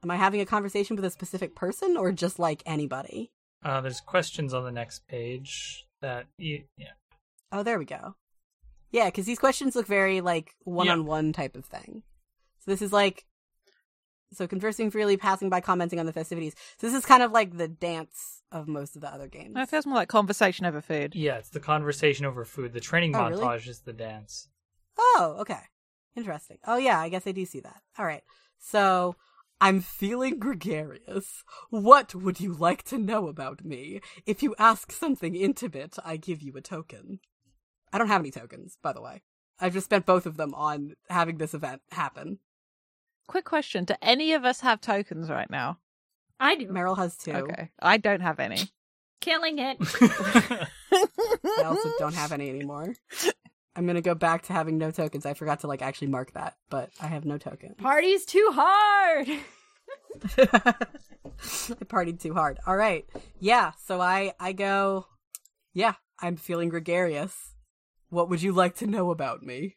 Am 0.03 0.11
I 0.11 0.17
having 0.17 0.41
a 0.41 0.47
conversation 0.47 0.97
with 0.97 1.05
a 1.05 1.11
specific 1.11 1.57
person 1.57 1.97
or 1.97 2.13
just 2.13 2.39
like 2.39 2.63
anybody? 2.67 3.33
Uh, 3.65 3.81
there's 3.81 4.01
questions 4.01 4.53
on 4.53 4.65
the 4.65 4.73
next 4.73 5.07
page 5.09 5.87
that 6.03 6.27
you, 6.37 6.65
yeah. 6.77 6.93
Oh, 7.51 7.63
there 7.63 7.79
we 7.79 7.85
go. 7.85 8.17
Yeah, 8.91 9.07
because 9.07 9.27
these 9.27 9.39
questions 9.39 9.75
look 9.75 9.87
very 9.87 10.21
like 10.21 10.55
one 10.65 10.89
on 10.89 11.07
one 11.07 11.33
type 11.33 11.57
of 11.57 11.65
thing. 11.65 12.03
So 12.61 12.71
this 12.71 12.83
is 12.83 12.93
like, 12.93 13.25
so 14.33 14.47
conversing 14.47 14.91
freely, 14.91 15.17
passing 15.17 15.49
by, 15.49 15.61
commenting 15.61 16.01
on 16.01 16.07
the 16.07 16.13
festivities. 16.13 16.55
So 16.79 16.87
this 16.87 16.97
is 16.97 17.05
kind 17.07 17.23
of 17.23 17.33
like 17.33 17.57
the 17.57 17.69
dance 17.69 18.43
of 18.53 18.69
most 18.69 18.97
of 18.97 19.03
the 19.03 19.13
other 19.13 19.29
games. 19.29 19.55
That 19.55 19.71
feels 19.71 19.87
more 19.87 19.97
like 19.97 20.09
conversation 20.09 20.67
over 20.67 20.81
food. 20.81 21.15
Yeah, 21.15 21.37
it's 21.37 21.51
the 21.51 21.61
conversation 21.61 22.27
over 22.27 22.45
food. 22.45 22.73
The 22.73 22.81
training 22.81 23.15
Oh, 23.15 23.29
really? 23.29 23.45
montage 23.45 23.69
is 23.69 23.81
the 23.81 23.93
dance. 23.93 24.49
Oh, 24.99 25.37
okay. 25.41 25.61
Interesting. 26.17 26.59
Oh, 26.67 26.77
yeah, 26.79 26.99
I 26.99 27.09
guess 27.09 27.27
I 27.27 27.33
do 27.33 27.45
see 27.45 27.61
that. 27.61 27.83
All 27.99 28.07
right. 28.07 28.23
So, 28.59 29.17
I'm 29.61 29.81
feeling 29.81 30.39
gregarious. 30.39 31.45
What 31.71 32.15
would 32.15 32.41
you 32.41 32.53
like 32.53 32.83
to 32.85 32.99
know 32.99 33.29
about 33.29 33.65
me? 33.65 34.01
If 34.27 34.43
you 34.43 34.55
ask 34.59 34.93
something 34.93 35.35
intimate, 35.35 35.97
I 36.05 36.17
give 36.17 36.43
you 36.43 36.55
a 36.57 36.61
token. 36.61 37.21
I 37.93 37.99
don't 37.99 38.09
have 38.09 38.21
any 38.21 38.31
tokens, 38.31 38.77
by 38.83 38.93
the 38.93 39.01
way. 39.03 39.23
I've 39.59 39.73
just 39.73 39.87
spent 39.87 40.05
both 40.05 40.27
of 40.27 40.37
them 40.37 40.53
on 40.55 40.95
having 41.09 41.39
this 41.39 41.55
event 41.55 41.81
happen. 41.91 42.39
Quick 43.27 43.45
question: 43.45 43.85
Do 43.85 43.95
any 44.03 44.33
of 44.33 44.45
us 44.45 44.61
have 44.61 44.81
tokens 44.81 45.29
right 45.31 45.51
now? 45.51 45.79
I 46.39 46.55
do. 46.57 46.69
Meryl 46.69 46.97
has 46.97 47.17
two. 47.17 47.33
Okay, 47.33 47.71
I 47.81 47.97
don't 47.97 48.21
have 48.21 48.39
any. 48.41 48.71
Killing 49.21 49.59
it. 49.59 49.79
I 50.93 51.63
also 51.65 51.91
don't 51.99 52.15
have 52.15 52.33
any 52.33 52.49
anymore. 52.51 52.95
I'm 53.75 53.87
gonna 53.87 54.01
go 54.01 54.15
back 54.15 54.43
to 54.45 54.53
having 54.53 54.79
no 54.79 54.91
tokens. 54.91 55.27
I 55.27 55.35
forgot 55.35 55.61
to 55.61 55.67
like 55.67 55.83
actually 55.83 56.09
mark 56.09 56.33
that, 56.33 56.57
but 56.71 56.91
I 57.01 57.09
have 57.09 57.25
no 57.25 57.39
token. 57.39 57.75
Party's 57.75 58.25
too 58.25 58.51
hard. 58.53 59.29
I 60.39 61.85
partied 61.85 62.21
too 62.21 62.35
hard. 62.35 62.59
All 62.67 62.77
right. 62.77 63.05
Yeah, 63.39 63.73
so 63.85 64.01
I 64.01 64.33
I 64.41 64.53
go 64.53 65.07
Yeah, 65.75 65.95
I'm 66.21 66.37
feeling 66.37 66.69
gregarious. 66.69 67.55
What 68.09 68.31
would 68.31 68.43
you 68.43 68.53
like 68.53 68.77
to 68.77 68.87
know 68.87 69.11
about 69.11 69.43
me? 69.43 69.77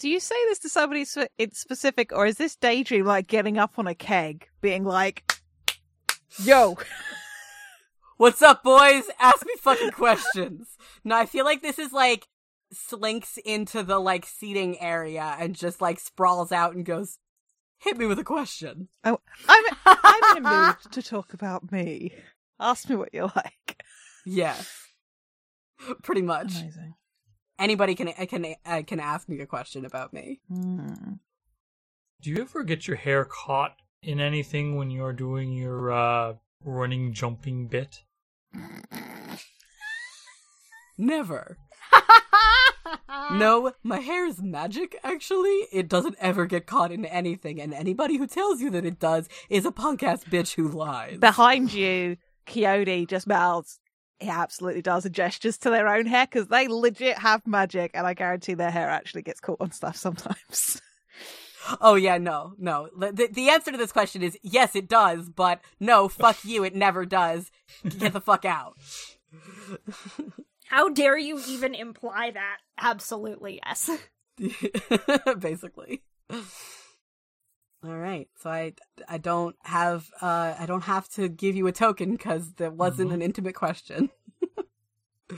Do 0.00 0.08
you 0.08 0.18
say 0.18 0.34
this 0.48 0.58
to 0.60 0.70
somebody 0.70 1.04
spe- 1.04 1.28
in 1.36 1.52
specific, 1.52 2.10
or 2.10 2.24
is 2.24 2.38
this 2.38 2.56
daydream 2.56 3.04
like 3.04 3.26
getting 3.26 3.58
up 3.58 3.78
on 3.78 3.86
a 3.86 3.94
keg, 3.94 4.48
being 4.62 4.82
like, 4.82 5.30
"Yo, 6.42 6.78
What's 8.20 8.42
up, 8.42 8.62
boys? 8.62 9.04
Ask 9.18 9.46
me 9.46 9.54
fucking 9.58 9.92
questions. 9.92 10.76
No, 11.04 11.16
I 11.16 11.24
feel 11.24 11.46
like 11.46 11.62
this 11.62 11.78
is 11.78 11.90
like 11.90 12.28
slinks 12.70 13.38
into 13.44 13.82
the 13.82 13.98
like 13.98 14.26
seating 14.26 14.78
area 14.78 15.36
and 15.38 15.54
just 15.54 15.80
like 15.80 15.98
sprawls 15.98 16.50
out 16.50 16.74
and 16.74 16.84
goes, 16.84 17.18
"Hit 17.78 17.96
me 17.96 18.04
with 18.04 18.18
a 18.18 18.24
question." 18.24 18.88
oh, 19.04 19.20
I'm 19.48 19.64
I'm 19.86 20.36
in 20.36 20.44
a 20.44 20.50
mood 20.50 20.76
to 20.92 21.02
talk 21.02 21.32
about 21.32 21.72
me. 21.72 22.14
Ask 22.58 22.90
me 22.90 22.96
what 22.96 23.14
you 23.14 23.30
like." 23.34 23.82
Yeah. 24.26 24.56
Pretty 26.02 26.22
much. 26.22 26.60
Amazing. 26.60 26.94
Anybody 27.60 27.94
can 27.94 28.08
can 28.26 28.54
uh, 28.64 28.82
can 28.86 28.98
ask 28.98 29.28
me 29.28 29.38
a 29.40 29.46
question 29.46 29.84
about 29.84 30.12
me. 30.12 30.40
Hmm. 30.48 31.14
Do 32.22 32.30
you 32.30 32.40
ever 32.40 32.64
get 32.64 32.88
your 32.88 32.96
hair 32.96 33.24
caught 33.24 33.76
in 34.02 34.18
anything 34.20 34.76
when 34.76 34.90
you're 34.90 35.12
doing 35.12 35.52
your 35.52 35.92
uh, 35.92 36.34
running 36.64 37.12
jumping 37.12 37.68
bit? 37.68 38.02
Never. 40.98 41.56
No, 43.32 43.72
my 43.84 44.00
hair 44.00 44.26
is 44.26 44.42
magic, 44.42 44.98
actually. 45.04 45.66
It 45.72 45.88
doesn't 45.88 46.16
ever 46.18 46.46
get 46.46 46.66
caught 46.66 46.90
in 46.90 47.04
anything, 47.04 47.60
and 47.60 47.72
anybody 47.72 48.16
who 48.16 48.26
tells 48.26 48.60
you 48.60 48.70
that 48.70 48.84
it 48.84 48.98
does 48.98 49.28
is 49.48 49.64
a 49.64 49.70
punk 49.70 50.02
ass 50.02 50.24
bitch 50.24 50.54
who 50.54 50.68
lies. 50.68 51.18
Behind 51.18 51.72
you, 51.72 52.16
Coyote 52.46 53.06
just 53.06 53.26
mouths. 53.26 53.79
He 54.20 54.28
absolutely 54.28 54.82
does 54.82 55.06
and 55.06 55.14
gestures 55.14 55.56
to 55.58 55.70
their 55.70 55.88
own 55.88 56.06
hair 56.06 56.26
because 56.26 56.48
they 56.48 56.68
legit 56.68 57.18
have 57.18 57.46
magic, 57.46 57.92
and 57.94 58.06
I 58.06 58.14
guarantee 58.14 58.54
their 58.54 58.70
hair 58.70 58.90
actually 58.90 59.22
gets 59.22 59.40
caught 59.40 59.60
on 59.60 59.72
stuff 59.72 59.96
sometimes. 59.96 60.80
Oh, 61.80 61.94
yeah, 61.94 62.18
no, 62.18 62.54
no. 62.58 62.88
The, 62.96 63.28
the 63.30 63.50
answer 63.50 63.70
to 63.70 63.78
this 63.78 63.92
question 63.92 64.22
is 64.22 64.38
yes, 64.42 64.74
it 64.74 64.88
does, 64.88 65.28
but 65.28 65.60
no, 65.78 66.08
fuck 66.08 66.38
you, 66.44 66.64
it 66.64 66.74
never 66.74 67.04
does. 67.04 67.50
Get 67.98 68.12
the 68.12 68.20
fuck 68.20 68.44
out. 68.44 68.76
How 70.66 70.88
dare 70.88 71.18
you 71.18 71.40
even 71.48 71.74
imply 71.74 72.30
that? 72.30 72.58
Absolutely, 72.78 73.60
yes. 73.64 73.90
Basically. 75.38 76.02
All 77.82 77.96
right. 77.96 78.28
So 78.38 78.50
I 78.50 78.74
I 79.08 79.16
don't 79.18 79.56
have 79.64 80.10
uh 80.20 80.54
I 80.58 80.66
don't 80.66 80.84
have 80.84 81.08
to 81.10 81.28
give 81.28 81.56
you 81.56 81.66
a 81.66 81.72
token 81.72 82.18
cuz 82.18 82.52
there 82.54 82.70
wasn't 82.70 83.10
Mhm. 83.10 83.14
an 83.14 83.22
intimate 83.22 83.54
question. 83.54 84.10
All 85.30 85.36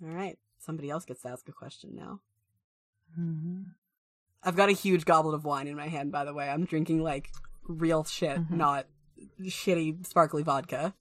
right. 0.00 0.38
Somebody 0.58 0.90
else 0.90 1.04
gets 1.04 1.22
to 1.22 1.28
ask 1.28 1.48
a 1.48 1.52
question 1.52 1.90
now. 1.94 2.20
Mm-hmm. 3.18 3.62
I've 4.44 4.56
got 4.56 4.68
a 4.68 4.72
huge 4.72 5.04
goblet 5.04 5.34
of 5.34 5.44
wine 5.44 5.66
in 5.66 5.76
my 5.76 5.88
hand 5.88 6.12
by 6.12 6.24
the 6.24 6.34
way. 6.34 6.48
I'm 6.48 6.64
drinking 6.64 7.02
like 7.02 7.30
real 7.66 8.04
shit, 8.04 8.38
Mhm. 8.38 8.50
not 8.50 8.86
shitty 9.40 10.06
sparkly 10.06 10.42
vodka. 10.44 10.94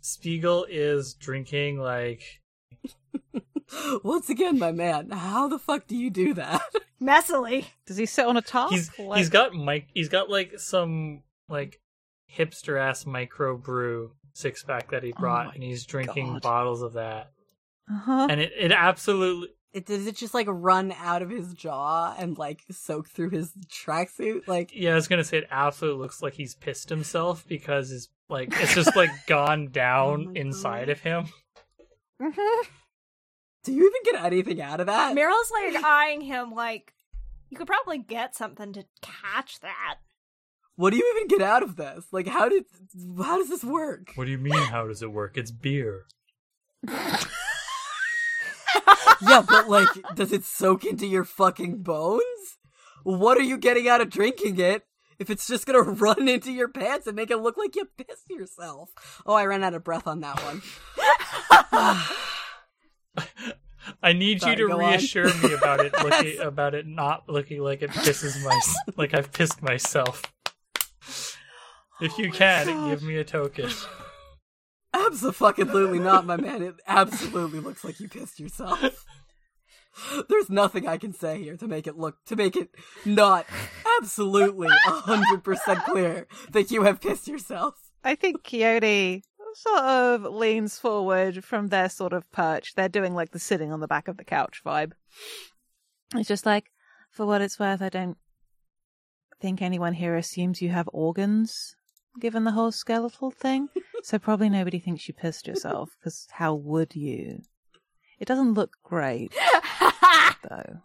Spiegel 0.00 0.64
is 0.68 1.14
drinking 1.14 1.78
like 1.78 2.40
Once 4.02 4.28
again, 4.30 4.58
my 4.58 4.72
man, 4.72 5.10
how 5.10 5.48
the 5.48 5.58
fuck 5.58 5.86
do 5.86 5.96
you 5.96 6.10
do 6.10 6.34
that? 6.34 6.62
Messily. 7.02 7.66
Does 7.86 7.96
he 7.96 8.06
sit 8.06 8.26
on 8.26 8.36
a 8.36 8.42
top? 8.42 8.70
he's 8.70 8.90
Like- 8.98 9.18
he's 9.18 9.28
got 9.28 9.54
mic 9.54 9.86
he's 9.94 10.08
got 10.08 10.30
like 10.30 10.58
some 10.58 11.22
like 11.48 11.80
hipster 12.32 12.80
ass 12.80 13.04
micro 13.04 13.56
brew 13.56 14.12
six 14.34 14.62
pack 14.62 14.90
that 14.90 15.02
he 15.02 15.12
Oh 15.16 15.20
brought 15.20 15.46
my 15.48 15.54
and 15.54 15.62
he's 15.62 15.84
drinking 15.84 16.32
God. 16.34 16.42
bottles 16.42 16.80
of 16.82 16.94
that 16.94 17.32
Uh-huh. 17.90 18.28
and 18.30 18.40
it, 18.40 18.52
it 18.58 18.72
absolutely 18.72 19.48
It, 19.74 19.84
does 19.84 20.06
it 20.06 20.16
just 20.16 20.32
like 20.32 20.46
run 20.48 20.92
out 20.98 21.20
of 21.20 21.28
his 21.28 21.52
jaw 21.52 22.14
and 22.18 22.38
like 22.38 22.60
soak 22.70 23.08
through 23.08 23.30
his 23.30 23.52
tracksuit? 23.68 24.46
Like 24.48 24.70
yeah 24.74 24.92
i 24.92 24.94
was 24.94 25.08
gonna 25.08 25.24
say 25.24 25.38
it 25.38 25.48
absolutely 25.50 26.00
looks 26.00 26.22
like 26.22 26.32
he's 26.34 26.54
pissed 26.54 26.88
himself 26.88 27.44
because 27.46 27.90
his 27.90 28.08
like 28.30 28.48
it's 28.60 28.74
just 28.74 28.96
like 28.96 29.10
gone 29.26 29.68
down 29.68 30.28
Oh 30.28 30.32
inside 30.40 30.86
God. 30.86 30.92
of 30.92 31.00
him 31.00 31.24
Mhm. 32.22 32.62
Do 33.64 33.72
you 33.72 33.86
even 33.86 34.12
get 34.12 34.24
anything 34.24 34.60
out 34.60 34.80
of 34.80 34.86
that? 34.86 35.16
Meryl's 35.16 35.50
like 35.50 35.82
eyeing 35.84 36.20
him 36.20 36.52
like, 36.52 36.92
you 37.48 37.56
could 37.56 37.66
probably 37.66 37.98
get 37.98 38.34
something 38.34 38.72
to 38.72 38.84
catch 39.00 39.60
that. 39.60 39.98
What 40.76 40.90
do 40.90 40.96
you 40.96 41.12
even 41.14 41.28
get 41.28 41.46
out 41.46 41.62
of 41.62 41.76
this? 41.76 42.06
Like, 42.10 42.26
how 42.26 42.48
did, 42.48 42.64
how 43.18 43.36
does 43.38 43.48
this 43.48 43.62
work? 43.62 44.12
what 44.14 44.24
do 44.24 44.30
you 44.30 44.38
mean 44.38 44.54
how 44.54 44.86
does 44.88 45.02
it 45.02 45.12
work 45.12 45.36
it's 45.36 45.50
beer 45.50 46.06
yeah, 46.88 47.18
but 49.20 49.68
like, 49.68 49.88
does 50.16 50.32
it 50.32 50.44
soak 50.44 50.84
into 50.84 51.06
your 51.06 51.24
fucking 51.24 51.82
bones? 51.82 52.58
What 53.04 53.38
are 53.38 53.42
you 53.42 53.56
getting 53.56 53.88
out 53.88 54.00
of 54.00 54.10
drinking 54.10 54.58
it 54.58 54.84
if 55.18 55.30
it's 55.30 55.46
just 55.46 55.66
gonna 55.66 55.80
run 55.82 56.28
into 56.28 56.50
your 56.50 56.68
pants 56.68 57.06
and 57.06 57.14
make 57.14 57.30
it 57.30 57.38
look 57.38 57.56
like 57.56 57.76
you 57.76 57.88
pissed 57.96 58.28
yourself? 58.28 58.90
Oh, 59.24 59.34
I 59.34 59.44
ran 59.44 59.62
out 59.62 59.74
of 59.74 59.84
breath 59.84 60.08
on 60.08 60.20
that 60.20 60.42
one. 60.42 60.62
I 64.02 64.12
need 64.12 64.40
Sorry, 64.40 64.52
you 64.52 64.68
to 64.68 64.74
go 64.74 64.80
on. 64.80 64.90
reassure 64.90 65.32
me 65.42 65.54
about 65.54 65.84
it 65.84 65.92
looking 66.02 66.40
about 66.40 66.74
it 66.74 66.86
not 66.86 67.28
looking 67.28 67.60
like 67.62 67.82
it 67.82 67.90
pisses 67.90 68.42
my 68.44 68.60
like 68.96 69.14
I've 69.14 69.32
pissed 69.32 69.62
myself. 69.62 70.22
If 72.00 72.18
you 72.18 72.30
can, 72.32 72.68
oh 72.68 72.90
give 72.90 73.02
me 73.02 73.16
a 73.16 73.24
token. 73.24 73.70
Absolutely 74.94 75.98
not, 75.98 76.26
my 76.26 76.36
man. 76.36 76.62
It 76.62 76.74
absolutely 76.86 77.60
looks 77.60 77.84
like 77.84 77.98
you 78.00 78.08
pissed 78.08 78.38
yourself. 78.40 79.04
There's 80.28 80.48
nothing 80.50 80.88
I 80.88 80.96
can 80.96 81.12
say 81.12 81.42
here 81.42 81.56
to 81.56 81.66
make 81.68 81.86
it 81.86 81.98
look 81.98 82.16
to 82.26 82.36
make 82.36 82.56
it 82.56 82.70
not 83.04 83.46
absolutely 84.00 84.68
hundred 84.70 85.44
percent 85.44 85.84
clear 85.84 86.26
that 86.50 86.70
you 86.70 86.82
have 86.82 87.00
pissed 87.00 87.28
yourself. 87.28 87.74
I 88.04 88.14
think 88.14 88.42
Coyote 88.42 89.22
sort 89.54 89.80
of 89.80 90.22
leans 90.24 90.78
forward 90.78 91.44
from 91.44 91.68
their 91.68 91.88
sort 91.88 92.12
of 92.12 92.30
perch. 92.32 92.74
They're 92.74 92.88
doing 92.88 93.14
like 93.14 93.30
the 93.30 93.38
sitting 93.38 93.72
on 93.72 93.80
the 93.80 93.88
back 93.88 94.08
of 94.08 94.16
the 94.16 94.24
couch 94.24 94.62
vibe. 94.64 94.92
It's 96.14 96.28
just 96.28 96.46
like, 96.46 96.70
for 97.10 97.26
what 97.26 97.40
it's 97.40 97.58
worth, 97.58 97.82
I 97.82 97.88
don't 97.88 98.16
think 99.40 99.60
anyone 99.60 99.94
here 99.94 100.16
assumes 100.16 100.62
you 100.62 100.70
have 100.70 100.88
organs, 100.92 101.74
given 102.20 102.44
the 102.44 102.52
whole 102.52 102.72
skeletal 102.72 103.30
thing. 103.30 103.68
so 104.02 104.18
probably 104.18 104.48
nobody 104.48 104.78
thinks 104.78 105.08
you 105.08 105.14
pissed 105.14 105.46
yourself, 105.46 105.96
because 105.98 106.28
how 106.32 106.54
would 106.54 106.94
you? 106.94 107.42
It 108.18 108.28
doesn't 108.28 108.54
look 108.54 108.76
great, 108.82 109.34
though. 110.48 110.80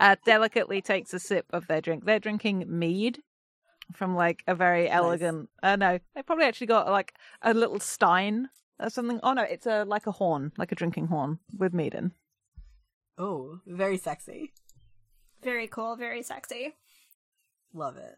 Uh, 0.00 0.16
delicately 0.26 0.82
takes 0.82 1.14
a 1.14 1.20
sip 1.20 1.46
of 1.50 1.66
their 1.66 1.80
drink. 1.80 2.04
They're 2.04 2.18
drinking 2.18 2.64
mead 2.66 3.20
from 3.92 4.14
like 4.14 4.42
a 4.46 4.54
very 4.54 4.88
elegant. 4.88 5.48
Uh, 5.62 5.76
no, 5.76 5.98
they 6.14 6.22
probably 6.22 6.46
actually 6.46 6.66
got 6.68 6.88
like 6.88 7.14
a 7.42 7.54
little 7.54 7.80
stein 7.80 8.48
or 8.80 8.90
something. 8.90 9.20
Oh 9.22 9.32
no, 9.32 9.42
it's 9.42 9.66
a 9.66 9.84
like 9.84 10.06
a 10.06 10.12
horn, 10.12 10.52
like 10.56 10.72
a 10.72 10.74
drinking 10.74 11.08
horn 11.08 11.38
with 11.56 11.74
mead 11.74 11.94
in. 11.94 12.12
Oh, 13.18 13.60
very 13.66 13.96
sexy. 13.96 14.52
Very 15.42 15.66
cool, 15.68 15.96
very 15.96 16.22
sexy. 16.22 16.74
Love 17.72 17.96
it. 17.96 18.16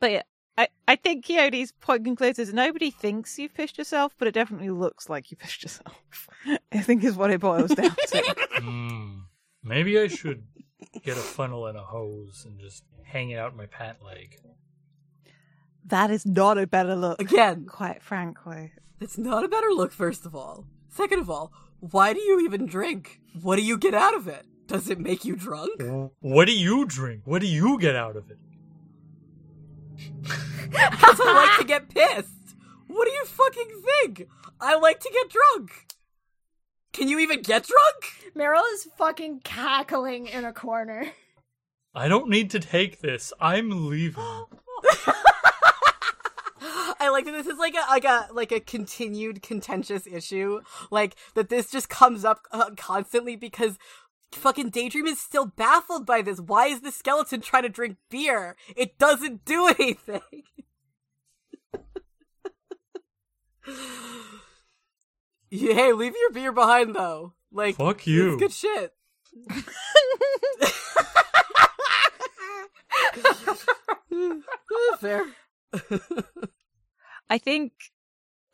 But 0.00 0.12
yeah, 0.12 0.22
I 0.56 0.68
I 0.86 0.96
think 0.96 1.26
Coyote's 1.26 1.72
point 1.72 2.04
concludes 2.04 2.38
is 2.38 2.52
nobody 2.52 2.90
thinks 2.90 3.38
you've 3.38 3.54
pissed 3.54 3.78
yourself, 3.78 4.14
but 4.18 4.28
it 4.28 4.34
definitely 4.34 4.70
looks 4.70 5.08
like 5.08 5.30
you 5.30 5.36
pissed 5.36 5.62
yourself. 5.62 6.28
I 6.72 6.80
think 6.80 7.04
is 7.04 7.16
what 7.16 7.30
it 7.30 7.40
boils 7.40 7.74
down 7.74 7.94
to. 8.08 8.34
Hmm. 8.64 9.18
Maybe 9.62 9.98
I 9.98 10.06
should 10.06 10.44
get 11.02 11.16
a 11.16 11.20
funnel 11.20 11.66
and 11.66 11.76
a 11.78 11.82
hose 11.82 12.44
and 12.46 12.58
just 12.58 12.84
hang 13.04 13.30
it 13.30 13.38
out 13.38 13.56
my 13.56 13.66
pant 13.66 14.02
leg. 14.04 14.38
that 15.86 16.10
is 16.10 16.24
not 16.26 16.58
a 16.58 16.66
better 16.66 16.94
look, 16.96 17.20
Again, 17.20 17.66
quite 17.66 18.02
frankly. 18.02 18.72
it's 19.00 19.18
not 19.18 19.44
a 19.44 19.48
better 19.48 19.70
look, 19.70 19.92
first 19.92 20.24
of 20.26 20.34
all. 20.34 20.66
Second 20.88 21.18
of 21.20 21.28
all, 21.30 21.52
why 21.80 22.12
do 22.12 22.20
you 22.20 22.40
even 22.44 22.66
drink? 22.66 23.20
What 23.42 23.56
do 23.56 23.62
you 23.62 23.76
get 23.76 23.94
out 23.94 24.14
of 24.14 24.28
it? 24.28 24.46
Does 24.66 24.88
it 24.88 24.98
make 24.98 25.24
you 25.24 25.36
drunk? 25.36 25.82
What 26.20 26.46
do 26.46 26.52
you 26.56 26.86
drink? 26.86 27.22
What 27.26 27.42
do 27.42 27.46
you 27.48 27.78
get 27.78 27.94
out 27.96 28.16
of 28.16 28.30
it? 28.30 28.38
Because 30.70 31.20
I 31.22 31.32
like 31.34 31.58
to 31.60 31.64
get 31.66 31.88
pissed. 31.88 32.56
What 32.88 33.04
do 33.06 33.12
you 33.12 33.24
fucking 33.26 33.82
think? 33.84 34.28
I 34.60 34.76
like 34.76 34.98
to 35.00 35.10
get 35.12 35.30
drunk. 35.30 35.93
Can 36.94 37.08
you 37.08 37.18
even 37.18 37.42
get 37.42 37.66
drunk? 37.66 38.32
Meryl 38.36 38.62
is 38.72 38.88
fucking 38.96 39.40
cackling 39.40 40.28
in 40.28 40.44
a 40.44 40.52
corner. 40.52 41.10
I 41.92 42.06
don't 42.06 42.28
need 42.28 42.50
to 42.50 42.60
take 42.60 43.00
this. 43.00 43.32
I'm 43.40 43.88
leaving. 43.90 44.22
I 47.00 47.08
like 47.10 47.24
that 47.24 47.32
this 47.32 47.48
is 47.48 47.58
like 47.58 47.74
a 47.74 47.84
like 47.90 48.04
a 48.04 48.28
like 48.32 48.52
a 48.52 48.60
continued 48.60 49.42
contentious 49.42 50.06
issue, 50.06 50.60
like 50.92 51.16
that 51.34 51.48
this 51.48 51.68
just 51.68 51.88
comes 51.88 52.24
up 52.24 52.46
uh, 52.52 52.70
constantly 52.76 53.34
because 53.34 53.76
fucking 54.30 54.70
Daydream 54.70 55.06
is 55.06 55.20
still 55.20 55.46
baffled 55.46 56.06
by 56.06 56.22
this. 56.22 56.40
Why 56.40 56.68
is 56.68 56.80
the 56.80 56.92
skeleton 56.92 57.40
trying 57.40 57.64
to 57.64 57.68
drink 57.68 57.96
beer? 58.08 58.54
It 58.76 58.98
doesn't 58.98 59.44
do 59.44 59.66
anything. 59.66 60.20
Yeah, 65.56 65.74
hey, 65.74 65.92
leave 65.92 66.14
your 66.20 66.32
beer 66.32 66.50
behind 66.50 66.96
though. 66.96 67.34
Like 67.52 67.76
Fuck 67.76 68.08
you. 68.08 68.36
good 68.36 68.52
shit. 68.52 68.92
Fair. 75.00 75.24
I 77.30 77.38
think 77.38 77.72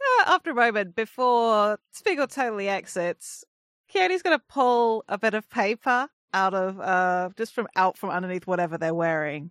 uh, 0.01 0.25
after 0.27 0.51
a 0.51 0.55
moment, 0.55 0.95
before 0.95 1.79
Spiegel 1.93 2.27
totally 2.27 2.69
exits, 2.69 3.45
Coyote's 3.91 4.23
going 4.23 4.39
to 4.39 4.45
pull 4.49 5.03
a 5.09 5.17
bit 5.17 5.33
of 5.33 5.49
paper 5.49 6.09
out 6.33 6.53
of 6.55 6.79
uh 6.79 7.31
just 7.37 7.55
from 7.55 7.67
out 7.77 7.97
from 7.97 8.11
underneath 8.11 8.47
whatever 8.47 8.77
they're 8.77 8.95
wearing, 8.95 9.51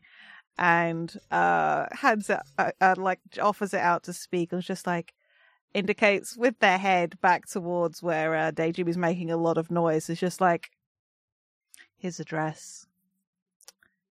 and 0.60 1.14
uh 1.32 1.88
hands 1.92 2.30
it 2.30 2.40
uh, 2.60 2.72
uh, 2.80 2.94
like 2.96 3.20
offers 3.42 3.74
it 3.74 3.82
out 3.82 4.04
to 4.04 4.14
Spiegel, 4.14 4.62
just 4.62 4.86
like 4.86 5.14
indicates 5.74 6.36
with 6.36 6.58
their 6.60 6.78
head 6.78 7.20
back 7.22 7.46
towards 7.48 8.02
where 8.02 8.36
uh, 8.36 8.52
Daydream 8.52 8.88
is 8.88 8.98
making 8.98 9.30
a 9.32 9.38
lot 9.38 9.58
of 9.58 9.70
noise. 9.72 10.10
It's 10.10 10.20
just 10.20 10.42
like, 10.42 10.72
his 11.98 12.20
address. 12.20 12.86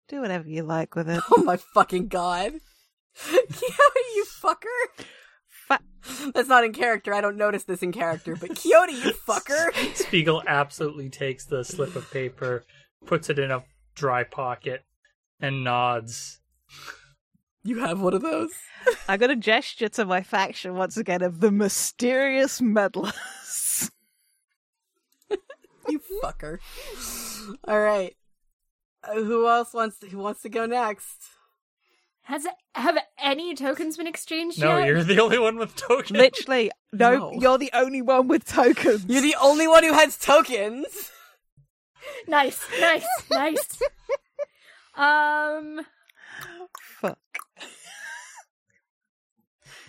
Do 0.09 0.21
whatever 0.21 0.49
you 0.49 0.63
like 0.63 0.95
with 0.95 1.09
it. 1.09 1.23
Oh 1.31 1.43
my 1.43 1.57
fucking 1.57 2.09
god. 2.09 2.53
Coyote, 3.27 4.09
you 4.15 4.25
fucker. 4.43 5.05
Fa- 5.49 5.81
That's 6.35 6.49
not 6.49 6.65
in 6.65 6.73
character. 6.73 7.13
I 7.15 7.21
don't 7.21 7.37
notice 7.37 7.65
this 7.65 7.83
in 7.83 7.93
character, 7.93 8.37
but 8.37 8.51
Coyote, 8.51 8.93
you 8.93 9.13
fucker. 9.29 9.73
Spiegel 9.95 10.43
absolutely 10.47 11.09
takes 11.11 11.45
the 11.47 11.65
slip 11.65 11.97
of 11.97 12.11
paper, 12.11 12.65
puts 13.07 13.29
it 13.31 13.39
in 13.39 13.51
a 13.51 13.65
dry 13.95 14.23
pocket, 14.23 14.85
and 15.41 15.65
nods. 15.65 16.41
You 17.65 17.81
have 17.81 18.01
one 18.01 18.15
of 18.15 18.23
those? 18.23 18.53
I 19.09 19.17
got 19.17 19.31
a 19.31 19.37
gesture 19.37 19.89
to 19.91 20.05
my 20.05 20.23
faction 20.23 20.75
once 20.75 20.97
again 20.97 21.23
of 21.23 21.41
the 21.41 21.51
mysterious 21.51 22.61
meddlers. 22.61 23.91
You 25.91 26.03
fucker. 26.23 26.59
All 27.67 27.81
right. 27.81 28.15
Uh, 29.03 29.15
who 29.23 29.49
else 29.49 29.73
wants 29.73 29.97
who 30.11 30.19
wants 30.19 30.43
to 30.43 30.51
go 30.51 30.67
next? 30.67 31.17
Has 32.25 32.47
have 32.75 32.99
any 33.19 33.55
tokens 33.55 33.97
been 33.97 34.07
exchanged 34.07 34.61
No, 34.61 34.77
yet? 34.77 34.87
you're 34.87 35.03
the 35.03 35.19
only 35.19 35.39
one 35.39 35.57
with 35.57 35.75
tokens. 35.77 36.11
Literally, 36.11 36.71
no, 36.93 37.17
No. 37.17 37.33
you're 37.41 37.57
the 37.57 37.71
only 37.73 38.03
one 38.03 38.29
with 38.29 38.45
tokens. 38.45 39.07
You're 39.09 39.23
the 39.23 39.37
only 39.41 39.67
one 39.67 39.83
who 39.83 39.95
has 39.95 40.19
tokens. 40.19 41.11
Nice, 42.27 42.61
nice, 42.83 43.07
nice. 43.31 43.79
um, 44.95 45.87
Fuck. 46.83 47.19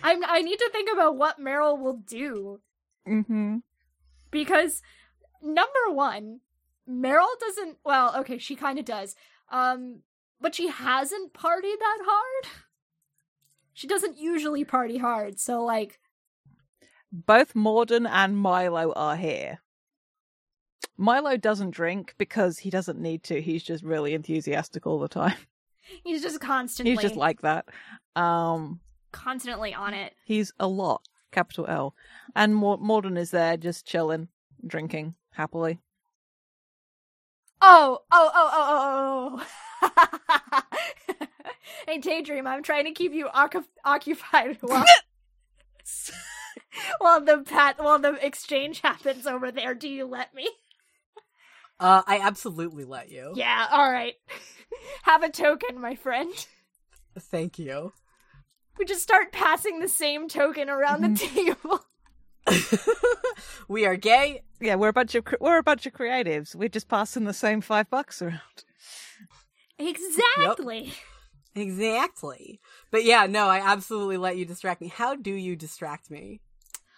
I'm. 0.02 0.24
I 0.24 0.40
need 0.42 0.58
to 0.58 0.70
think 0.72 0.88
about 0.92 1.16
what 1.16 1.38
Meryl 1.40 1.78
will 1.78 1.96
do 2.06 2.60
Mm-hmm. 3.08 3.56
because 4.30 4.82
number 5.42 5.90
one, 5.90 6.40
Meryl 6.88 7.26
doesn't. 7.40 7.78
Well, 7.84 8.14
okay, 8.20 8.38
she 8.38 8.56
kind 8.56 8.78
of 8.78 8.84
does. 8.84 9.16
Um, 9.50 10.00
but 10.40 10.54
she 10.54 10.68
hasn't 10.68 11.32
partied 11.34 11.78
that 11.78 11.98
hard. 12.04 12.52
She 13.72 13.86
doesn't 13.86 14.18
usually 14.18 14.64
party 14.64 14.98
hard, 14.98 15.40
so 15.40 15.64
like, 15.64 15.98
Both 17.12 17.54
Morden 17.54 18.06
and 18.06 18.36
Milo 18.36 18.92
are 18.92 19.16
here. 19.16 19.60
Milo 20.96 21.36
doesn't 21.36 21.70
drink 21.70 22.14
because 22.18 22.58
he 22.58 22.68
doesn't 22.70 23.00
need 23.00 23.22
to. 23.24 23.40
He's 23.40 23.62
just 23.62 23.82
really 23.82 24.12
enthusiastic 24.12 24.86
all 24.86 24.98
the 24.98 25.08
time. 25.08 25.36
he's 26.04 26.22
just 26.22 26.40
constantly, 26.40 26.92
He's 26.92 27.00
just 27.00 27.16
like 27.16 27.40
that. 27.40 27.66
Um, 28.16 28.80
constantly 29.12 29.74
on 29.74 29.94
it. 29.94 30.14
he's 30.24 30.52
a 30.58 30.66
lot, 30.66 31.02
capital 31.32 31.66
L. 31.68 31.94
And 32.34 32.54
Mor- 32.54 32.78
Morden 32.78 33.16
is 33.16 33.30
there 33.30 33.56
just 33.56 33.86
chilling, 33.86 34.28
drinking 34.66 35.14
happily. 35.32 35.80
Oh, 37.62 37.98
oh, 38.10 38.30
oh, 38.34 38.50
oh, 38.52 39.40
oh, 39.82 39.92
oh. 39.92 40.62
hey, 41.86 41.98
Daydream, 41.98 42.46
I'm 42.46 42.62
trying 42.62 42.84
to 42.84 42.92
keep 42.92 43.12
you 43.12 43.26
occu- 43.26 43.64
occupied 43.84 44.58
while, 44.62 44.84
while 46.98 47.20
the 47.20 47.42
pat 47.44 47.76
while 47.82 47.98
the 47.98 48.14
exchange 48.24 48.80
happens 48.80 49.26
over 49.26 49.52
there. 49.52 49.74
Do 49.74 49.88
you 49.88 50.06
let 50.06 50.34
me? 50.34 50.48
Uh, 51.78 52.02
I 52.06 52.18
absolutely 52.20 52.84
let 52.84 53.10
you. 53.10 53.32
Yeah, 53.34 53.66
all 53.70 53.90
right. 53.90 54.14
Have 55.02 55.22
a 55.22 55.30
token, 55.30 55.80
my 55.80 55.94
friend. 55.94 56.32
Thank 57.18 57.58
you. 57.58 57.92
We 58.80 58.86
just 58.86 59.02
start 59.02 59.30
passing 59.30 59.80
the 59.80 59.88
same 59.88 60.26
token 60.26 60.70
around 60.70 61.02
the 61.02 61.08
mm-hmm. 61.08 61.54
table. 61.66 61.84
we 63.68 63.84
are 63.84 63.96
gay. 63.96 64.40
Yeah, 64.58 64.76
we're 64.76 64.88
a 64.88 64.92
bunch 64.94 65.14
of 65.14 65.26
cre- 65.26 65.34
we're 65.38 65.58
a 65.58 65.62
bunch 65.62 65.84
of 65.84 65.92
creatives. 65.92 66.54
We're 66.54 66.70
just 66.70 66.88
passing 66.88 67.24
the 67.24 67.34
same 67.34 67.60
five 67.60 67.90
bucks 67.90 68.22
around. 68.22 68.40
Exactly. 69.78 70.94
Exactly. 71.54 72.58
But 72.90 73.04
yeah, 73.04 73.26
no, 73.26 73.48
I 73.48 73.58
absolutely 73.58 74.16
let 74.16 74.38
you 74.38 74.46
distract 74.46 74.80
me. 74.80 74.88
How 74.88 75.14
do 75.14 75.34
you 75.34 75.56
distract 75.56 76.10
me? 76.10 76.40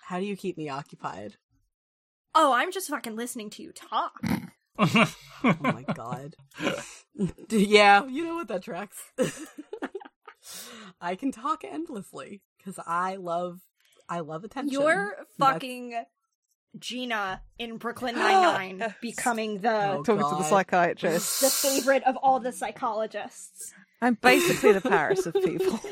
How 0.04 0.20
do 0.20 0.24
you 0.24 0.36
keep 0.36 0.56
me 0.56 0.68
occupied? 0.68 1.34
Oh, 2.32 2.52
I'm 2.52 2.70
just 2.70 2.90
fucking 2.90 3.16
listening 3.16 3.50
to 3.50 3.62
you 3.62 3.72
talk. 3.72 4.20
Oh 5.44 5.56
my 5.60 5.82
god. 5.94 6.36
yeah, 7.50 8.06
you 8.06 8.24
know 8.24 8.36
what 8.36 8.48
that 8.48 8.62
tracks. 8.62 8.98
I 11.00 11.14
can 11.14 11.32
talk 11.32 11.64
endlessly 11.64 12.42
because 12.58 12.78
I 12.86 13.16
love 13.16 13.60
I 14.08 14.20
love 14.20 14.44
attention. 14.44 14.72
You're 14.72 15.14
That's- 15.16 15.26
fucking 15.38 16.04
Gina 16.78 17.42
in 17.58 17.76
Brooklyn 17.76 18.14
Nine 18.16 18.78
Nine 18.80 18.94
becoming 19.02 19.58
the 19.60 19.92
Oh, 19.92 20.02
Talking 20.02 20.22
to 20.28 20.36
the 20.36 20.42
psychiatrist. 20.44 21.40
the 21.40 21.50
favorite 21.50 22.02
of 22.04 22.16
all 22.22 22.40
the 22.40 22.52
psychologists. 22.52 23.72
I'm 24.00 24.14
basically 24.14 24.72
the 24.72 24.80
Paris 24.80 25.26
of 25.26 25.34
people. 25.34 25.78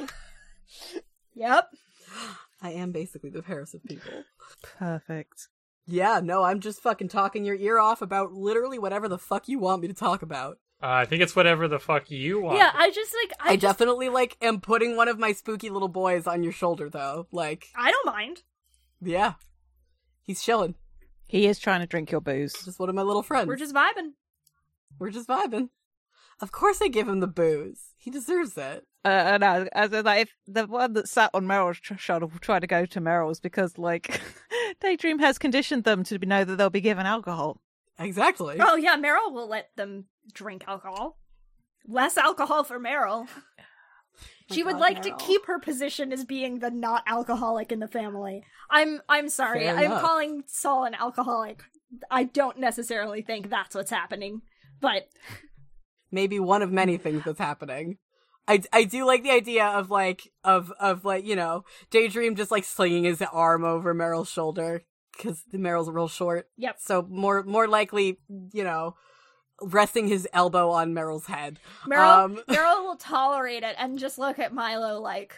Yep. 1.34 1.68
I 2.62 2.72
am 2.72 2.92
basically 2.92 3.30
the 3.30 3.42
Paris 3.42 3.72
of 3.74 3.82
people. 3.84 4.24
Perfect. 4.78 5.48
Yeah, 5.86 6.20
no, 6.22 6.42
I'm 6.42 6.60
just 6.60 6.82
fucking 6.82 7.08
talking 7.08 7.44
your 7.44 7.54
ear 7.56 7.78
off 7.78 8.02
about 8.02 8.32
literally 8.32 8.78
whatever 8.78 9.08
the 9.08 9.18
fuck 9.18 9.48
you 9.48 9.58
want 9.58 9.80
me 9.82 9.88
to 9.88 9.94
talk 9.94 10.22
about. 10.22 10.58
Uh, 10.82 10.86
I 10.88 11.04
think 11.04 11.20
it's 11.22 11.36
whatever 11.36 11.68
the 11.68 11.78
fuck 11.78 12.10
you 12.10 12.40
want. 12.40 12.56
Yeah, 12.56 12.70
I 12.74 12.90
just 12.90 13.14
like 13.22 13.32
I, 13.38 13.52
I, 13.52 13.56
just 13.56 13.78
definitely 13.78 14.08
like 14.08 14.36
am 14.40 14.60
putting 14.60 14.96
one 14.96 15.08
of 15.08 15.18
my 15.18 15.32
spooky 15.32 15.68
little 15.68 15.88
boys 15.88 16.26
on 16.26 16.42
your 16.42 16.52
shoulder 16.52 16.88
though. 16.88 17.26
Like, 17.32 17.66
I 17.76 17.90
don't 17.90 18.06
mind. 18.06 18.42
yeah. 19.02 19.34
He's 20.22 20.42
chilling. 20.42 20.76
He 21.26 21.46
is 21.46 21.58
trying 21.58 21.80
to 21.80 21.86
drink 21.86 22.10
your 22.10 22.20
booze. 22.20 22.54
Just 22.64 22.78
one 22.78 22.88
of 22.88 22.94
my 22.94 23.02
little 23.02 23.22
friends. 23.22 23.48
We're 23.48 23.56
just 23.56 23.74
vibing. 23.74 24.12
We're 24.98 25.10
just 25.10 25.28
vibing. 25.28 25.70
Of 26.40 26.52
course 26.52 26.80
I 26.80 26.88
give 26.88 27.08
him 27.08 27.20
the 27.20 27.26
booze. 27.26 27.94
He 27.96 28.10
deserves 28.10 28.56
it. 28.56 28.86
Uh, 29.04 29.38
no, 29.40 29.68
as 29.72 29.92
in, 29.92 30.04
like, 30.04 30.22
if 30.22 30.34
the 30.46 30.66
one 30.66 30.92
that 30.94 31.08
sat 31.08 31.30
on 31.34 31.46
Meryl's 31.46 31.80
tr- 31.80 31.94
shoulder 31.96 32.26
will 32.26 32.38
try 32.38 32.58
to 32.58 32.66
go 32.66 32.86
to 32.86 33.00
Meryl's 33.00 33.40
because, 33.40 33.76
like, 33.78 34.20
Daydream 34.80 35.18
has 35.18 35.38
conditioned 35.38 35.84
them 35.84 36.04
to 36.04 36.18
know 36.18 36.44
that 36.44 36.56
they'll 36.56 36.70
be 36.70 36.80
given 36.80 37.06
alcohol. 37.06 37.60
Exactly. 38.00 38.56
Oh 38.58 38.76
yeah, 38.76 38.96
Meryl 38.96 39.32
will 39.32 39.48
let 39.48 39.68
them 39.76 40.06
drink 40.32 40.64
alcohol. 40.66 41.18
Less 41.86 42.16
alcohol 42.16 42.64
for 42.64 42.80
Meryl. 42.80 43.28
She 44.52 44.64
would 44.64 44.72
God, 44.72 44.80
like 44.80 45.02
to 45.02 45.14
keep 45.16 45.46
her 45.46 45.60
position 45.60 46.12
as 46.12 46.24
being 46.24 46.58
the 46.58 46.72
not 46.72 47.04
alcoholic 47.06 47.70
in 47.70 47.78
the 47.78 47.86
family. 47.86 48.42
I'm 48.68 49.00
I'm 49.08 49.28
sorry. 49.28 49.60
Fair 49.60 49.76
I'm 49.76 49.84
enough. 49.84 50.02
calling 50.02 50.42
Saul 50.48 50.86
an 50.86 50.96
alcoholic. 50.96 51.62
I 52.10 52.24
don't 52.24 52.58
necessarily 52.58 53.22
think 53.22 53.48
that's 53.48 53.76
what's 53.76 53.92
happening. 53.92 54.42
But 54.80 55.06
maybe 56.10 56.40
one 56.40 56.62
of 56.62 56.72
many 56.72 56.96
things 56.96 57.22
that's 57.24 57.38
happening. 57.38 57.98
I, 58.48 58.62
I 58.72 58.82
do 58.82 59.06
like 59.06 59.22
the 59.22 59.30
idea 59.30 59.66
of 59.66 59.90
like 59.90 60.28
of 60.42 60.72
of 60.80 61.04
like 61.04 61.24
you 61.24 61.36
know 61.36 61.62
Daydream 61.92 62.34
just 62.34 62.50
like 62.50 62.64
slinging 62.64 63.04
his 63.04 63.22
arm 63.22 63.64
over 63.64 63.94
Meryl's 63.94 64.30
shoulder 64.30 64.82
because 65.20 65.42
the 65.50 65.58
Meryl's 65.58 65.90
real 65.90 66.08
short. 66.08 66.48
Yep. 66.56 66.76
So 66.80 67.06
more 67.08 67.42
more 67.42 67.68
likely 67.68 68.18
you 68.52 68.64
know 68.64 68.96
resting 69.62 70.08
his 70.08 70.26
elbow 70.32 70.70
on 70.70 70.94
Meryl's 70.94 71.26
head. 71.26 71.58
Meryl 71.86 72.24
Um, 72.24 72.36
Meryl 72.48 72.82
will 72.82 72.96
tolerate 72.96 73.62
it 73.62 73.76
and 73.78 73.98
just 73.98 74.18
look 74.18 74.38
at 74.38 74.54
Milo 74.54 75.00
like 75.00 75.34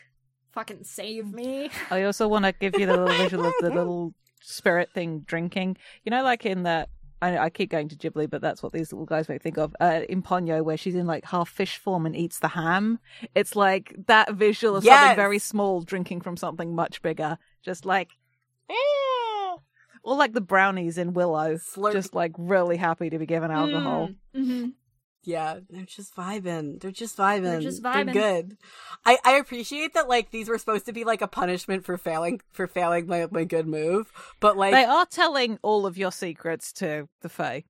fucking 0.52 0.84
save 0.84 1.32
me. 1.32 1.70
I 1.90 2.04
also 2.04 2.28
want 2.28 2.44
to 2.44 2.52
give 2.52 2.78
you 2.78 2.86
the 2.86 2.96
little 2.96 3.16
visual 3.16 3.46
of 3.46 3.54
the 3.60 3.70
little 3.74 4.14
spirit 4.40 4.90
thing 4.92 5.20
drinking. 5.20 5.76
You 6.04 6.10
know, 6.10 6.22
like 6.22 6.46
in 6.46 6.62
that. 6.64 6.88
I, 7.20 7.38
I 7.38 7.50
keep 7.50 7.70
going 7.70 7.88
to 7.88 7.94
Ghibli, 7.94 8.28
but 8.28 8.40
that's 8.40 8.64
what 8.64 8.72
these 8.72 8.92
little 8.92 9.06
guys 9.06 9.28
make 9.28 9.42
think 9.42 9.56
of. 9.56 9.76
Uh, 9.80 10.00
in 10.08 10.24
Ponyo, 10.24 10.60
where 10.64 10.76
she's 10.76 10.96
in 10.96 11.06
like 11.06 11.24
half 11.24 11.48
fish 11.48 11.76
form 11.76 12.04
and 12.04 12.16
eats 12.16 12.40
the 12.40 12.48
ham. 12.48 12.98
It's 13.36 13.54
like 13.54 13.94
that 14.08 14.34
visual 14.34 14.74
of 14.74 14.82
Yes! 14.84 14.98
something 14.98 15.16
very 15.16 15.38
small 15.38 15.82
drinking 15.82 16.22
from 16.22 16.36
something 16.36 16.74
much 16.74 17.00
bigger. 17.00 17.38
Just 17.62 17.86
like, 17.86 18.08
"Eh." 18.68 18.74
Or 20.02 20.16
like 20.16 20.32
the 20.32 20.40
brownies 20.40 20.98
in 20.98 21.12
Willow, 21.14 21.54
Slurp- 21.56 21.92
just 21.92 22.14
like 22.14 22.32
really 22.38 22.76
happy 22.76 23.10
to 23.10 23.18
be 23.18 23.26
given 23.26 23.50
alcohol. 23.50 24.10
Mm-hmm. 24.36 24.70
Yeah, 25.24 25.60
they're 25.70 25.84
just 25.84 26.16
vibing. 26.16 26.80
They're 26.80 26.90
just 26.90 27.16
vibing. 27.16 27.42
They're 27.44 27.60
just 27.60 27.80
They're 27.82 27.92
vibing. 27.92 28.12
good. 28.12 28.56
I 29.06 29.18
I 29.24 29.32
appreciate 29.34 29.94
that 29.94 30.08
like 30.08 30.30
these 30.32 30.48
were 30.48 30.58
supposed 30.58 30.86
to 30.86 30.92
be 30.92 31.04
like 31.04 31.22
a 31.22 31.28
punishment 31.28 31.84
for 31.84 31.96
failing 31.96 32.40
for 32.50 32.66
failing 32.66 33.06
my 33.06 33.28
my 33.30 33.44
good 33.44 33.68
move, 33.68 34.10
but 34.40 34.56
like 34.56 34.72
They 34.72 34.84
are 34.84 35.06
telling 35.06 35.58
all 35.62 35.86
of 35.86 35.96
your 35.96 36.10
secrets 36.10 36.72
to 36.74 37.08
the 37.20 37.28
Fae. 37.28 37.62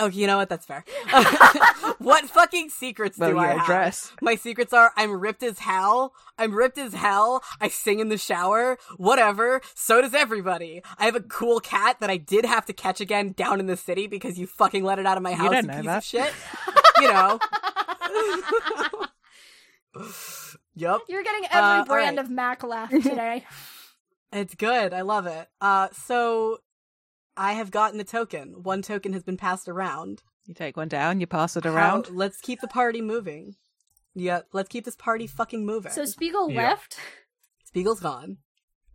Oh, 0.00 0.06
you 0.08 0.26
know 0.26 0.38
what? 0.38 0.48
That's 0.48 0.66
fair. 0.66 0.84
what 1.98 2.24
fucking 2.28 2.70
secrets 2.70 3.16
Well, 3.16 3.30
do 3.30 3.38
I 3.38 3.42
your 3.50 3.52
have? 3.58 3.62
address. 3.62 4.12
My 4.20 4.34
secrets 4.34 4.72
are 4.72 4.90
I'm 4.96 5.12
ripped 5.20 5.42
as 5.44 5.60
hell. 5.60 6.12
I'm 6.36 6.52
ripped 6.52 6.78
as 6.78 6.94
hell. 6.94 7.42
I 7.60 7.68
sing 7.68 8.00
in 8.00 8.08
the 8.08 8.18
shower. 8.18 8.76
Whatever. 8.96 9.60
So 9.74 10.00
does 10.02 10.12
everybody. 10.12 10.82
I 10.98 11.04
have 11.04 11.14
a 11.14 11.20
cool 11.20 11.60
cat 11.60 11.98
that 12.00 12.10
I 12.10 12.16
did 12.16 12.44
have 12.44 12.66
to 12.66 12.72
catch 12.72 13.00
again 13.00 13.32
down 13.36 13.60
in 13.60 13.66
the 13.66 13.76
city 13.76 14.08
because 14.08 14.36
you 14.38 14.48
fucking 14.48 14.82
let 14.82 14.98
it 14.98 15.06
out 15.06 15.16
of 15.16 15.22
my 15.22 15.32
house. 15.32 15.52
don't 15.52 15.62
you 15.64 15.68
know 15.70 15.74
piece 15.76 15.84
that. 15.86 15.98
of 15.98 16.04
shit. 16.04 16.32
you 17.00 17.08
know. 17.12 17.38
yep. 20.74 21.00
You're 21.08 21.22
getting 21.22 21.44
every 21.50 21.80
Uh, 21.80 21.84
brand 21.84 22.16
right. 22.16 22.24
of 22.24 22.30
Mac 22.30 22.62
laugh 22.62 22.90
today. 22.90 23.44
It's 24.32 24.54
good. 24.56 24.92
I 24.92 25.02
love 25.02 25.26
it. 25.26 25.48
Uh, 25.60 25.88
so 25.92 26.58
I 27.36 27.54
have 27.54 27.70
gotten 27.70 27.98
a 28.00 28.04
token. 28.04 28.62
One 28.62 28.82
token 28.82 29.12
has 29.12 29.22
been 29.22 29.36
passed 29.36 29.68
around. 29.68 30.22
You 30.46 30.54
take 30.54 30.76
one 30.76 30.88
down, 30.88 31.20
you 31.20 31.26
pass 31.26 31.56
it 31.56 31.64
How- 31.64 31.74
around. 31.74 32.10
let's 32.10 32.40
keep 32.40 32.60
the 32.60 32.68
party 32.68 33.00
moving. 33.00 33.56
Yeah, 34.14 34.42
let's 34.52 34.68
keep 34.68 34.84
this 34.84 34.94
party 34.96 35.26
fucking 35.26 35.64
moving. 35.66 35.90
so 35.92 36.04
Spiegel 36.04 36.50
Yeah. 36.50 36.68
left. 36.68 36.96
Spiegel's 37.64 38.00
gone. 38.00 38.38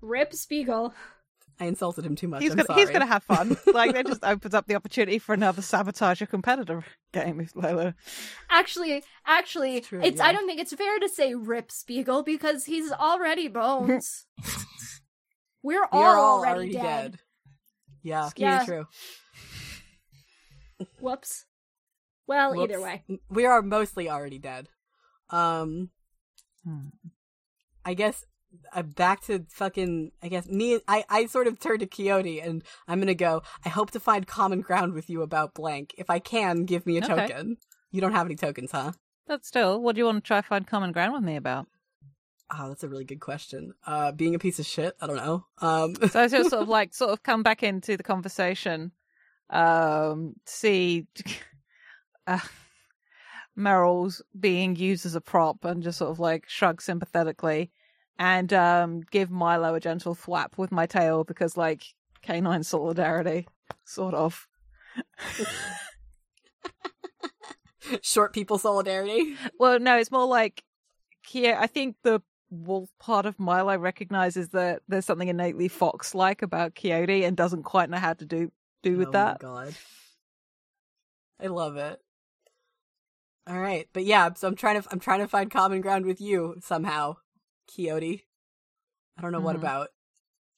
Rip 0.01 0.33
Spiegel. 0.33 0.93
I 1.61 1.65
insulted 1.65 2.05
him 2.05 2.15
too 2.15 2.29
much. 2.29 2.41
He's 2.41 2.51
I'm 2.51 2.57
gonna 2.59 2.67
sorry. 2.67 2.79
he's 2.79 2.89
gonna 2.89 3.05
have 3.05 3.23
fun. 3.23 3.57
like 3.73 3.91
that 3.93 4.07
just 4.07 4.23
opens 4.23 4.53
up 4.53 4.67
the 4.67 4.75
opportunity 4.75 5.19
for 5.19 5.33
another 5.33 5.61
sabotage 5.61 6.21
a 6.21 6.25
competitor 6.27 6.85
game 7.11 7.39
if 7.41 7.53
Lola. 7.53 7.95
Actually, 8.49 9.03
actually, 9.25 9.81
True, 9.81 9.99
it's 10.01 10.19
yeah. 10.19 10.27
I 10.27 10.31
don't 10.31 10.47
think 10.47 10.61
it's 10.61 10.73
fair 10.73 10.99
to 10.99 11.09
say 11.09 11.35
Rip 11.35 11.69
Spiegel 11.69 12.23
because 12.23 12.63
he's 12.63 12.89
already 12.93 13.49
bones. 13.49 14.25
We're 15.63 15.83
all, 15.91 15.99
We 15.99 16.05
are 16.05 16.17
all 16.17 16.37
already, 16.39 16.53
already 16.55 16.71
dead. 16.73 17.11
dead. 17.11 17.19
Yeah, 18.03 18.29
Yeah. 18.35 18.65
true. 18.65 18.87
Whoops. 20.99 21.45
Well, 22.27 22.53
Whoops. 22.53 22.71
either 22.73 22.81
way. 22.81 23.03
we 23.29 23.45
are 23.45 23.61
mostly 23.61 24.09
already 24.09 24.39
dead. 24.39 24.69
Um, 25.29 25.89
Hmm. 26.63 26.87
I 27.85 27.93
guess 27.93 28.25
uh, 28.73 28.83
back 28.83 29.21
to 29.25 29.45
fucking. 29.49 30.11
I 30.21 30.27
guess 30.27 30.47
me. 30.47 30.79
I 30.87 31.05
I 31.09 31.25
sort 31.27 31.47
of 31.47 31.59
turned 31.59 31.79
to 31.79 31.87
Coyote, 31.87 32.41
and 32.41 32.63
I'm 32.87 32.99
gonna 32.99 33.13
go. 33.15 33.41
I 33.65 33.69
hope 33.69 33.91
to 33.91 33.99
find 33.99 34.27
common 34.27 34.61
ground 34.61 34.93
with 34.93 35.09
you 35.09 35.21
about 35.21 35.53
blank. 35.53 35.95
If 35.97 36.09
I 36.09 36.19
can, 36.19 36.65
give 36.65 36.85
me 36.85 36.97
a 36.97 37.03
Okay. 37.03 37.15
token. 37.27 37.57
You 37.91 38.01
don't 38.01 38.11
have 38.11 38.25
any 38.25 38.35
tokens, 38.35 38.71
huh? 38.71 38.91
But 39.27 39.45
still, 39.45 39.81
what 39.81 39.95
do 39.95 39.99
you 39.99 40.05
want 40.05 40.23
to 40.23 40.27
try 40.27 40.41
find 40.41 40.67
common 40.67 40.91
ground 40.91 41.13
with 41.13 41.23
me 41.23 41.35
about? 41.35 41.67
Oh, 42.51 42.67
that's 42.67 42.83
a 42.83 42.89
really 42.89 43.05
good 43.05 43.19
question. 43.19 43.73
Uh, 43.85 44.11
being 44.11 44.33
a 44.33 44.39
piece 44.39 44.59
of 44.59 44.65
shit. 44.65 44.95
I 44.99 45.07
don't 45.07 45.17
know. 45.17 45.45
Um, 45.59 45.95
So 46.09 46.21
I 46.21 46.27
just 46.27 46.49
sort 46.49 46.63
of 46.63 46.69
like 46.79 46.93
sort 46.93 47.11
of 47.11 47.21
come 47.21 47.43
back 47.43 47.61
into 47.63 47.95
the 47.95 48.03
conversation, 48.03 48.91
um, 49.49 50.33
see 50.45 51.05
uh, 52.27 52.39
Meryl's 53.57 54.21
being 54.39 54.75
used 54.75 55.05
as 55.05 55.15
a 55.15 55.21
prop 55.21 55.63
and 55.63 55.83
just 55.83 55.97
sort 55.99 56.11
of 56.11 56.19
like 56.19 56.47
shrug 56.47 56.81
sympathetically 56.81 57.71
and 58.17 58.51
um 58.53 59.01
give 59.11 59.29
Milo 59.31 59.75
a 59.75 59.79
gentle 59.79 60.15
thwap 60.15 60.57
with 60.57 60.71
my 60.71 60.85
tail 60.85 61.23
because 61.23 61.55
like 61.55 61.83
canine 62.21 62.63
solidarity, 62.63 63.47
sort 63.85 64.13
of. 64.13 64.47
short 68.01 68.33
people 68.33 68.57
solidarity. 68.57 69.35
Well, 69.57 69.79
no, 69.79 69.97
it's 69.97 70.11
more 70.11 70.25
like 70.25 70.63
yeah, 71.31 71.59
I 71.59 71.67
think 71.67 71.95
the 72.03 72.21
wolf 72.49 72.89
part 72.99 73.25
of 73.25 73.39
Milo 73.39 73.77
recognizes 73.77 74.49
that 74.49 74.81
there's 74.87 75.05
something 75.05 75.27
innately 75.27 75.67
fox-like 75.67 76.41
about 76.41 76.75
Coyote 76.75 77.23
and 77.23 77.37
doesn't 77.37 77.63
quite 77.63 77.89
know 77.89 77.97
how 77.97 78.13
to 78.13 78.25
do 78.25 78.51
do 78.83 78.97
with 78.97 79.09
oh 79.09 79.11
that. 79.11 79.39
God, 79.39 79.75
I 81.39 81.47
love 81.47 81.77
it. 81.77 81.99
All 83.47 83.59
right, 83.59 83.87
but 83.93 84.03
yeah, 84.05 84.29
so 84.35 84.47
I'm 84.47 84.55
trying 84.55 84.81
to 84.81 84.87
I'm 84.91 84.99
trying 84.99 85.19
to 85.19 85.27
find 85.27 85.49
common 85.49 85.81
ground 85.81 86.05
with 86.05 86.21
you 86.21 86.55
somehow, 86.61 87.17
Coyote. 87.75 88.25
I 89.17 89.21
don't 89.21 89.31
know 89.31 89.39
what 89.41 89.55
Mhm. 89.55 89.59
about. 89.59 89.89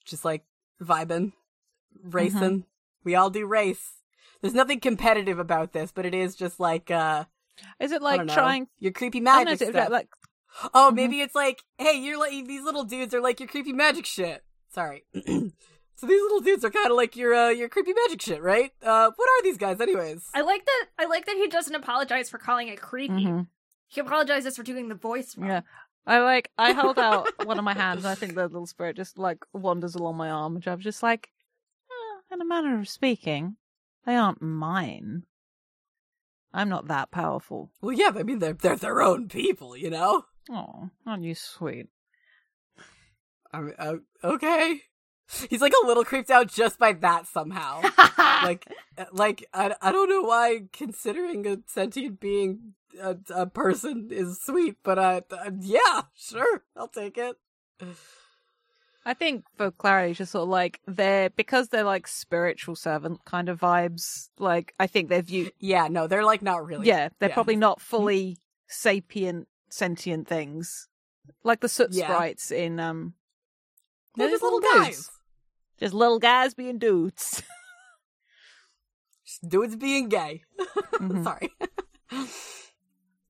Just 0.06 0.26
like 0.26 0.44
vibing, 0.82 1.34
racing. 2.04 2.40
Mm-hmm. 2.40 2.60
We 3.04 3.16
all 3.16 3.30
do 3.30 3.46
race. 3.46 3.94
There's 4.42 4.54
nothing 4.54 4.80
competitive 4.80 5.40
about 5.40 5.72
this, 5.74 5.92
but 5.92 6.06
it 6.06 6.14
is 6.14 6.36
just 6.36 6.60
like 6.60 6.92
uh 6.92 7.26
Is 7.80 7.92
it 7.92 8.02
like 8.02 8.26
know, 8.26 8.34
trying? 8.34 8.68
your 8.80 8.92
creepy 8.92 9.20
know, 9.20 9.44
magic 9.44 9.62
it 9.62 9.70
stuff. 9.70 9.90
like 9.90 10.10
Oh, 10.74 10.90
Mhm. 10.92 10.96
maybe 10.96 11.22
it's 11.22 11.36
like, 11.36 11.64
hey, 11.78 11.94
you're 11.98 12.18
like 12.20 12.32
these 12.46 12.64
little 12.64 12.84
dudes 12.84 13.14
are 13.14 13.22
like 13.22 13.40
your 13.40 13.48
creepy 13.50 13.74
magic 13.74 14.06
shit. 14.06 14.44
Sorry. 14.70 15.06
So 15.96 16.08
these 16.08 16.22
little 16.24 16.40
dudes 16.40 16.66
are 16.66 16.72
kind 16.72 16.90
of 16.90 16.98
like 16.98 17.16
your 17.16 17.32
uh, 17.36 17.50
your 17.50 17.70
creepy 17.70 17.94
magic 17.94 18.24
shit, 18.24 18.42
right? 18.42 18.72
Uh, 18.82 19.12
what 19.16 19.30
are 19.30 19.44
these 19.44 19.58
guys, 19.60 19.80
anyways? 19.80 20.30
I 20.34 20.42
like 20.42 20.66
that. 20.66 20.86
I 20.98 21.06
like 21.06 21.28
that 21.28 21.36
he 21.36 21.48
doesn't 21.48 21.76
apologize 21.76 22.28
for 22.28 22.40
calling 22.40 22.70
it 22.70 22.82
creepy. 22.82 23.26
Mhm. 23.26 23.48
He 23.88 24.02
apologizes 24.02 24.56
for 24.58 24.64
doing 24.64 24.88
the 24.90 24.96
voice 24.96 25.38
wrong. 25.38 25.48
Yeah. 25.50 25.62
I 26.08 26.18
like 26.22 26.50
I 26.58 26.72
hold 26.72 26.98
out 26.98 27.28
one 27.46 27.60
of 27.60 27.64
my 27.66 27.76
hands 27.76 28.00
and 28.04 28.08
I 28.08 28.16
think 28.16 28.34
the 28.34 28.48
little 28.48 28.66
spirit 28.66 28.96
just 28.96 29.20
like 29.20 29.46
wanders 29.54 29.94
along 29.94 30.16
my 30.18 30.32
arm 30.32 30.56
which 30.56 30.68
I'm 30.68 30.80
just 30.80 31.04
like 31.04 31.30
"Eh, 31.92 32.34
in 32.34 32.42
a 32.42 32.46
manner 32.46 32.80
of 32.80 32.90
speaking, 32.90 33.58
they 34.04 34.16
aren't 34.16 34.42
mine. 34.42 35.28
I'm 36.52 36.70
not 36.70 36.88
that 36.88 37.12
powerful. 37.12 37.70
Well, 37.80 37.94
yeah, 37.94 38.12
I 38.16 38.24
mean 38.24 38.40
they're 38.40 38.54
they're 38.54 38.76
their 38.76 39.04
own 39.04 39.28
people, 39.30 39.78
you 39.78 39.92
know. 39.92 40.26
Oh, 40.50 40.90
aren't 41.06 41.24
you 41.24 41.36
sweet? 41.36 41.88
I 43.54 43.60
mean, 43.62 43.76
uh, 43.78 43.96
okay. 44.24 44.82
He's 45.50 45.62
like 45.62 45.74
a 45.84 45.88
little 45.88 46.04
creeped 46.04 46.30
out 46.30 46.48
just 46.48 46.78
by 46.78 46.94
that 46.94 47.26
somehow. 47.28 47.82
like, 48.44 48.68
uh, 48.98 49.06
like 49.14 49.48
I, 49.54 49.76
I 49.82 49.92
don't 49.92 50.10
know 50.10 50.24
why 50.24 50.64
considering 50.74 51.48
a 51.48 51.60
sentient 51.68 52.20
being 52.20 52.74
a, 53.00 53.16
a 53.34 53.46
person 53.46 54.10
is 54.12 54.42
sweet, 54.42 54.78
but 54.84 55.00
uh, 55.00 55.22
uh, 55.32 55.52
yeah, 55.60 56.04
sure, 56.16 56.64
I'll 56.76 56.90
take 56.90 57.18
it. 57.18 57.38
I 59.06 59.14
think 59.14 59.46
for 59.56 59.72
clarity, 59.72 60.14
just 60.14 60.34
sort 60.34 60.44
of 60.44 60.50
like 60.50 60.80
they're 60.86 61.30
because 61.32 61.70
they're 61.70 61.84
like 61.84 62.08
spiritual 62.08 62.76
servant 62.76 63.26
kind 63.26 63.50
of 63.50 63.60
vibes. 63.60 64.30
Like 64.38 64.74
I 64.80 64.88
think 64.88 65.10
they're 65.10 65.22
viewed. 65.22 65.54
Yeah, 65.60 65.88
no, 65.88 66.08
they're 66.08 66.26
like 66.26 66.42
not 66.42 66.66
really. 66.66 66.88
Yeah, 66.88 67.10
they're 67.20 67.30
yeah. 67.30 67.36
probably 67.36 67.56
not 67.56 67.82
fully 67.82 68.38
sapient, 68.68 69.48
sentient 69.72 70.28
things 70.28 70.88
like 71.44 71.60
the 71.62 71.70
soot 71.70 71.90
Yeah. 71.92 72.08
sprites 72.08 72.52
in 72.52 72.80
um. 72.80 73.14
they're 74.16 74.30
just 74.30 74.44
little 74.44 74.60
guys. 74.60 75.10
Just 75.80 75.94
little 75.94 76.20
guys 76.20 76.54
being 76.54 76.78
dudes. 76.78 77.42
Just 79.26 79.48
dudes 79.48 79.76
being 79.76 80.10
gay. 80.10 80.44
Mhm. 81.00 81.24
Sorry. 81.24 81.50
Oh, 82.12 82.28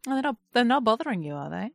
they're 0.06 0.22
not. 0.24 0.36
They're 0.54 0.64
not 0.66 0.84
bothering 0.84 1.22
you, 1.22 1.34
are 1.36 1.50
they? 1.50 1.72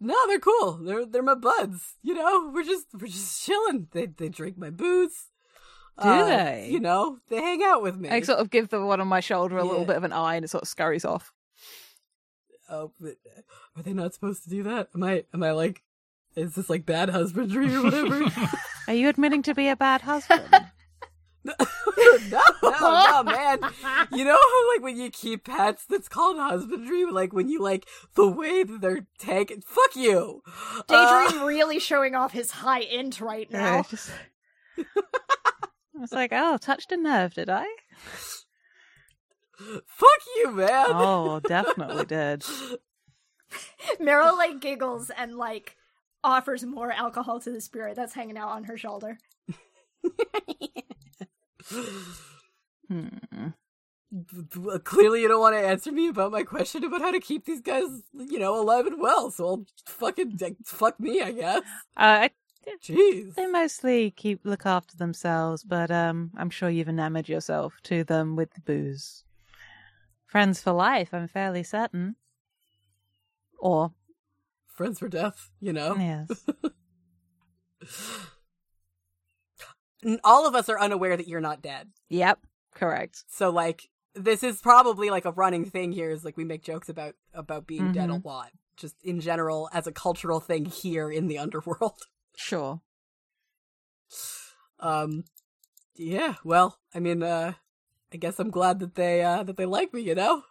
No, 0.00 0.16
they're 0.26 0.40
cool. 0.40 0.80
They're 0.82 1.06
they're 1.06 1.22
my 1.22 1.36
buds. 1.36 1.94
You 2.02 2.14
know, 2.14 2.50
we're 2.52 2.64
just 2.64 2.86
we're 2.92 3.06
just 3.06 3.44
chilling. 3.44 3.86
They 3.92 4.06
they 4.06 4.28
drink 4.28 4.58
my 4.58 4.70
booze. 4.70 5.28
Do 6.02 6.08
Uh, 6.08 6.24
they? 6.26 6.68
You 6.70 6.80
know, 6.80 7.18
they 7.28 7.36
hang 7.40 7.62
out 7.62 7.80
with 7.82 7.96
me. 7.96 8.08
I 8.08 8.20
sort 8.22 8.40
of 8.40 8.50
give 8.50 8.70
the 8.70 8.84
one 8.84 9.00
on 9.00 9.06
my 9.08 9.20
shoulder 9.20 9.56
a 9.58 9.64
little 9.64 9.84
bit 9.84 9.96
of 9.96 10.04
an 10.04 10.12
eye, 10.12 10.34
and 10.34 10.44
it 10.44 10.48
sort 10.48 10.62
of 10.64 10.68
scurries 10.68 11.04
off. 11.04 11.32
Oh, 12.70 12.92
are 13.76 13.82
they 13.82 13.92
not 13.92 14.14
supposed 14.14 14.44
to 14.44 14.50
do 14.50 14.62
that? 14.64 14.88
Am 14.94 15.02
I 15.02 15.24
am 15.34 15.42
I 15.42 15.50
like 15.52 15.82
is 16.36 16.54
this 16.54 16.70
like 16.70 16.86
bad 16.86 17.10
husbandry 17.10 17.74
or 17.74 17.82
whatever? 17.82 18.24
Are 18.88 18.94
you 18.94 19.08
admitting 19.08 19.42
to 19.42 19.54
be 19.54 19.68
a 19.68 19.76
bad 19.76 20.00
husband? 20.00 20.48
no, 21.44 21.52
no, 22.22 22.40
no, 22.62 23.22
man. 23.24 23.58
You 24.12 24.24
know 24.24 24.38
how 24.38 24.72
like 24.74 24.82
when 24.82 24.96
you 24.96 25.10
keep 25.10 25.44
pets 25.44 25.84
that's 25.86 26.08
called 26.08 26.38
husbandry? 26.38 27.04
Like 27.04 27.32
when 27.32 27.48
you 27.48 27.60
like 27.60 27.86
the 28.14 28.28
way 28.28 28.62
that 28.64 28.80
they're 28.80 29.06
taken 29.18 29.60
fuck 29.60 29.94
you. 29.94 30.42
Daydream 30.88 31.42
Uh, 31.42 31.46
really 31.46 31.78
showing 31.78 32.14
off 32.14 32.32
his 32.32 32.50
high 32.50 32.82
end 32.82 33.20
right 33.20 33.48
Yeah, 33.50 33.58
now. 33.60 33.78
it's 33.80 33.90
just- 33.90 34.10
I 34.78 36.00
was 36.00 36.12
like, 36.12 36.30
oh, 36.32 36.56
touched 36.56 36.90
a 36.92 36.96
nerve, 36.96 37.34
did 37.34 37.50
I? 37.50 37.66
Fuck 39.86 40.20
you, 40.36 40.50
man. 40.52 40.86
Oh, 40.88 41.40
definitely 41.46 42.04
did. 42.06 42.44
Meryl 44.00 44.36
like 44.36 44.60
giggles 44.60 45.10
and 45.10 45.34
like 45.36 45.76
offers 46.24 46.64
more 46.64 46.92
alcohol 46.92 47.40
to 47.40 47.50
the 47.50 47.60
spirit 47.60 47.96
that's 47.96 48.14
hanging 48.14 48.38
out 48.38 48.50
on 48.50 48.64
her 48.64 48.76
shoulder. 48.76 49.18
Hmm. 52.88 53.08
Clearly, 54.84 55.22
you 55.22 55.28
don't 55.28 55.40
want 55.40 55.54
to 55.54 55.66
answer 55.66 55.90
me 55.90 56.08
about 56.08 56.32
my 56.32 56.42
question 56.42 56.84
about 56.84 57.00
how 57.00 57.10
to 57.10 57.20
keep 57.20 57.46
these 57.46 57.62
guys, 57.62 57.84
you 58.12 58.38
know, 58.38 58.60
alive 58.60 58.86
and 58.86 59.00
well. 59.00 59.30
So 59.30 59.46
I'll 59.46 59.66
fucking 59.86 60.38
fuck 60.64 61.00
me, 61.00 61.22
I 61.22 61.32
guess. 61.32 61.58
Uh, 61.96 62.28
I, 62.28 62.30
Jeez. 62.84 63.34
they 63.34 63.46
mostly 63.46 64.10
keep 64.10 64.40
look 64.44 64.66
after 64.66 64.96
themselves, 64.96 65.64
but 65.64 65.90
um, 65.90 66.30
I'm 66.36 66.50
sure 66.50 66.68
you've 66.68 66.90
enamored 66.90 67.28
yourself 67.28 67.74
to 67.84 68.04
them 68.04 68.36
with 68.36 68.52
the 68.52 68.60
booze. 68.60 69.24
Friends 70.32 70.62
for 70.62 70.72
life, 70.72 71.10
I'm 71.12 71.28
fairly 71.28 71.62
certain. 71.62 72.16
Or 73.60 73.92
Friends 74.66 74.98
for 74.98 75.08
death, 75.10 75.50
you 75.60 75.74
know. 75.74 75.94
yes, 75.98 76.30
All 80.24 80.48
of 80.48 80.54
us 80.54 80.70
are 80.70 80.80
unaware 80.80 81.18
that 81.18 81.28
you're 81.28 81.42
not 81.42 81.60
dead. 81.60 81.90
yep, 82.08 82.38
correct. 82.74 83.24
So 83.28 83.50
like 83.50 83.90
this 84.14 84.42
is 84.42 84.58
probably 84.62 85.10
like 85.10 85.26
a 85.26 85.32
running 85.32 85.66
thing 85.66 85.92
here 85.92 86.10
is 86.10 86.24
like 86.24 86.38
we 86.38 86.44
make 86.44 86.62
jokes 86.62 86.88
about 86.88 87.14
about 87.34 87.66
being 87.66 87.92
dead 87.92 88.08
a 88.08 88.14
Mhm. 88.14 88.24
lot. 88.24 88.52
Just 88.76 88.96
in 89.04 89.20
general 89.20 89.68
as 89.74 89.86
a 89.86 89.92
cultural 89.92 90.40
thing 90.40 90.64
here 90.64 91.10
in 91.10 91.26
the 91.28 91.36
underworld. 91.44 92.06
Sure. 92.36 92.80
Um 94.80 95.24
yeah, 95.94 96.36
well, 96.42 96.78
I 96.94 96.98
mean 97.00 97.22
uh 97.22 97.52
I 98.12 98.16
guess 98.16 98.38
I'm 98.38 98.50
glad 98.50 98.78
that 98.80 98.94
they 98.94 99.22
uh 99.22 99.42
that 99.44 99.56
they 99.56 99.66
like 99.66 99.92
me, 99.94 100.02
you 100.02 100.14
know? 100.14 100.42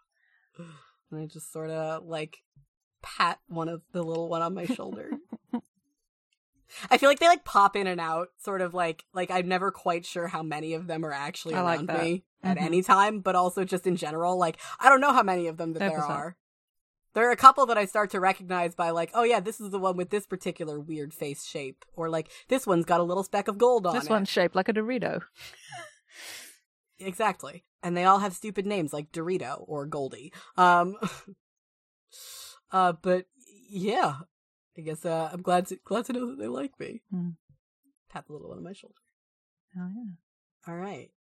And 0.58 1.22
I 1.22 1.26
just 1.26 1.52
sort 1.52 1.70
of 1.70 2.06
like 2.06 2.38
pat 3.02 3.40
one 3.48 3.68
of 3.70 3.82
the 3.92 4.04
little 4.04 4.30
one 4.30 4.42
on 4.42 4.54
my 4.54 4.66
shoulder. 4.66 5.12
I 6.90 6.98
feel 6.98 7.10
like 7.10 7.20
they 7.20 7.28
like 7.28 7.44
pop 7.44 7.76
in 7.76 7.86
and 7.86 8.00
out, 8.00 8.30
sort 8.40 8.62
of 8.62 8.74
like 8.74 9.04
like 9.14 9.30
I'm 9.30 9.48
never 9.48 9.72
quite 9.72 10.06
sure 10.06 10.28
how 10.28 10.42
many 10.42 10.74
of 10.74 10.88
them 10.88 11.04
are 11.06 11.12
actually 11.14 11.56
I 11.56 11.62
around 11.76 11.88
that. 11.88 12.02
me 12.02 12.24
at 12.44 12.58
Mhm. 12.58 12.62
any 12.62 12.82
time, 12.82 13.20
but 13.20 13.36
also 13.36 13.64
just 13.66 13.86
in 13.86 13.96
general, 13.98 14.38
like 14.38 14.58
I 14.80 14.90
don't 14.90 15.02
know 15.02 15.14
how 15.14 15.24
many 15.24 15.48
of 15.48 15.58
them 15.58 15.74
that 15.74 15.80
there 15.80 16.00
100%. 16.00 16.10
are. 16.10 16.38
There 17.14 17.28
are 17.28 17.32
a 17.32 17.36
couple 17.38 17.66
that 17.66 17.78
I 17.78 17.84
start 17.84 18.10
to 18.12 18.22
recognize 18.22 18.74
by 18.74 18.92
like, 18.92 19.12
oh 19.14 19.24
yeah, 19.24 19.42
this 19.42 19.60
is 19.60 19.70
the 19.72 19.80
one 19.80 19.98
with 19.98 20.12
this 20.12 20.26
particular 20.26 20.80
weird 20.80 21.14
face 21.14 21.46
shape, 21.46 21.84
or 21.94 22.10
like 22.10 22.30
this 22.48 22.66
one's 22.66 22.86
got 22.86 23.02
a 23.02 23.04
little 23.04 23.24
speck 23.24 23.50
of 23.50 23.58
gold 23.58 23.86
on 23.86 23.94
This 23.94 24.06
it. 24.06 24.10
one's 24.10 24.30
shaped 24.30 24.56
like 24.56 24.70
a 24.70 24.74
Dorito. 24.74 25.22
Exactly. 27.02 27.66
And 27.84 27.98
they 27.98 28.06
all 28.06 28.20
have 28.20 28.34
stupid 28.34 28.66
names 28.66 28.94
like 28.94 29.12
Dorito 29.12 29.64
or 29.68 29.86
Goldie. 29.86 30.32
Um 30.58 30.96
uh 32.72 32.94
but 33.02 33.26
yeah. 33.70 34.16
I 34.78 34.82
guess 34.82 35.06
uh 35.06 35.30
I'm 35.32 35.42
glad 35.42 35.68
to 35.68 35.78
glad 35.84 36.06
to 36.06 36.14
know 36.14 36.28
that 36.28 36.40
they 36.40 36.48
like 36.48 36.80
me. 36.80 37.02
Hmm. 37.12 37.32
Pat 38.10 38.26
the 38.28 38.34
little 38.34 38.50
one 38.50 38.58
on 38.58 38.64
my 38.64 38.74
shoulder. 38.74 38.96
Oh 39.78 39.90
yeah. 39.94 40.72
All 40.72 40.78
right. 40.78 41.12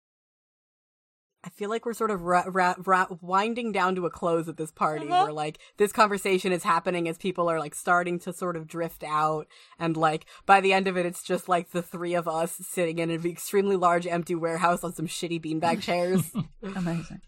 I 1.43 1.49
feel 1.49 1.69
like 1.71 1.85
we're 1.87 1.93
sort 1.93 2.11
of 2.11 2.21
ra- 2.21 2.43
ra- 2.47 2.75
ra- 2.85 3.07
winding 3.19 3.71
down 3.71 3.95
to 3.95 4.05
a 4.05 4.11
close 4.11 4.47
at 4.47 4.57
this 4.57 4.71
party 4.71 5.07
Uh-huh. 5.09 5.23
where 5.23 5.33
like 5.33 5.57
this 5.77 5.91
conversation 5.91 6.51
is 6.51 6.63
happening 6.63 7.07
as 7.09 7.17
people 7.17 7.49
are 7.49 7.59
like 7.59 7.73
starting 7.73 8.19
to 8.19 8.31
sort 8.31 8.55
of 8.55 8.67
drift 8.67 9.03
out 9.03 9.47
and 9.79 9.97
like 9.97 10.27
by 10.45 10.61
the 10.61 10.71
end 10.71 10.87
of 10.87 10.97
it 10.97 11.05
it's 11.07 11.23
just 11.23 11.49
like 11.49 11.71
the 11.71 11.81
three 11.81 12.13
of 12.13 12.27
us 12.27 12.51
sitting 12.61 12.99
in 12.99 13.09
an 13.09 13.25
extremely 13.25 13.75
large 13.75 14.05
empty 14.05 14.35
warehouse 14.35 14.83
on 14.83 14.93
some 14.93 15.07
shitty 15.07 15.43
beanbag 15.43 15.81
chairs. 15.87 16.31
Amazing. 16.61 17.21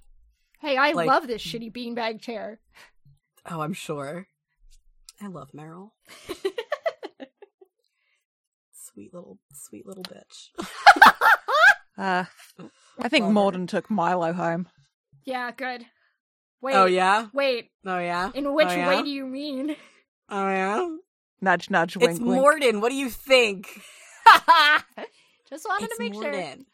Hey, 0.60 0.78
I 0.78 0.92
Like- 0.92 1.08
love 1.08 1.26
this 1.28 1.42
shitty 1.44 1.74
beanbag 1.76 2.22
chair. 2.22 2.60
Oh, 3.50 3.62
I'm 3.62 3.74
sure. 3.74 4.28
I 5.22 5.28
love 5.28 5.50
Meryl. 5.54 5.90
sweet 8.74 9.12
little, 9.14 9.40
sweet 9.54 9.86
little 9.88 10.04
bitch. 10.04 10.50
Uh, 11.98 12.26
I 13.00 13.10
think 13.10 13.24
Love. 13.26 13.34
Morden 13.34 13.68
took 13.68 13.90
Milo 13.90 14.34
home. 14.34 14.68
Yeah, 15.26 15.52
good. 15.52 15.86
Wait. 16.62 16.76
Oh 16.76 16.86
yeah. 16.86 17.28
Wait. 17.34 17.70
Oh 17.86 18.00
yeah. 18.00 18.32
In 18.34 18.54
which 18.54 18.68
Oh, 18.68 18.74
yeah? 18.76 18.88
way 18.90 19.02
do 19.04 19.10
you 19.10 19.26
mean? 19.26 19.76
Oh 20.30 20.48
yeah. 20.50 20.90
Nudge, 21.42 21.70
nudge, 21.70 21.98
wink, 21.98 22.12
It's 22.12 22.20
wink. 22.20 22.42
Morden. 22.42 22.82
What 22.82 22.90
do 22.90 22.96
you 22.96 23.10
think? 23.10 23.68
Just 25.50 25.66
wanted 25.68 25.86
it's 25.86 25.98
to 25.98 26.04
make 26.04 26.14
sure. 26.14 26.24
Morden. 26.32 26.66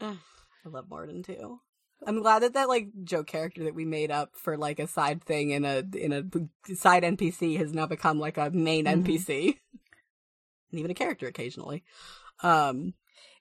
Ugh, 0.00 0.16
I 0.64 0.68
love 0.68 0.88
Morden 0.88 1.22
too. 1.22 1.60
I'm 2.06 2.20
glad 2.22 2.40
that 2.42 2.52
that 2.54 2.68
like 2.68 2.88
joke 3.02 3.26
character 3.26 3.64
that 3.64 3.74
we 3.74 3.84
made 3.84 4.10
up 4.12 4.30
for 4.36 4.56
like 4.56 4.78
a 4.78 4.86
side 4.86 5.24
thing 5.24 5.50
in 5.50 5.64
a 5.64 5.82
in 5.96 6.12
a 6.12 6.74
side 6.74 7.02
NPC 7.02 7.56
has 7.58 7.72
now 7.72 7.86
become 7.86 8.20
like 8.20 8.36
a 8.38 8.50
main 8.50 8.84
Mhm. 8.84 9.02
NPC 9.04 9.58
and 10.70 10.78
even 10.78 10.90
a 10.92 10.94
character 10.94 11.26
occasionally. 11.26 11.82
Um, 12.42 12.94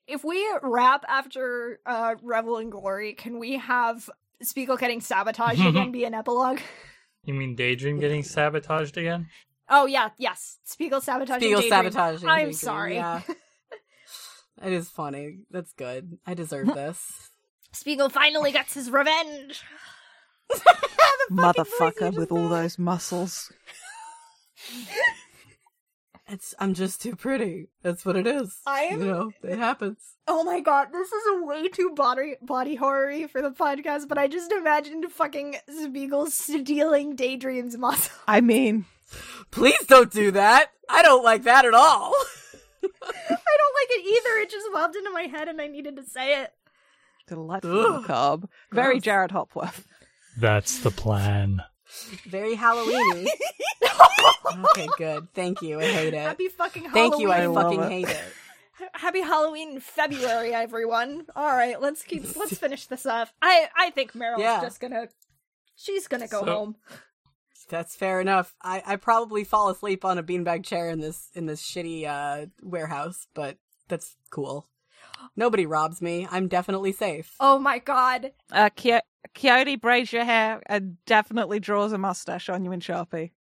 If 0.08 0.24
we 0.24 0.48
wrap 0.62 1.04
after 1.08 1.80
uh, 1.86 2.16
Revel 2.22 2.58
in 2.58 2.70
Glory, 2.70 3.14
can 3.14 3.40
we 3.40 3.58
have 3.58 4.10
Spiegel 4.42 4.78
getting 4.78 5.02
sabotaged 5.02 5.66
again 5.66 5.92
be 5.92 6.06
an 6.06 6.14
epilogue? 6.14 6.60
You 7.24 7.34
mean 7.34 7.56
Daydream 7.56 8.00
getting 8.00 8.24
sabotaged 8.24 8.98
again? 8.98 9.28
Oh 9.70 9.86
yeah, 9.86 10.10
yes. 10.18 10.60
Spiegel 10.64 11.02
sabotaging 11.02 11.42
Spiegel 11.42 11.62
Daydream. 11.62 11.92
sabotaging. 11.92 12.30
I'm 12.30 12.38
Daydream, 12.38 12.54
sorry. 12.54 12.96
Yeah. 12.96 13.22
it 14.64 14.72
is 14.72 14.90
funny. 14.90 15.40
That's 15.52 15.74
good. 15.74 16.18
I 16.26 16.34
deserve 16.34 16.68
this. 16.68 17.30
Spiegel 17.74 18.10
finally 18.10 18.54
gets 18.54 18.74
his 18.76 18.90
revenge. 18.90 19.62
Motherfucker 21.30 22.16
with 22.16 22.32
all 22.32 22.48
those 22.48 22.80
muscles. 22.80 23.52
It's 26.30 26.54
I'm 26.60 26.74
just 26.74 27.02
too 27.02 27.16
pretty. 27.16 27.70
That's 27.84 28.06
what 28.06 28.16
it 28.18 28.28
is. 28.28 28.60
I 28.68 28.82
am- 28.82 29.02
You 29.02 29.08
know, 29.08 29.32
it 29.44 29.58
happens. 29.58 30.00
Oh 30.28 30.44
my 30.44 30.60
god, 30.60 30.90
this 30.92 31.12
is 31.12 31.24
way 31.42 31.70
too 31.70 31.92
body 31.96 32.36
body 32.42 32.76
horror 32.76 33.28
for 33.30 33.42
the 33.42 33.52
podcast, 33.52 34.08
but 34.10 34.18
I 34.18 34.28
just 34.28 34.52
imagined 34.52 35.06
fucking 35.12 35.56
Spiegel 35.70 36.26
stealing 36.28 37.16
Daydream's 37.16 37.78
muscle. 37.78 38.14
I 38.28 38.42
mean, 38.42 38.86
Please 39.52 39.86
don't 39.88 40.12
do 40.12 40.32
that. 40.32 40.72
I 40.90 41.02
don't 41.02 41.24
like 41.24 41.44
that 41.44 41.64
at 41.64 41.74
all. 41.74 42.14
I 42.84 42.88
don't 43.00 43.76
like 43.80 43.90
it 43.90 44.06
either. 44.06 44.40
It 44.42 44.50
just 44.50 44.68
popped 44.74 44.98
into 44.98 45.12
my 45.12 45.24
head 45.24 45.48
and 45.48 45.62
I 45.62 45.68
needed 45.68 45.96
to 45.96 46.04
say 46.04 46.42
it. 46.42 46.52
delightful 47.28 47.72
Ugh. 47.80 48.02
macabre. 48.02 48.50
Very 48.74 49.00
Jared 49.00 49.32
Hopworth. 49.32 49.86
That's 50.38 50.80
the 50.80 50.92
plan. 50.92 51.62
Very 52.28 52.56
Halloweeny. 52.56 53.28
okay, 54.72 54.88
good. 54.98 55.28
Thank 55.34 55.62
you. 55.62 55.80
I 55.80 55.86
hate 55.86 56.14
it. 56.14 56.20
Happy 56.22 56.48
fucking 56.50 56.84
Halloween. 56.86 57.12
Thank 57.12 57.22
you. 57.22 57.32
I, 57.32 57.50
I 57.50 57.54
fucking 57.54 57.82
it. 57.82 57.90
hate 57.92 58.10
it. 58.10 58.24
Happy 58.94 59.22
Halloween 59.22 59.72
in 59.76 59.80
February, 59.80 60.54
everyone. 60.54 61.26
All 61.36 61.48
right, 61.56 61.82
let's 61.82 62.04
keep 62.04 62.24
let's 62.38 62.58
finish 62.58 62.88
this 62.88 63.06
off. 63.06 63.34
I 63.42 63.68
I 63.76 63.90
think 63.92 64.14
Meryl's 64.14 64.42
Yeah. 64.42 64.62
just 64.62 64.80
gonna 64.80 65.08
she's 65.76 66.08
gonna 66.08 66.28
go 66.28 66.42
So- 66.42 66.46
home. 66.46 66.76
That's 67.70 67.98
fair 67.98 68.22
enough. 68.22 68.56
I 68.62 68.82
I 68.86 68.96
probably 68.96 69.44
fall 69.44 69.70
asleep 69.70 70.06
on 70.06 70.18
a 70.18 70.24
beanbag 70.24 70.64
chair 70.64 70.90
in 70.90 71.02
this 71.02 71.30
in 71.34 71.48
this 71.48 71.62
shitty 71.62 72.06
uh 72.08 72.46
warehouse, 72.62 73.28
but 73.34 73.58
that's 73.90 74.16
cool. 74.30 74.66
Nobody 75.36 75.66
robs 75.66 76.02
me. 76.02 76.28
I'm 76.32 76.48
definitely 76.48 76.92
safe. 76.92 77.36
Oh 77.40 77.60
my 77.60 77.80
god. 77.80 78.32
Uh, 78.52 78.70
Ki- 78.76 79.00
Coyote 79.36 79.76
braids 79.76 80.12
your 80.12 80.26
hair 80.26 80.62
and 80.66 80.98
definitely 81.06 81.60
draws 81.60 81.92
a 81.94 81.98
mustache 81.98 82.50
on 82.50 82.64
you 82.66 82.72
in 82.72 82.80
Sharpie. 82.80 83.32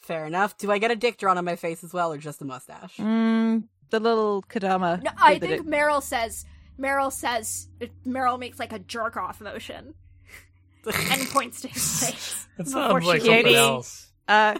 Fair 0.00 0.26
enough. 0.26 0.56
Do 0.56 0.70
I 0.70 0.78
get 0.78 0.90
a 0.90 0.96
dick 0.96 1.16
drawn 1.16 1.38
on 1.38 1.44
my 1.44 1.56
face 1.56 1.82
as 1.84 1.92
well, 1.92 2.12
or 2.12 2.18
just 2.18 2.42
a 2.42 2.44
mustache? 2.44 2.96
Mm, 2.96 3.64
the 3.90 4.00
little 4.00 4.42
Kodama. 4.48 5.02
No, 5.02 5.10
I 5.20 5.38
think 5.38 5.52
it. 5.60 5.66
Meryl 5.66 6.02
says 6.02 6.44
Meryl 6.78 7.12
says 7.12 7.68
Meryl 8.06 8.38
makes 8.38 8.58
like 8.58 8.72
a 8.72 8.78
jerk 8.80 9.16
off 9.16 9.40
motion 9.40 9.94
and 10.86 11.28
points 11.30 11.60
to 11.62 11.68
his 11.68 12.04
face. 12.10 12.38
That 12.58 12.64
before 12.64 13.00
sounds 13.00 13.04
she 13.04 13.08
like 13.08 13.22
Katie. 13.22 13.54
something 13.54 13.54
else. 13.54 14.12
Uh, 14.28 14.58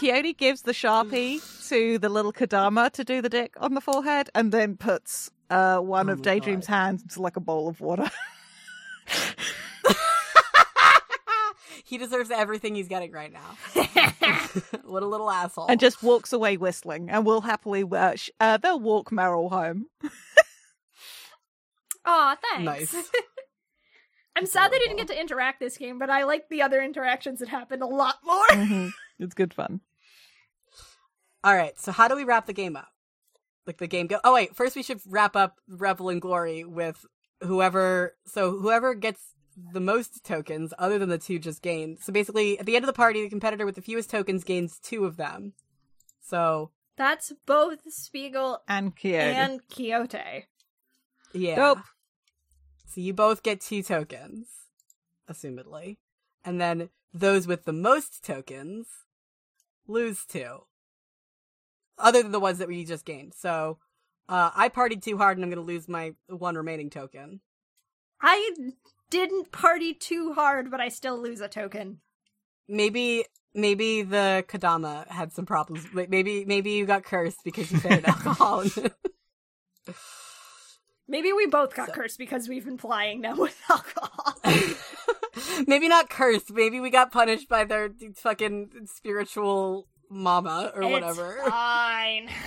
Coyote 0.00 0.34
gives 0.34 0.62
the 0.62 0.70
Sharpie 0.72 1.40
to 1.68 1.98
the 1.98 2.08
little 2.08 2.32
Kodama 2.32 2.90
to 2.92 3.02
do 3.02 3.20
the 3.20 3.28
dick 3.28 3.54
on 3.58 3.74
the 3.74 3.80
forehead 3.80 4.30
and 4.36 4.52
then 4.52 4.76
puts 4.76 5.28
uh, 5.50 5.78
one 5.78 6.08
Oh 6.10 6.12
of 6.12 6.22
Daydream's 6.22 6.66
God. 6.66 6.74
hands 6.74 7.02
into 7.02 7.22
like 7.22 7.36
a 7.36 7.40
bowl 7.40 7.68
of 7.68 7.80
water. 7.80 8.10
he 11.84 11.96
deserves 11.98 12.30
everything 12.30 12.74
he's 12.74 12.88
getting 12.88 13.12
right 13.12 13.32
now. 13.32 13.56
what 14.84 15.02
a 15.02 15.06
little 15.06 15.30
asshole. 15.30 15.66
and 15.68 15.80
just 15.80 16.02
walks 16.02 16.32
away 16.32 16.56
whistling 16.56 17.08
and 17.10 17.24
will 17.24 17.40
happily 17.42 17.84
uh, 17.90 18.14
sh- 18.16 18.30
uh, 18.40 18.56
they'll 18.58 18.80
walk 18.80 19.10
Meryl 19.10 19.50
home. 19.50 19.86
Aw, 22.04 22.36
thanks. 22.54 22.64
Nice. 22.64 22.94
I'm 24.36 24.46
sad 24.46 24.70
they 24.70 24.78
didn't 24.78 24.96
get 24.96 25.08
to 25.08 25.18
interact 25.20 25.60
this 25.60 25.76
game, 25.76 25.98
but 25.98 26.10
I 26.10 26.22
like 26.24 26.48
the 26.48 26.62
other 26.62 26.80
interactions 26.82 27.40
that 27.40 27.48
happened 27.48 27.82
a 27.82 27.86
lot 27.86 28.16
more. 28.24 28.46
Mhm. 28.48 28.90
It's 29.18 29.34
good 29.34 29.52
fun. 29.52 29.80
All 31.42 31.54
right. 31.56 31.78
So 31.78 31.90
how 31.92 32.06
do 32.08 32.14
we 32.16 32.24
wrap 32.24 32.46
the 32.46 32.52
game 32.52 32.76
up? 32.76 32.88
Like 33.68 33.76
the 33.78 33.86
game 33.86 34.06
go. 34.08 34.18
Oh 34.24 34.32
wait. 34.34 34.56
First 34.56 34.74
we 34.74 34.82
should 34.82 35.00
wrap 35.06 35.36
up 35.36 35.58
Revel 35.68 36.08
in 36.08 36.18
Glory 36.18 36.64
with 36.64 37.04
whoever. 37.42 38.16
So 38.26 38.58
whoever 38.58 38.94
gets 38.94 39.20
the 39.72 39.78
most 39.80 40.24
tokens, 40.24 40.72
other 40.78 40.98
than 40.98 41.10
the 41.10 41.18
two 41.18 41.38
just 41.38 41.60
gained. 41.62 41.98
So 42.00 42.12
basically, 42.12 42.58
at 42.58 42.64
the 42.66 42.76
end 42.76 42.84
of 42.84 42.86
the 42.86 42.92
party, 42.94 43.22
the 43.22 43.28
competitor 43.28 43.66
with 43.66 43.74
the 43.74 43.82
fewest 43.82 44.08
tokens 44.08 44.42
gains 44.42 44.78
two 44.78 45.04
of 45.04 45.16
them. 45.18 45.52
So 46.24 46.70
That's 46.96 47.32
both 47.46 47.80
Spiegel 47.88 48.62
And 48.66 48.96
Coyote. 48.96 49.34
and 49.36 49.60
Quixote. 49.68 50.46
yeah. 51.34 51.56
Dope. 51.56 51.78
So 52.86 53.00
you 53.02 53.12
both 53.12 53.42
get 53.42 53.60
two 53.60 53.82
tokens, 53.82 54.48
assumedly, 55.30 55.98
and 56.44 56.58
then 56.60 56.88
those 57.12 57.46
with 57.46 57.64
the 57.64 57.72
most 57.74 58.24
tokens 58.24 58.86
lose 59.86 60.24
two. 60.24 60.60
Other 61.98 62.22
than 62.22 62.32
the 62.32 62.40
ones 62.40 62.58
that 62.58 62.68
we 62.68 62.84
just 62.84 63.04
gained. 63.04 63.34
So 63.34 63.78
uh, 64.28 64.50
I 64.54 64.68
partied 64.68 65.02
too 65.02 65.18
hard, 65.18 65.36
and 65.36 65.44
I'm 65.44 65.50
going 65.50 65.64
to 65.64 65.66
lose 65.72 65.88
my 65.88 66.12
one 66.28 66.54
remaining 66.56 66.90
token. 66.90 67.40
I 68.20 68.52
didn't 69.10 69.52
party 69.52 69.94
too 69.94 70.32
hard, 70.34 70.70
but 70.70 70.80
I 70.80 70.88
still 70.88 71.20
lose 71.20 71.40
a 71.40 71.48
token. 71.48 72.00
Maybe 72.68 73.24
maybe 73.54 74.02
the 74.02 74.44
Kodama 74.48 75.08
had 75.08 75.32
some 75.32 75.46
problems. 75.46 75.86
Maybe 75.92 76.44
maybe 76.44 76.72
you 76.72 76.84
got 76.86 77.04
cursed 77.04 77.38
because 77.44 77.70
you 77.72 77.78
fed 77.78 78.04
alcohol. 78.06 78.64
Maybe 81.10 81.32
we 81.32 81.46
both 81.46 81.74
got 81.74 81.88
So- 81.88 81.94
cursed 81.94 82.18
because 82.18 82.48
we've 82.48 82.64
been 82.64 82.76
flying 82.78 83.22
them 83.22 83.38
with 83.44 83.58
alcohol. 83.70 84.34
maybe 85.66 85.88
not 85.88 86.10
cursed. 86.10 86.50
Maybe 86.52 86.80
we 86.80 86.90
got 86.90 87.10
punished 87.10 87.48
by 87.48 87.64
their 87.64 87.90
fucking 88.16 88.70
spiritual 88.86 89.88
mama 90.10 90.72
or 90.74 90.88
whatever. 90.88 91.38
Fine. 91.48 92.30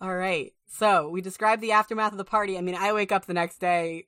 All 0.00 0.14
right. 0.14 0.52
So 0.68 1.08
we 1.08 1.20
describe 1.20 1.60
the 1.60 1.72
aftermath 1.72 2.12
of 2.12 2.18
the 2.18 2.24
party. 2.24 2.58
I 2.58 2.60
mean, 2.60 2.74
I 2.74 2.92
wake 2.92 3.12
up 3.12 3.26
the 3.26 3.34
next 3.34 3.58
day. 3.58 4.06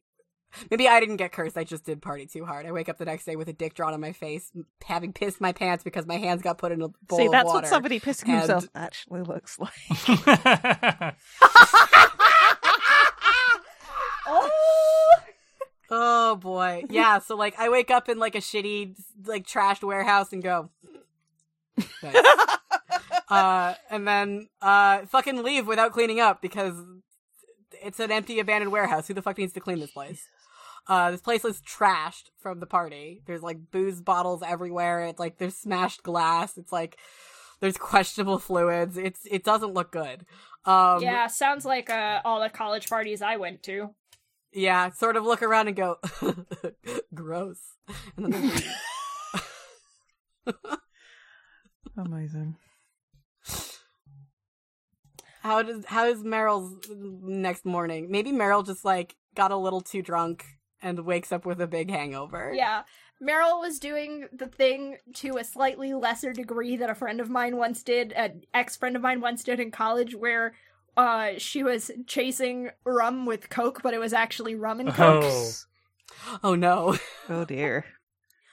Maybe 0.71 0.89
I 0.89 1.01
didn't 1.01 1.17
get 1.17 1.33
cursed. 1.33 1.59
I 1.59 1.65
just 1.65 1.85
did 1.85 2.01
party 2.01 2.27
too 2.27 2.45
hard. 2.45 2.67
I 2.67 2.73
wake 2.73 2.89
up 2.89 2.99
the 2.99 3.05
next 3.05 3.25
day 3.25 3.37
with 3.37 3.49
a 3.49 3.53
dick 3.53 3.75
drawn 3.75 3.93
on 3.93 4.01
my 4.01 4.13
face, 4.13 4.51
having 4.85 5.13
pissed 5.13 5.41
my 5.41 5.53
pants 5.53 5.85
because 5.85 6.07
my 6.07 6.17
hands 6.17 6.41
got 6.43 6.59
put 6.59 6.73
in 6.73 6.81
a 6.83 6.89
bowl 6.89 7.19
See, 7.19 7.27
of 7.27 7.33
that's 7.33 7.47
water. 7.47 7.59
what 7.59 7.67
somebody 7.69 8.01
pissing 8.01 8.29
and- 8.29 8.39
himself 8.39 8.69
actually 8.75 9.23
looks 9.23 9.59
like. 9.59 9.73
oh, 14.29 14.51
Oh 15.91 16.37
boy. 16.37 16.85
Yeah. 16.91 17.19
So 17.19 17.37
like, 17.37 17.59
I 17.59 17.69
wake 17.69 17.91
up 17.91 18.09
in 18.09 18.19
like 18.19 18.35
a 18.35 18.41
shitty, 18.41 18.97
like 19.25 19.47
trashed 19.47 19.83
warehouse 19.83 20.33
and 20.33 20.43
go. 20.43 20.71
Uh, 23.29 23.75
and 23.91 24.07
then 24.07 24.49
uh, 24.63 25.05
fucking 25.07 25.43
leave 25.43 25.67
without 25.67 25.93
cleaning 25.93 26.21
up 26.21 26.41
because 26.41 26.75
it's 27.83 27.99
an 27.99 28.13
empty, 28.13 28.39
abandoned 28.39 28.73
warehouse. 28.73 29.09
Who 29.09 29.15
the 29.15 29.23
fuck 29.23 29.39
needs 29.39 29.53
to 29.55 29.61
clean 29.61 29.81
this 29.81 29.91
place? 29.91 30.29
Uh, 30.87 31.11
this 31.11 31.21
place 31.21 31.45
is 31.45 31.61
trashed 31.61 32.31
from 32.39 32.61
the 32.61 32.67
party. 32.67 33.23
There's 33.27 33.43
like 33.43 33.71
booze 33.73 34.01
bottles 34.01 34.43
everywhere. 34.47 35.03
It's 35.03 35.19
like 35.19 35.39
there's 35.39 35.57
smashed 35.57 36.05
glass. 36.05 36.57
It's 36.57 36.71
like 36.71 36.97
there's 37.61 37.77
questionable 37.77 38.39
fluids. 38.39 38.97
It's 38.97 39.27
it 39.29 39.43
doesn't 39.43 39.75
look 39.75 39.91
good. 39.91 40.25
Um, 40.65 41.03
yeah, 41.03 41.27
sounds 41.27 41.65
like 41.65 41.91
uh, 41.91 42.21
all 42.25 42.41
the 42.41 42.49
college 42.49 42.89
parties 42.89 43.23
I 43.23 43.37
went 43.37 43.63
to. 43.65 43.91
Yeah. 44.57 44.91
Sort 44.91 45.17
of 45.17 45.25
look 45.25 45.43
around 45.43 45.69
and 45.69 45.77
go, 45.77 45.99
gross, 47.15 47.61
and 48.17 48.33
then 48.33 48.53
they. 50.47 50.53
Amazing. 51.97 52.57
How 55.43 55.63
does 55.63 55.85
how 55.87 56.07
is 56.07 56.23
Meryl's 56.23 56.91
next 56.91 57.65
morning? 57.65 58.11
Maybe 58.11 58.33
Meryl 58.33 58.67
just 58.67 58.85
like 58.85 59.15
got 59.35 59.53
a 59.53 59.57
little 59.57 59.81
too 59.81 60.03
drunk 60.03 60.45
and 60.83 60.99
wakes 61.01 61.33
up 61.33 61.47
with 61.47 61.61
a 61.61 61.67
big 61.67 61.91
hangover. 61.91 62.53
Yeah. 62.55 62.83
Meryl 63.23 63.61
was 63.61 63.79
doing 63.79 64.29
the 64.33 64.47
thing 64.47 64.99
to 65.15 65.39
a 65.39 65.45
slightly 65.45 65.95
lesser 65.95 66.33
degree 66.33 66.77
that 66.77 66.91
a 66.91 66.95
friend 66.95 67.21
of 67.21 67.31
mine 67.31 67.57
once 67.57 67.83
did, 67.83 68.13
an 68.13 68.43
ex 68.53 68.77
friend 68.77 68.95
of 68.95 69.03
mine 69.03 69.21
once 69.21 69.43
did 69.43 69.59
in 69.59 69.71
college, 69.71 70.15
where 70.15 70.55
uh, 70.97 71.33
she 71.39 71.63
was 71.63 71.91
chasing 72.07 72.71
rum 72.85 73.27
with 73.27 73.49
Coke, 73.51 73.81
but 73.83 73.95
it 73.95 73.99
was 73.99 74.13
actually 74.13 74.55
rum 74.55 74.81
and 74.81 74.93
Coke. 74.93 75.25
oh, 75.25 75.51
Oh 76.43 76.55
no. 76.55 76.97
Oh 77.29 77.45
dear. 77.45 77.85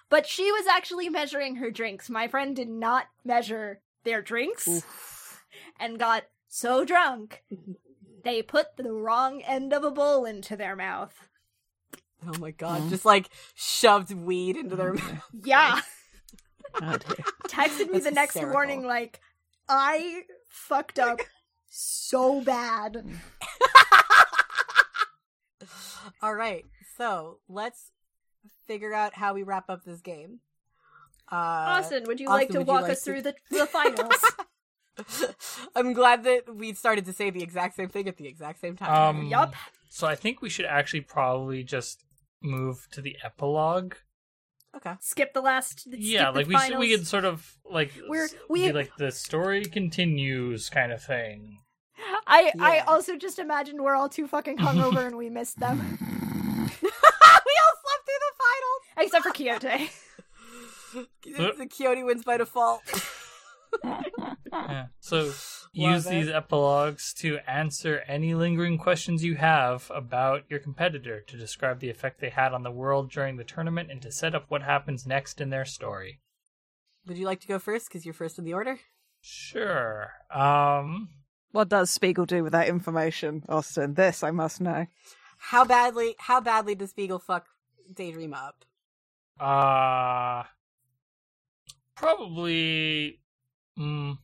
But 0.10 0.28
she 0.28 0.52
was 0.52 0.68
actually 0.68 1.10
measuring 1.10 1.56
her 1.56 1.72
drinks. 1.72 2.10
My 2.10 2.28
friend 2.28 2.56
did 2.56 2.70
not 2.70 3.06
measure 3.26 3.82
their 4.04 4.22
drinks 4.22 4.68
and 5.80 5.98
got 5.98 6.24
so 6.48 6.84
drunk 6.86 7.44
they 8.24 8.42
put 8.42 8.78
the 8.78 8.92
wrong 8.92 9.42
end 9.42 9.74
of 9.74 9.84
a 9.84 9.92
bowl 9.92 10.26
into 10.26 10.56
their 10.56 10.76
mouth. 10.76 11.30
Oh 12.28 12.38
my 12.40 12.52
god. 12.52 12.82
Mhm. 12.84 12.90
Just 12.90 13.06
like 13.06 13.30
shoved 13.56 14.14
weed 14.14 14.56
into 14.56 14.76
their 14.76 14.94
mouth. 14.94 15.24
Yeah. 15.44 15.80
Oh. 16.82 16.98
Texted 17.48 17.88
me 17.88 17.94
That's 17.94 18.06
the 18.06 18.12
next 18.12 18.34
hysterical. 18.34 18.54
morning 18.54 18.84
like, 18.86 19.20
I 19.70 20.22
fucked 20.50 21.00
up 21.00 21.20
so 21.76 22.40
bad. 22.42 23.04
All 26.22 26.36
right. 26.36 26.64
So 26.98 27.40
let's 27.50 27.90
figure 28.68 28.94
out 28.94 29.16
how 29.16 29.34
we 29.34 29.42
wrap 29.44 29.70
up 29.70 29.84
this 29.84 30.02
game. 30.02 30.40
Uh, 31.32 31.36
Austin, 31.82 32.04
would 32.06 32.20
you 32.20 32.28
like 32.28 32.50
to 32.50 32.62
walk 32.62 32.84
like 32.84 32.92
us 32.92 33.00
to- 33.04 33.12
through 33.12 33.22
the, 33.24 33.34
the 33.50 33.66
finals? 33.66 34.24
I'm 35.76 35.94
glad 35.94 36.24
that 36.26 36.54
we 36.56 36.74
started 36.74 37.06
to 37.06 37.14
say 37.14 37.30
the 37.32 37.42
exact 37.42 37.76
same 37.76 37.90
thing 37.90 38.08
at 38.08 38.18
the 38.18 38.28
exact 38.28 38.60
same 38.62 38.76
time. 38.76 39.16
Um, 39.22 39.26
yup. 39.28 39.56
So 39.90 40.06
I 40.06 40.16
think 40.16 40.42
we 40.42 40.50
should 40.50 40.66
actually 40.66 41.02
probably 41.02 41.64
just 41.64 42.04
move 42.42 42.88
to 42.92 43.02
the 43.02 43.18
epilogue. 43.24 43.96
Okay. 44.76 44.94
skip 45.00 45.34
the 45.34 45.42
last. 45.42 45.82
skip 45.82 45.96
yeah, 46.00 46.32
the 46.32 46.40
like 46.40 46.48
we 46.48 46.58
should, 46.58 46.78
we 46.80 46.88
finals. 46.88 47.00
could 47.00 47.08
sort 47.08 47.26
of 47.26 47.58
like 47.70 47.92
We're- 48.08 48.28
we- 48.50 48.72
like 48.72 48.96
the 48.98 49.12
story 49.12 49.66
continues 49.66 50.70
kind 50.70 50.92
of 50.92 51.02
thing. 51.02 51.60
I 52.28 52.52
I 52.60 52.80
also 52.80 53.18
just 53.18 53.40
imagined 53.40 53.82
we're 53.82 53.96
all 53.96 54.10
too 54.10 54.28
fucking 54.28 54.58
hungover 54.58 55.06
and 55.06 55.18
we 55.18 55.30
missed 55.30 55.60
them, 55.60 55.78
we 56.82 56.90
all 56.90 57.76
slept 57.82 58.04
through 58.06 58.22
the 58.22 58.34
finals. 58.44 58.82
except 58.98 59.24
for 59.24 59.32
Quixote. 59.32 59.90
the 61.60 61.68
Coyote 61.68 62.04
wins 62.04 62.24
by 62.24 62.38
default. 62.38 62.82
Yeah. 64.54 64.86
So 65.00 65.32
use 65.72 66.06
it. 66.06 66.10
these 66.10 66.30
epilogues 66.30 67.14
to 67.16 67.40
answer 67.48 68.04
any 68.08 68.36
lingering 68.36 68.78
questions 68.78 69.24
you 69.24 69.36
have 69.36 69.90
about 69.94 70.44
your 70.50 70.60
competitor, 70.60 71.22
to 71.22 71.38
describe 71.38 71.80
the 71.80 71.90
effect 71.90 72.22
they 72.22 72.30
had 72.30 72.54
on 72.54 72.64
the 72.64 72.72
world 72.72 73.10
during 73.12 73.38
the 73.38 73.44
tournament, 73.44 73.90
and 73.90 74.02
to 74.04 74.12
set 74.12 74.36
up 74.36 74.46
what 74.50 74.62
happens 74.62 75.08
next 75.08 75.42
in 75.42 75.50
their 75.50 75.66
story. 75.66 76.20
Would 77.08 77.18
you 77.18 77.26
like 77.26 77.42
to 77.42 77.48
go 77.48 77.60
first? 77.60 77.88
Because 77.88 78.06
you're 78.06 78.14
first 78.14 78.38
in 78.38 78.46
the 78.46 78.54
order. 78.54 78.80
Sure. 79.22 80.12
Um. 80.34 81.10
What 81.54 81.70
does 81.70 81.92
Spiegel 81.92 82.26
do 82.26 82.44
with 82.44 82.52
that 82.52 82.68
information, 82.68 83.44
Austin? 83.48 83.94
This 83.94 84.24
I 84.24 84.32
must 84.32 84.60
know. 84.60 84.88
How 85.38 85.64
badly? 85.64 86.16
How 86.18 86.42
badly 86.42 86.74
does 86.74 86.90
Spiegel 86.90 87.20
fuck 87.20 87.46
Daydream 87.94 88.34
up? 88.34 88.66
Uh. 89.40 90.44
Probably. 91.96 93.20
Mm, 93.80 94.18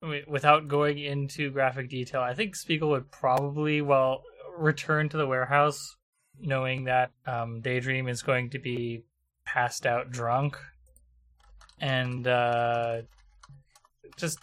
wait, 0.00 0.28
without 0.28 0.68
going 0.68 0.98
into 0.98 1.50
graphic 1.50 1.90
detail, 1.90 2.20
I 2.20 2.34
think 2.34 2.54
Spiegel 2.54 2.90
would 2.90 3.10
probably, 3.10 3.82
well, 3.82 4.22
return 4.56 5.08
to 5.08 5.16
the 5.16 5.26
warehouse 5.26 5.96
knowing 6.40 6.84
that 6.84 7.10
um, 7.26 7.60
Daydream 7.60 8.08
is 8.08 8.22
going 8.22 8.50
to 8.50 8.58
be 8.58 9.02
passed 9.44 9.86
out 9.86 10.10
drunk 10.10 10.56
and 11.80 12.26
uh, 12.26 13.02
just 14.16 14.38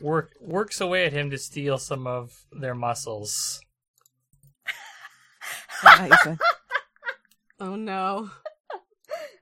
work 0.00 0.32
works 0.40 0.80
away 0.80 1.06
at 1.06 1.12
him 1.12 1.30
to 1.30 1.38
steal 1.38 1.78
some 1.78 2.06
of 2.06 2.44
their 2.52 2.74
muscles. 2.74 3.60
Oh 7.60 7.74
no. 7.74 8.30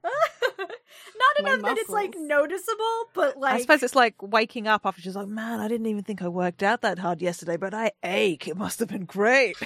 Not 0.04 1.42
My 1.42 1.52
enough 1.54 1.62
that 1.62 1.78
it's 1.78 1.90
like 1.90 2.14
noticeable, 2.16 3.04
but 3.14 3.36
like 3.38 3.54
I 3.54 3.61
suppose 3.61 3.82
it's 3.82 3.94
like 3.94 4.14
waking 4.22 4.66
up 4.66 4.82
after 4.84 5.02
she's 5.02 5.16
like, 5.16 5.28
man, 5.28 5.61
I 5.61 5.68
didn't 5.68 5.86
even 5.86 6.02
think 6.02 6.22
I 6.22 6.28
worked 6.28 6.62
out 6.62 6.82
that 6.82 6.98
hard 6.98 7.20
yesterday, 7.20 7.57
but 7.57 7.74
I 7.74 7.92
ache. 8.02 8.48
It 8.48 8.57
must 8.57 8.78
have 8.80 8.88
been 8.88 9.04
great. 9.04 9.57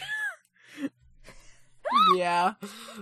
yeah. 2.16 2.54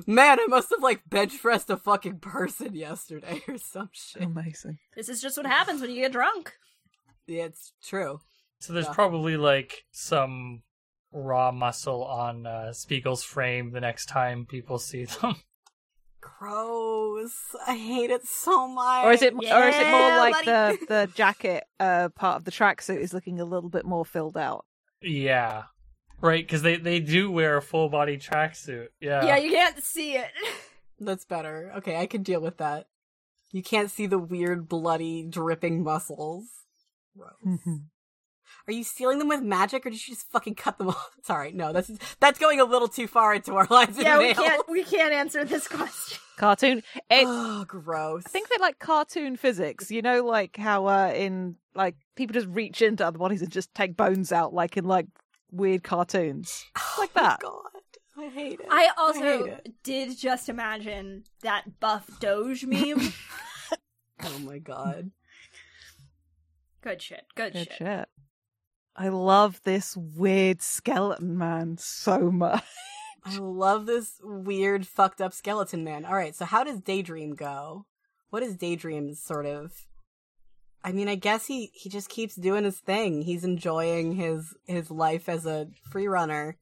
Man, 0.06 0.38
I 0.40 0.46
must 0.48 0.70
have 0.70 0.82
like 0.82 1.08
bench 1.08 1.40
pressed 1.40 1.70
a 1.70 1.76
fucking 1.76 2.18
person 2.18 2.74
yesterday 2.74 3.42
or 3.48 3.56
some 3.58 3.90
shit. 3.92 4.22
Amazing. 4.22 4.78
this 4.96 5.08
is 5.08 5.22
just 5.22 5.36
what 5.36 5.46
happens 5.46 5.80
when 5.80 5.90
you 5.90 6.02
get 6.02 6.12
drunk. 6.12 6.54
Yeah, 7.28 7.44
it's 7.44 7.72
true. 7.82 8.20
So 8.60 8.72
there's 8.72 8.86
Yeah. 8.86 8.92
probably 8.94 9.36
like 9.36 9.84
some 9.92 10.62
raw 11.12 11.52
muscle 11.52 12.02
on 12.04 12.46
uh, 12.46 12.72
Spiegel's 12.72 13.22
frame 13.22 13.70
the 13.70 13.80
next 13.80 14.06
time 14.06 14.46
people 14.46 14.78
see 14.78 15.04
them. 15.04 15.36
Gross. 16.20 17.54
I 17.66 17.76
hate 17.76 18.10
it 18.10 18.24
so 18.26 18.66
much. 18.68 19.04
Or 19.04 19.12
is 19.12 19.22
it? 19.22 19.34
or 19.34 19.68
is 19.68 19.76
it 19.76 19.90
more 19.90 20.16
like 20.16 20.44
buddy. 20.44 20.78
the 20.78 20.86
the 20.88 21.10
jacket 21.14 21.64
uh, 21.78 22.08
part 22.10 22.36
of 22.36 22.44
the 22.44 22.50
tracksuit 22.50 22.98
is 23.00 23.14
looking 23.14 23.40
a 23.40 23.44
little 23.44 23.70
bit 23.70 23.84
more 23.84 24.04
filled 24.04 24.36
out? 24.36 24.64
yeah. 25.02 25.64
Right, 26.20 26.44
because 26.44 26.62
they, 26.62 26.74
they 26.74 26.98
do 26.98 27.30
wear 27.30 27.56
a 27.56 27.62
full 27.62 27.88
body 27.88 28.16
tracksuit. 28.18 28.88
Yeah. 29.00 29.24
Yeah, 29.24 29.36
you 29.36 29.52
can't 29.52 29.80
see 29.80 30.14
it. 30.14 30.26
That's 30.98 31.24
better. 31.24 31.72
Okay, 31.76 31.96
I 31.96 32.06
can 32.06 32.24
deal 32.24 32.40
with 32.40 32.56
that. 32.56 32.88
You 33.52 33.62
can't 33.62 33.88
see 33.88 34.06
the 34.06 34.18
weird, 34.18 34.68
bloody, 34.68 35.22
dripping 35.22 35.84
muscles. 35.84 36.46
Gross. 37.18 37.32
Mm-hmm. 37.46 37.76
Are 38.66 38.72
you 38.72 38.84
stealing 38.84 39.18
them 39.18 39.28
with 39.28 39.42
magic, 39.42 39.84
or 39.86 39.90
did 39.90 40.06
you 40.06 40.14
just 40.14 40.30
fucking 40.30 40.54
cut 40.54 40.78
them 40.78 40.88
off? 40.88 41.10
Sorry, 41.24 41.52
no, 41.52 41.72
that's 41.72 41.90
that's 42.20 42.38
going 42.38 42.60
a 42.60 42.64
little 42.64 42.88
too 42.88 43.06
far 43.06 43.34
into 43.34 43.54
our 43.56 43.66
lives. 43.70 43.96
and 43.96 44.06
yeah, 44.06 44.18
we 44.18 44.32
veils. 44.32 44.36
can't 44.46 44.70
we 44.70 44.84
can't 44.84 45.12
answer 45.12 45.44
this 45.44 45.68
question. 45.68 46.18
Cartoon. 46.38 46.82
It, 47.10 47.24
Oh, 47.26 47.64
gross. 47.66 48.22
I 48.26 48.28
think 48.30 48.48
they 48.48 48.58
like 48.58 48.78
cartoon 48.78 49.36
physics. 49.36 49.90
You 49.90 50.02
know, 50.02 50.24
like 50.24 50.56
how 50.56 50.86
uh, 50.86 51.12
in 51.14 51.56
like 51.74 51.96
people 52.14 52.32
just 52.34 52.46
reach 52.48 52.80
into 52.82 53.04
other 53.06 53.18
bodies 53.18 53.42
and 53.42 53.50
just 53.50 53.74
take 53.74 53.96
bones 53.96 54.30
out, 54.32 54.54
like 54.54 54.76
in 54.76 54.84
like 54.84 55.06
weird 55.50 55.82
cartoons. 55.82 56.64
like 56.98 57.12
that. 57.14 57.40
Oh, 57.44 57.62
God, 58.16 58.24
I 58.24 58.28
hate 58.28 58.60
it. 58.60 58.66
I 58.70 58.90
also 58.96 59.20
hate 59.20 59.46
it. 59.52 59.72
did 59.82 60.16
just 60.16 60.48
imagine 60.48 61.24
that 61.42 61.80
buff 61.80 62.08
Doge 62.20 62.64
meme. 62.64 63.12
Oh 64.24 64.38
my 64.40 64.58
god. 64.58 65.12
Good 66.88 67.02
shit. 67.02 67.24
Good, 67.34 67.52
Good 67.52 67.68
shit. 67.68 67.72
shit. 67.78 68.08
I 68.96 69.08
love 69.10 69.60
this 69.64 69.96
weird 69.96 70.60
skeleton 70.62 71.38
man 71.38 71.76
so 71.78 72.30
much. 72.30 72.64
I 73.24 73.36
love 73.38 73.86
this 73.86 74.14
weird, 74.22 74.86
fucked 74.86 75.20
up 75.20 75.32
skeleton 75.32 75.84
man. 75.84 76.04
All 76.04 76.14
right, 76.14 76.34
so 76.34 76.44
how 76.44 76.64
does 76.64 76.80
Daydream 76.80 77.34
go? 77.34 77.86
What 78.30 78.42
is 78.42 78.56
Daydream's 78.56 79.22
sort 79.22 79.46
of? 79.46 79.72
I 80.82 80.92
mean, 80.92 81.08
I 81.08 81.16
guess 81.16 81.46
he 81.46 81.70
he 81.74 81.90
just 81.90 82.08
keeps 82.08 82.34
doing 82.34 82.64
his 82.64 82.78
thing. 82.80 83.22
He's 83.22 83.44
enjoying 83.44 84.12
his 84.12 84.54
his 84.66 84.90
life 84.90 85.28
as 85.28 85.44
a 85.44 85.68
free 85.90 86.06
runner, 86.06 86.56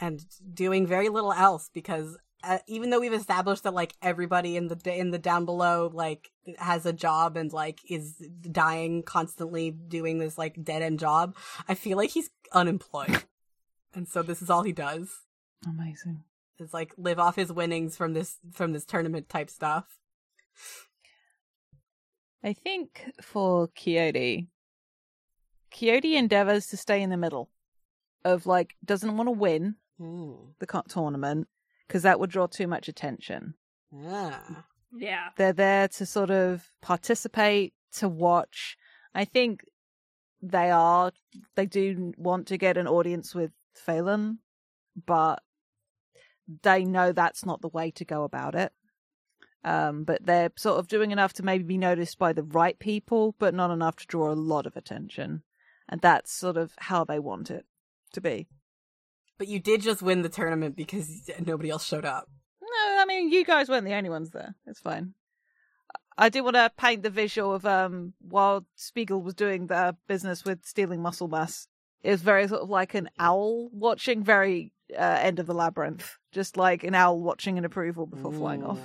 and 0.00 0.24
doing 0.54 0.86
very 0.86 1.08
little 1.08 1.32
else 1.32 1.68
because 1.72 2.16
uh, 2.42 2.58
even 2.66 2.90
though 2.90 3.00
we've 3.00 3.12
established 3.12 3.62
that 3.64 3.74
like 3.74 3.94
everybody 4.02 4.56
in 4.56 4.68
the 4.68 4.78
in 4.98 5.10
the 5.10 5.18
down 5.18 5.44
below 5.44 5.90
like 5.92 6.30
has 6.58 6.86
a 6.86 6.92
job 6.92 7.36
and 7.36 7.52
like 7.52 7.80
is 7.88 8.14
dying 8.50 9.02
constantly 9.02 9.70
doing 9.70 10.18
this 10.18 10.36
like 10.38 10.62
dead 10.62 10.82
end 10.82 10.98
job, 10.98 11.36
I 11.68 11.74
feel 11.74 11.96
like 11.96 12.10
he's 12.10 12.30
unemployed, 12.52 13.24
and 13.94 14.08
so 14.08 14.22
this 14.22 14.42
is 14.42 14.50
all 14.50 14.62
he 14.62 14.72
does 14.72 15.10
Amazing. 15.66 16.24
is 16.58 16.74
like 16.74 16.92
live 16.96 17.18
off 17.18 17.36
his 17.36 17.52
winnings 17.52 17.96
from 17.96 18.12
this 18.14 18.38
from 18.52 18.72
this 18.72 18.84
tournament 18.84 19.28
type 19.28 19.50
stuff. 19.50 19.98
I 22.44 22.52
think 22.52 23.12
for 23.22 23.68
Coyote, 23.68 24.48
Coyote 25.70 26.16
endeavors 26.16 26.66
to 26.68 26.76
stay 26.76 27.00
in 27.00 27.10
the 27.10 27.16
middle 27.16 27.50
of 28.24 28.46
like 28.46 28.74
doesn't 28.84 29.16
want 29.16 29.28
to 29.28 29.32
win 29.32 29.76
the 30.58 30.66
co- 30.66 30.82
tournament 30.88 31.46
because 31.86 32.02
that 32.02 32.20
would 32.20 32.30
draw 32.30 32.46
too 32.46 32.66
much 32.66 32.88
attention. 32.88 33.54
Ah. 34.06 34.64
Yeah. 34.94 35.28
They're 35.36 35.52
there 35.52 35.88
to 35.88 36.06
sort 36.06 36.30
of 36.30 36.68
participate, 36.80 37.72
to 37.94 38.08
watch. 38.08 38.76
I 39.14 39.24
think 39.24 39.64
they 40.42 40.70
are, 40.70 41.12
they 41.54 41.66
do 41.66 42.12
want 42.16 42.46
to 42.48 42.58
get 42.58 42.76
an 42.76 42.86
audience 42.86 43.34
with 43.34 43.52
Phelan, 43.74 44.38
but 45.06 45.42
they 46.62 46.84
know 46.84 47.12
that's 47.12 47.46
not 47.46 47.62
the 47.62 47.68
way 47.68 47.90
to 47.92 48.04
go 48.04 48.24
about 48.24 48.54
it. 48.54 48.72
Um, 49.64 50.02
but 50.02 50.26
they're 50.26 50.50
sort 50.56 50.80
of 50.80 50.88
doing 50.88 51.12
enough 51.12 51.32
to 51.34 51.44
maybe 51.44 51.62
be 51.62 51.78
noticed 51.78 52.18
by 52.18 52.32
the 52.32 52.42
right 52.42 52.78
people, 52.78 53.36
but 53.38 53.54
not 53.54 53.70
enough 53.70 53.96
to 53.96 54.06
draw 54.06 54.32
a 54.32 54.34
lot 54.34 54.66
of 54.66 54.76
attention. 54.76 55.44
And 55.88 56.00
that's 56.00 56.32
sort 56.32 56.56
of 56.56 56.72
how 56.78 57.04
they 57.04 57.20
want 57.20 57.50
it 57.50 57.64
to 58.12 58.20
be. 58.20 58.48
But 59.42 59.48
you 59.48 59.58
did 59.58 59.82
just 59.82 60.02
win 60.02 60.22
the 60.22 60.28
tournament 60.28 60.76
because 60.76 61.28
nobody 61.44 61.68
else 61.68 61.84
showed 61.84 62.04
up. 62.04 62.28
No, 62.60 63.00
I 63.00 63.04
mean 63.08 63.32
you 63.32 63.44
guys 63.44 63.68
weren't 63.68 63.84
the 63.84 63.94
only 63.94 64.08
ones 64.08 64.30
there. 64.30 64.54
It's 64.68 64.78
fine. 64.78 65.14
I 66.16 66.28
do 66.28 66.44
want 66.44 66.54
to 66.54 66.70
paint 66.76 67.02
the 67.02 67.10
visual 67.10 67.52
of 67.52 67.66
um 67.66 68.12
while 68.20 68.64
Spiegel 68.76 69.20
was 69.20 69.34
doing 69.34 69.66
the 69.66 69.96
business 70.06 70.44
with 70.44 70.64
stealing 70.64 71.02
muscle 71.02 71.26
mass. 71.26 71.66
It 72.04 72.12
was 72.12 72.22
very 72.22 72.46
sort 72.46 72.62
of 72.62 72.70
like 72.70 72.94
an 72.94 73.10
owl 73.18 73.68
watching 73.72 74.22
very 74.22 74.72
uh, 74.96 75.18
end 75.20 75.40
of 75.40 75.46
the 75.46 75.54
labyrinth, 75.54 76.18
just 76.30 76.56
like 76.56 76.84
an 76.84 76.94
owl 76.94 77.20
watching 77.20 77.58
an 77.58 77.64
approval 77.64 78.06
before 78.06 78.32
flying 78.32 78.62
off. 78.62 78.78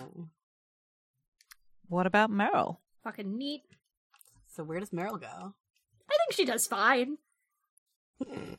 What 1.88 2.08
about 2.08 2.32
Meryl? 2.32 2.78
Fucking 3.04 3.38
neat. 3.38 3.62
So 4.48 4.64
where 4.64 4.80
does 4.80 4.90
Meryl 4.90 5.22
go? 5.22 5.54
I 6.10 6.18
think 6.18 6.32
she 6.32 6.46
does 6.46 6.66
fine. 6.66 7.20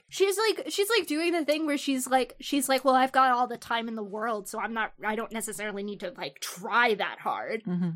She's 0.09 0.39
like 0.39 0.67
she's 0.71 0.89
like 0.89 1.07
doing 1.07 1.33
the 1.33 1.45
thing 1.45 1.67
where 1.67 1.79
she's 1.79 2.07
like 2.07 2.35
she's 2.41 2.69
like, 2.69 2.85
well, 2.85 2.95
I've 2.95 3.13
got 3.13 3.33
all 3.33 3.47
the 3.47 3.57
time 3.59 3.89
in 3.89 3.95
the 3.97 4.03
world, 4.03 4.49
so 4.49 4.61
I'm 4.61 4.73
not 4.73 4.93
I 5.05 5.17
don't 5.17 5.33
necessarily 5.33 5.83
need 5.83 6.01
to 6.01 6.13
like 6.17 6.39
try 6.41 6.95
that 6.95 7.19
hard. 7.21 7.65
Mm-hmm. 7.65 7.91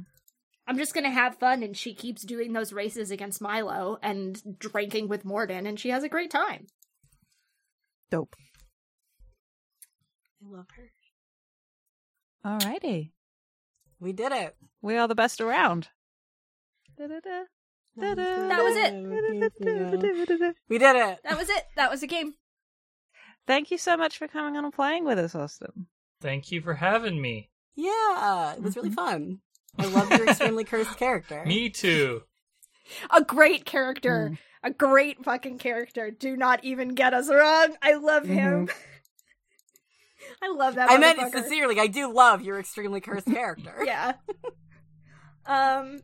I'm 0.67 0.79
just 0.79 0.95
gonna 0.95 1.11
have 1.11 1.39
fun 1.39 1.63
and 1.63 1.77
she 1.77 1.95
keeps 1.95 2.23
doing 2.23 2.53
those 2.53 2.73
races 2.73 3.11
against 3.11 3.41
Milo 3.41 3.99
and 4.03 4.59
drinking 4.59 5.09
with 5.09 5.25
Morden 5.25 5.67
and 5.67 5.79
she 5.79 5.91
has 5.91 6.03
a 6.03 6.09
great 6.09 6.31
time. 6.31 6.67
Dope. 8.11 8.35
I 10.45 10.57
love 10.57 10.67
her. 10.77 10.91
Alrighty, 12.45 13.13
We 14.01 14.13
did 14.13 14.33
it. 14.33 14.57
we 14.81 14.97
are 14.97 15.07
the 15.07 15.15
best 15.15 15.41
around. 15.41 15.89
Da-da-da. 16.99 17.45
That 17.97 18.63
was 18.63 18.77
it. 18.77 18.95
it. 18.95 20.57
We 20.69 20.79
did 20.79 20.97
it. 20.97 21.19
That 21.25 21.39
was 21.39 21.49
it. 21.49 21.65
That 21.77 21.91
was 21.91 22.01
the 22.01 22.07
game. 22.07 22.35
Thank 23.47 23.71
you 23.71 23.79
so 23.79 23.97
much 23.97 24.19
for 24.19 24.29
coming 24.29 24.57
on 24.57 24.65
and 24.65 24.73
playing 24.73 25.05
with 25.05 25.19
us, 25.19 25.35
Austin. 25.35 25.87
Thank 26.21 26.53
you 26.53 26.61
for 26.63 26.75
having 26.75 27.21
me. 27.21 27.51
Yeah, 27.75 28.55
it 28.55 28.63
was 28.63 28.77
really 28.77 28.91
mm-hmm. 28.91 28.95
fun. 28.95 29.39
I 29.79 29.87
love 29.87 30.11
your 30.11 30.29
extremely 30.29 30.65
cursed 30.65 30.97
character. 30.97 31.43
Me 31.47 31.71
too. 31.71 32.23
A 33.11 33.23
great 33.23 33.65
character. 33.65 34.31
Mm-hmm. 34.31 34.35
A 34.65 34.71
great 34.71 35.25
fucking 35.25 35.59
character. 35.59 36.11
Do 36.11 36.37
not 36.37 36.65
even 36.65 36.95
get 36.95 37.15
us 37.15 37.29
wrong. 37.29 37.75
I 37.83 37.95
love 37.95 38.27
him. 38.27 38.69
Mm-hmm. 38.69 38.79
I 40.43 40.55
love 40.55 40.77
that. 40.77 40.91
I 40.91 40.99
meant 40.99 41.19
it 41.19 41.33
sincerely. 41.33 41.81
I 41.81 41.89
do 41.89 42.13
love 42.13 42.43
your 42.43 42.61
extremely 42.61 43.01
cursed 43.01 43.27
character. 43.27 43.83
yeah. 43.85 44.15
um, 45.47 46.01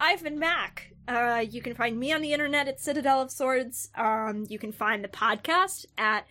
I've 0.00 0.24
been 0.24 0.38
Mac. 0.38 0.94
Uh, 1.06 1.44
you 1.48 1.60
can 1.60 1.74
find 1.74 1.98
me 1.98 2.12
on 2.12 2.22
the 2.22 2.32
internet 2.32 2.66
at 2.68 2.80
Citadel 2.80 3.20
of 3.20 3.30
Swords. 3.30 3.90
Um, 3.94 4.46
you 4.48 4.58
can 4.58 4.72
find 4.72 5.04
the 5.04 5.08
podcast 5.08 5.84
at 5.98 6.26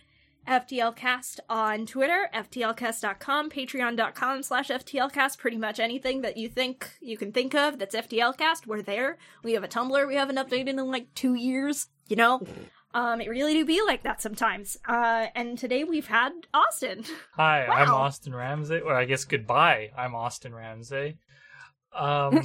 FTLcast 0.48 1.38
on 1.48 1.86
Twitter, 1.86 2.28
FTLcast.com, 2.34 3.50
Patreon.com 3.50 4.42
slash 4.42 4.68
FTLcast. 4.68 5.38
Pretty 5.38 5.56
much 5.56 5.78
anything 5.78 6.22
that 6.22 6.36
you 6.36 6.48
think 6.48 6.90
you 7.00 7.16
can 7.16 7.30
think 7.30 7.54
of 7.54 7.78
that's 7.78 7.94
FTLcast, 7.94 8.66
we're 8.66 8.82
there. 8.82 9.18
We 9.44 9.52
have 9.52 9.62
a 9.62 9.68
Tumblr 9.68 10.08
we 10.08 10.16
haven't 10.16 10.36
updated 10.36 10.70
in 10.70 10.90
like 10.90 11.14
two 11.14 11.34
years, 11.34 11.86
you 12.08 12.16
know? 12.16 12.42
Um, 12.92 13.20
it 13.20 13.28
really 13.28 13.52
do 13.52 13.64
be 13.64 13.80
like 13.86 14.02
that 14.02 14.20
sometimes. 14.20 14.76
Uh, 14.88 15.26
and 15.36 15.56
today 15.56 15.84
we've 15.84 16.08
had 16.08 16.32
Austin. 16.52 17.04
Hi, 17.34 17.66
I'm 17.66 17.90
Austin 17.90 18.34
Ramsey. 18.34 18.80
Or 18.80 18.94
I 18.94 19.04
guess 19.04 19.24
goodbye. 19.24 19.90
I'm 19.96 20.16
Austin 20.16 20.52
Ramsey. 20.52 21.18
Um, 21.92 22.42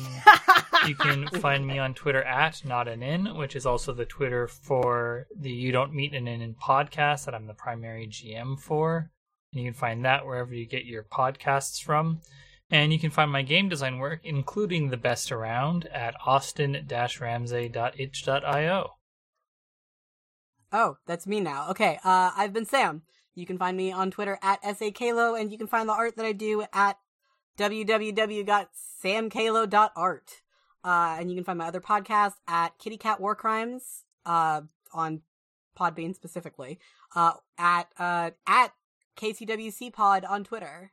you 0.87 0.95
can 0.95 1.27
find 1.41 1.65
me 1.65 1.79
on 1.79 1.93
Twitter 1.93 2.23
at 2.23 2.65
not 2.65 2.87
an 2.87 3.03
in, 3.03 3.37
which 3.37 3.55
is 3.55 3.65
also 3.65 3.93
the 3.93 4.05
Twitter 4.05 4.47
for 4.47 5.27
the 5.37 5.51
You 5.51 5.71
Don't 5.71 5.93
Meet 5.93 6.13
an 6.13 6.27
In 6.27 6.55
podcast 6.55 7.25
that 7.25 7.35
I'm 7.35 7.47
the 7.47 7.53
primary 7.53 8.07
GM 8.07 8.59
for. 8.59 9.11
And 9.53 9.63
you 9.63 9.71
can 9.71 9.79
find 9.79 10.03
that 10.05 10.25
wherever 10.25 10.53
you 10.53 10.65
get 10.65 10.85
your 10.85 11.03
podcasts 11.03 11.81
from. 11.81 12.21
And 12.69 12.91
you 12.91 12.99
can 12.99 13.11
find 13.11 13.31
my 13.31 13.43
game 13.43 13.69
design 13.69 13.99
work, 13.99 14.19
including 14.23 14.89
the 14.89 14.97
best 14.97 15.31
around, 15.31 15.85
at 15.87 16.15
austin-ramsey.itch.io. 16.25 18.89
Oh, 20.71 20.97
that's 21.05 21.27
me 21.27 21.39
now. 21.39 21.69
Okay, 21.69 21.99
uh, 22.03 22.31
I've 22.35 22.53
been 22.53 22.65
Sam. 22.65 23.03
You 23.35 23.45
can 23.45 23.59
find 23.59 23.77
me 23.77 23.91
on 23.91 24.11
Twitter 24.11 24.39
at 24.41 24.63
sakalo, 24.63 25.39
and 25.39 25.51
you 25.51 25.57
can 25.57 25.67
find 25.67 25.87
the 25.87 25.93
art 25.93 26.15
that 26.15 26.25
I 26.25 26.31
do 26.31 26.63
at 26.73 26.97
www.samkalo.art. 27.57 30.41
Uh, 30.83 31.15
and 31.19 31.31
you 31.31 31.35
can 31.35 31.43
find 31.43 31.57
my 31.57 31.67
other 31.67 31.81
podcast 31.81 32.33
at 32.47 32.77
Kitty 32.77 32.97
Cat 32.97 33.19
War 33.19 33.33
Crimes, 33.35 34.03
uh, 34.25 34.61
on 34.93 35.21
Podbean 35.77 36.13
specifically, 36.13 36.77
uh, 37.15 37.33
at, 37.57 37.87
uh, 37.97 38.29
at 38.45 38.73
KCWC 39.17 39.91
Pod 39.91 40.23
on 40.25 40.43
Twitter. 40.43 40.91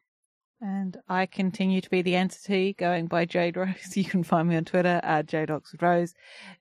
And 0.62 0.96
I 1.08 1.26
continue 1.26 1.80
to 1.80 1.90
be 1.90 2.02
the 2.02 2.14
entity 2.14 2.74
going 2.74 3.08
by 3.08 3.24
Jade 3.24 3.56
Rose. 3.56 3.74
You 3.96 4.04
can 4.04 4.22
find 4.22 4.48
me 4.48 4.56
on 4.56 4.64
Twitter 4.64 5.00
at 5.02 5.26
Jade 5.26 5.50
Oxford 5.50 5.82
Rose. 5.82 6.14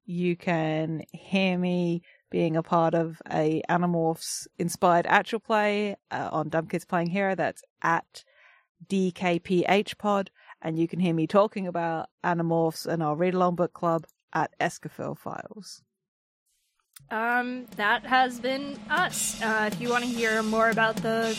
You 0.06 0.36
can 0.36 1.04
hear 1.12 1.56
me 1.56 2.02
being 2.32 2.56
a 2.56 2.64
part 2.64 2.96
of 2.96 3.22
a 3.32 3.62
Animorphs 3.70 4.48
inspired 4.58 5.06
actual 5.06 5.40
play 5.40 5.98
uh, 6.10 6.30
on 6.32 6.50
Dumb 6.50 6.66
Kids 6.66 6.84
Playing 6.84 7.12
Hero. 7.12 7.36
That's 7.36 7.62
at 7.84 8.24
DKPH 8.90 9.98
Pod. 9.98 10.32
And 10.62 10.78
you 10.78 10.88
can 10.88 11.00
hear 11.00 11.14
me 11.14 11.28
talking 11.28 11.68
about 11.68 12.10
Animorphs 12.24 12.86
and 12.86 13.02
our 13.02 13.16
read 13.16 13.34
along 13.34 13.56
book 13.56 13.74
club 13.74 14.06
at 14.34 14.52
Escafil 14.60 15.18
Files. 15.18 15.82
Um, 17.10 17.66
that 17.76 18.06
has 18.06 18.40
been 18.40 18.80
us. 18.90 19.42
Uh, 19.42 19.70
if 19.72 19.82
you 19.82 19.90
want 19.90 20.04
to 20.04 20.10
hear 20.10 20.44
more 20.44 20.70
about 20.70 20.96
the 20.98 21.38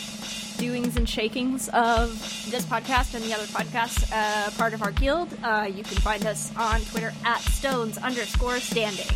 doings 0.57 0.95
and 0.97 1.09
shakings 1.09 1.69
of 1.69 2.11
this 2.49 2.65
podcast 2.65 3.15
and 3.15 3.23
the 3.23 3.33
other 3.33 3.45
podcasts, 3.45 4.11
uh, 4.13 4.51
part 4.51 4.73
of 4.73 4.83
our 4.83 4.91
guild, 4.91 5.35
uh, 5.43 5.67
you 5.73 5.83
can 5.83 5.97
find 5.97 6.25
us 6.25 6.55
on 6.57 6.81
Twitter 6.81 7.11
at 7.25 7.39
stones 7.39 7.97
underscore 7.97 8.59
standing. 8.59 9.07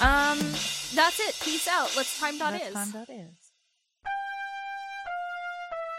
Um, 0.00 0.38
that's 0.94 1.20
it. 1.20 1.38
Peace 1.42 1.68
out. 1.68 1.94
Let's 1.96 2.18
time 2.18 2.38
dot 2.38 2.54
is. 2.54 2.72
time 2.72 2.90
that 2.92 3.10
is. 3.10 3.41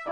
Hi, 0.05 0.11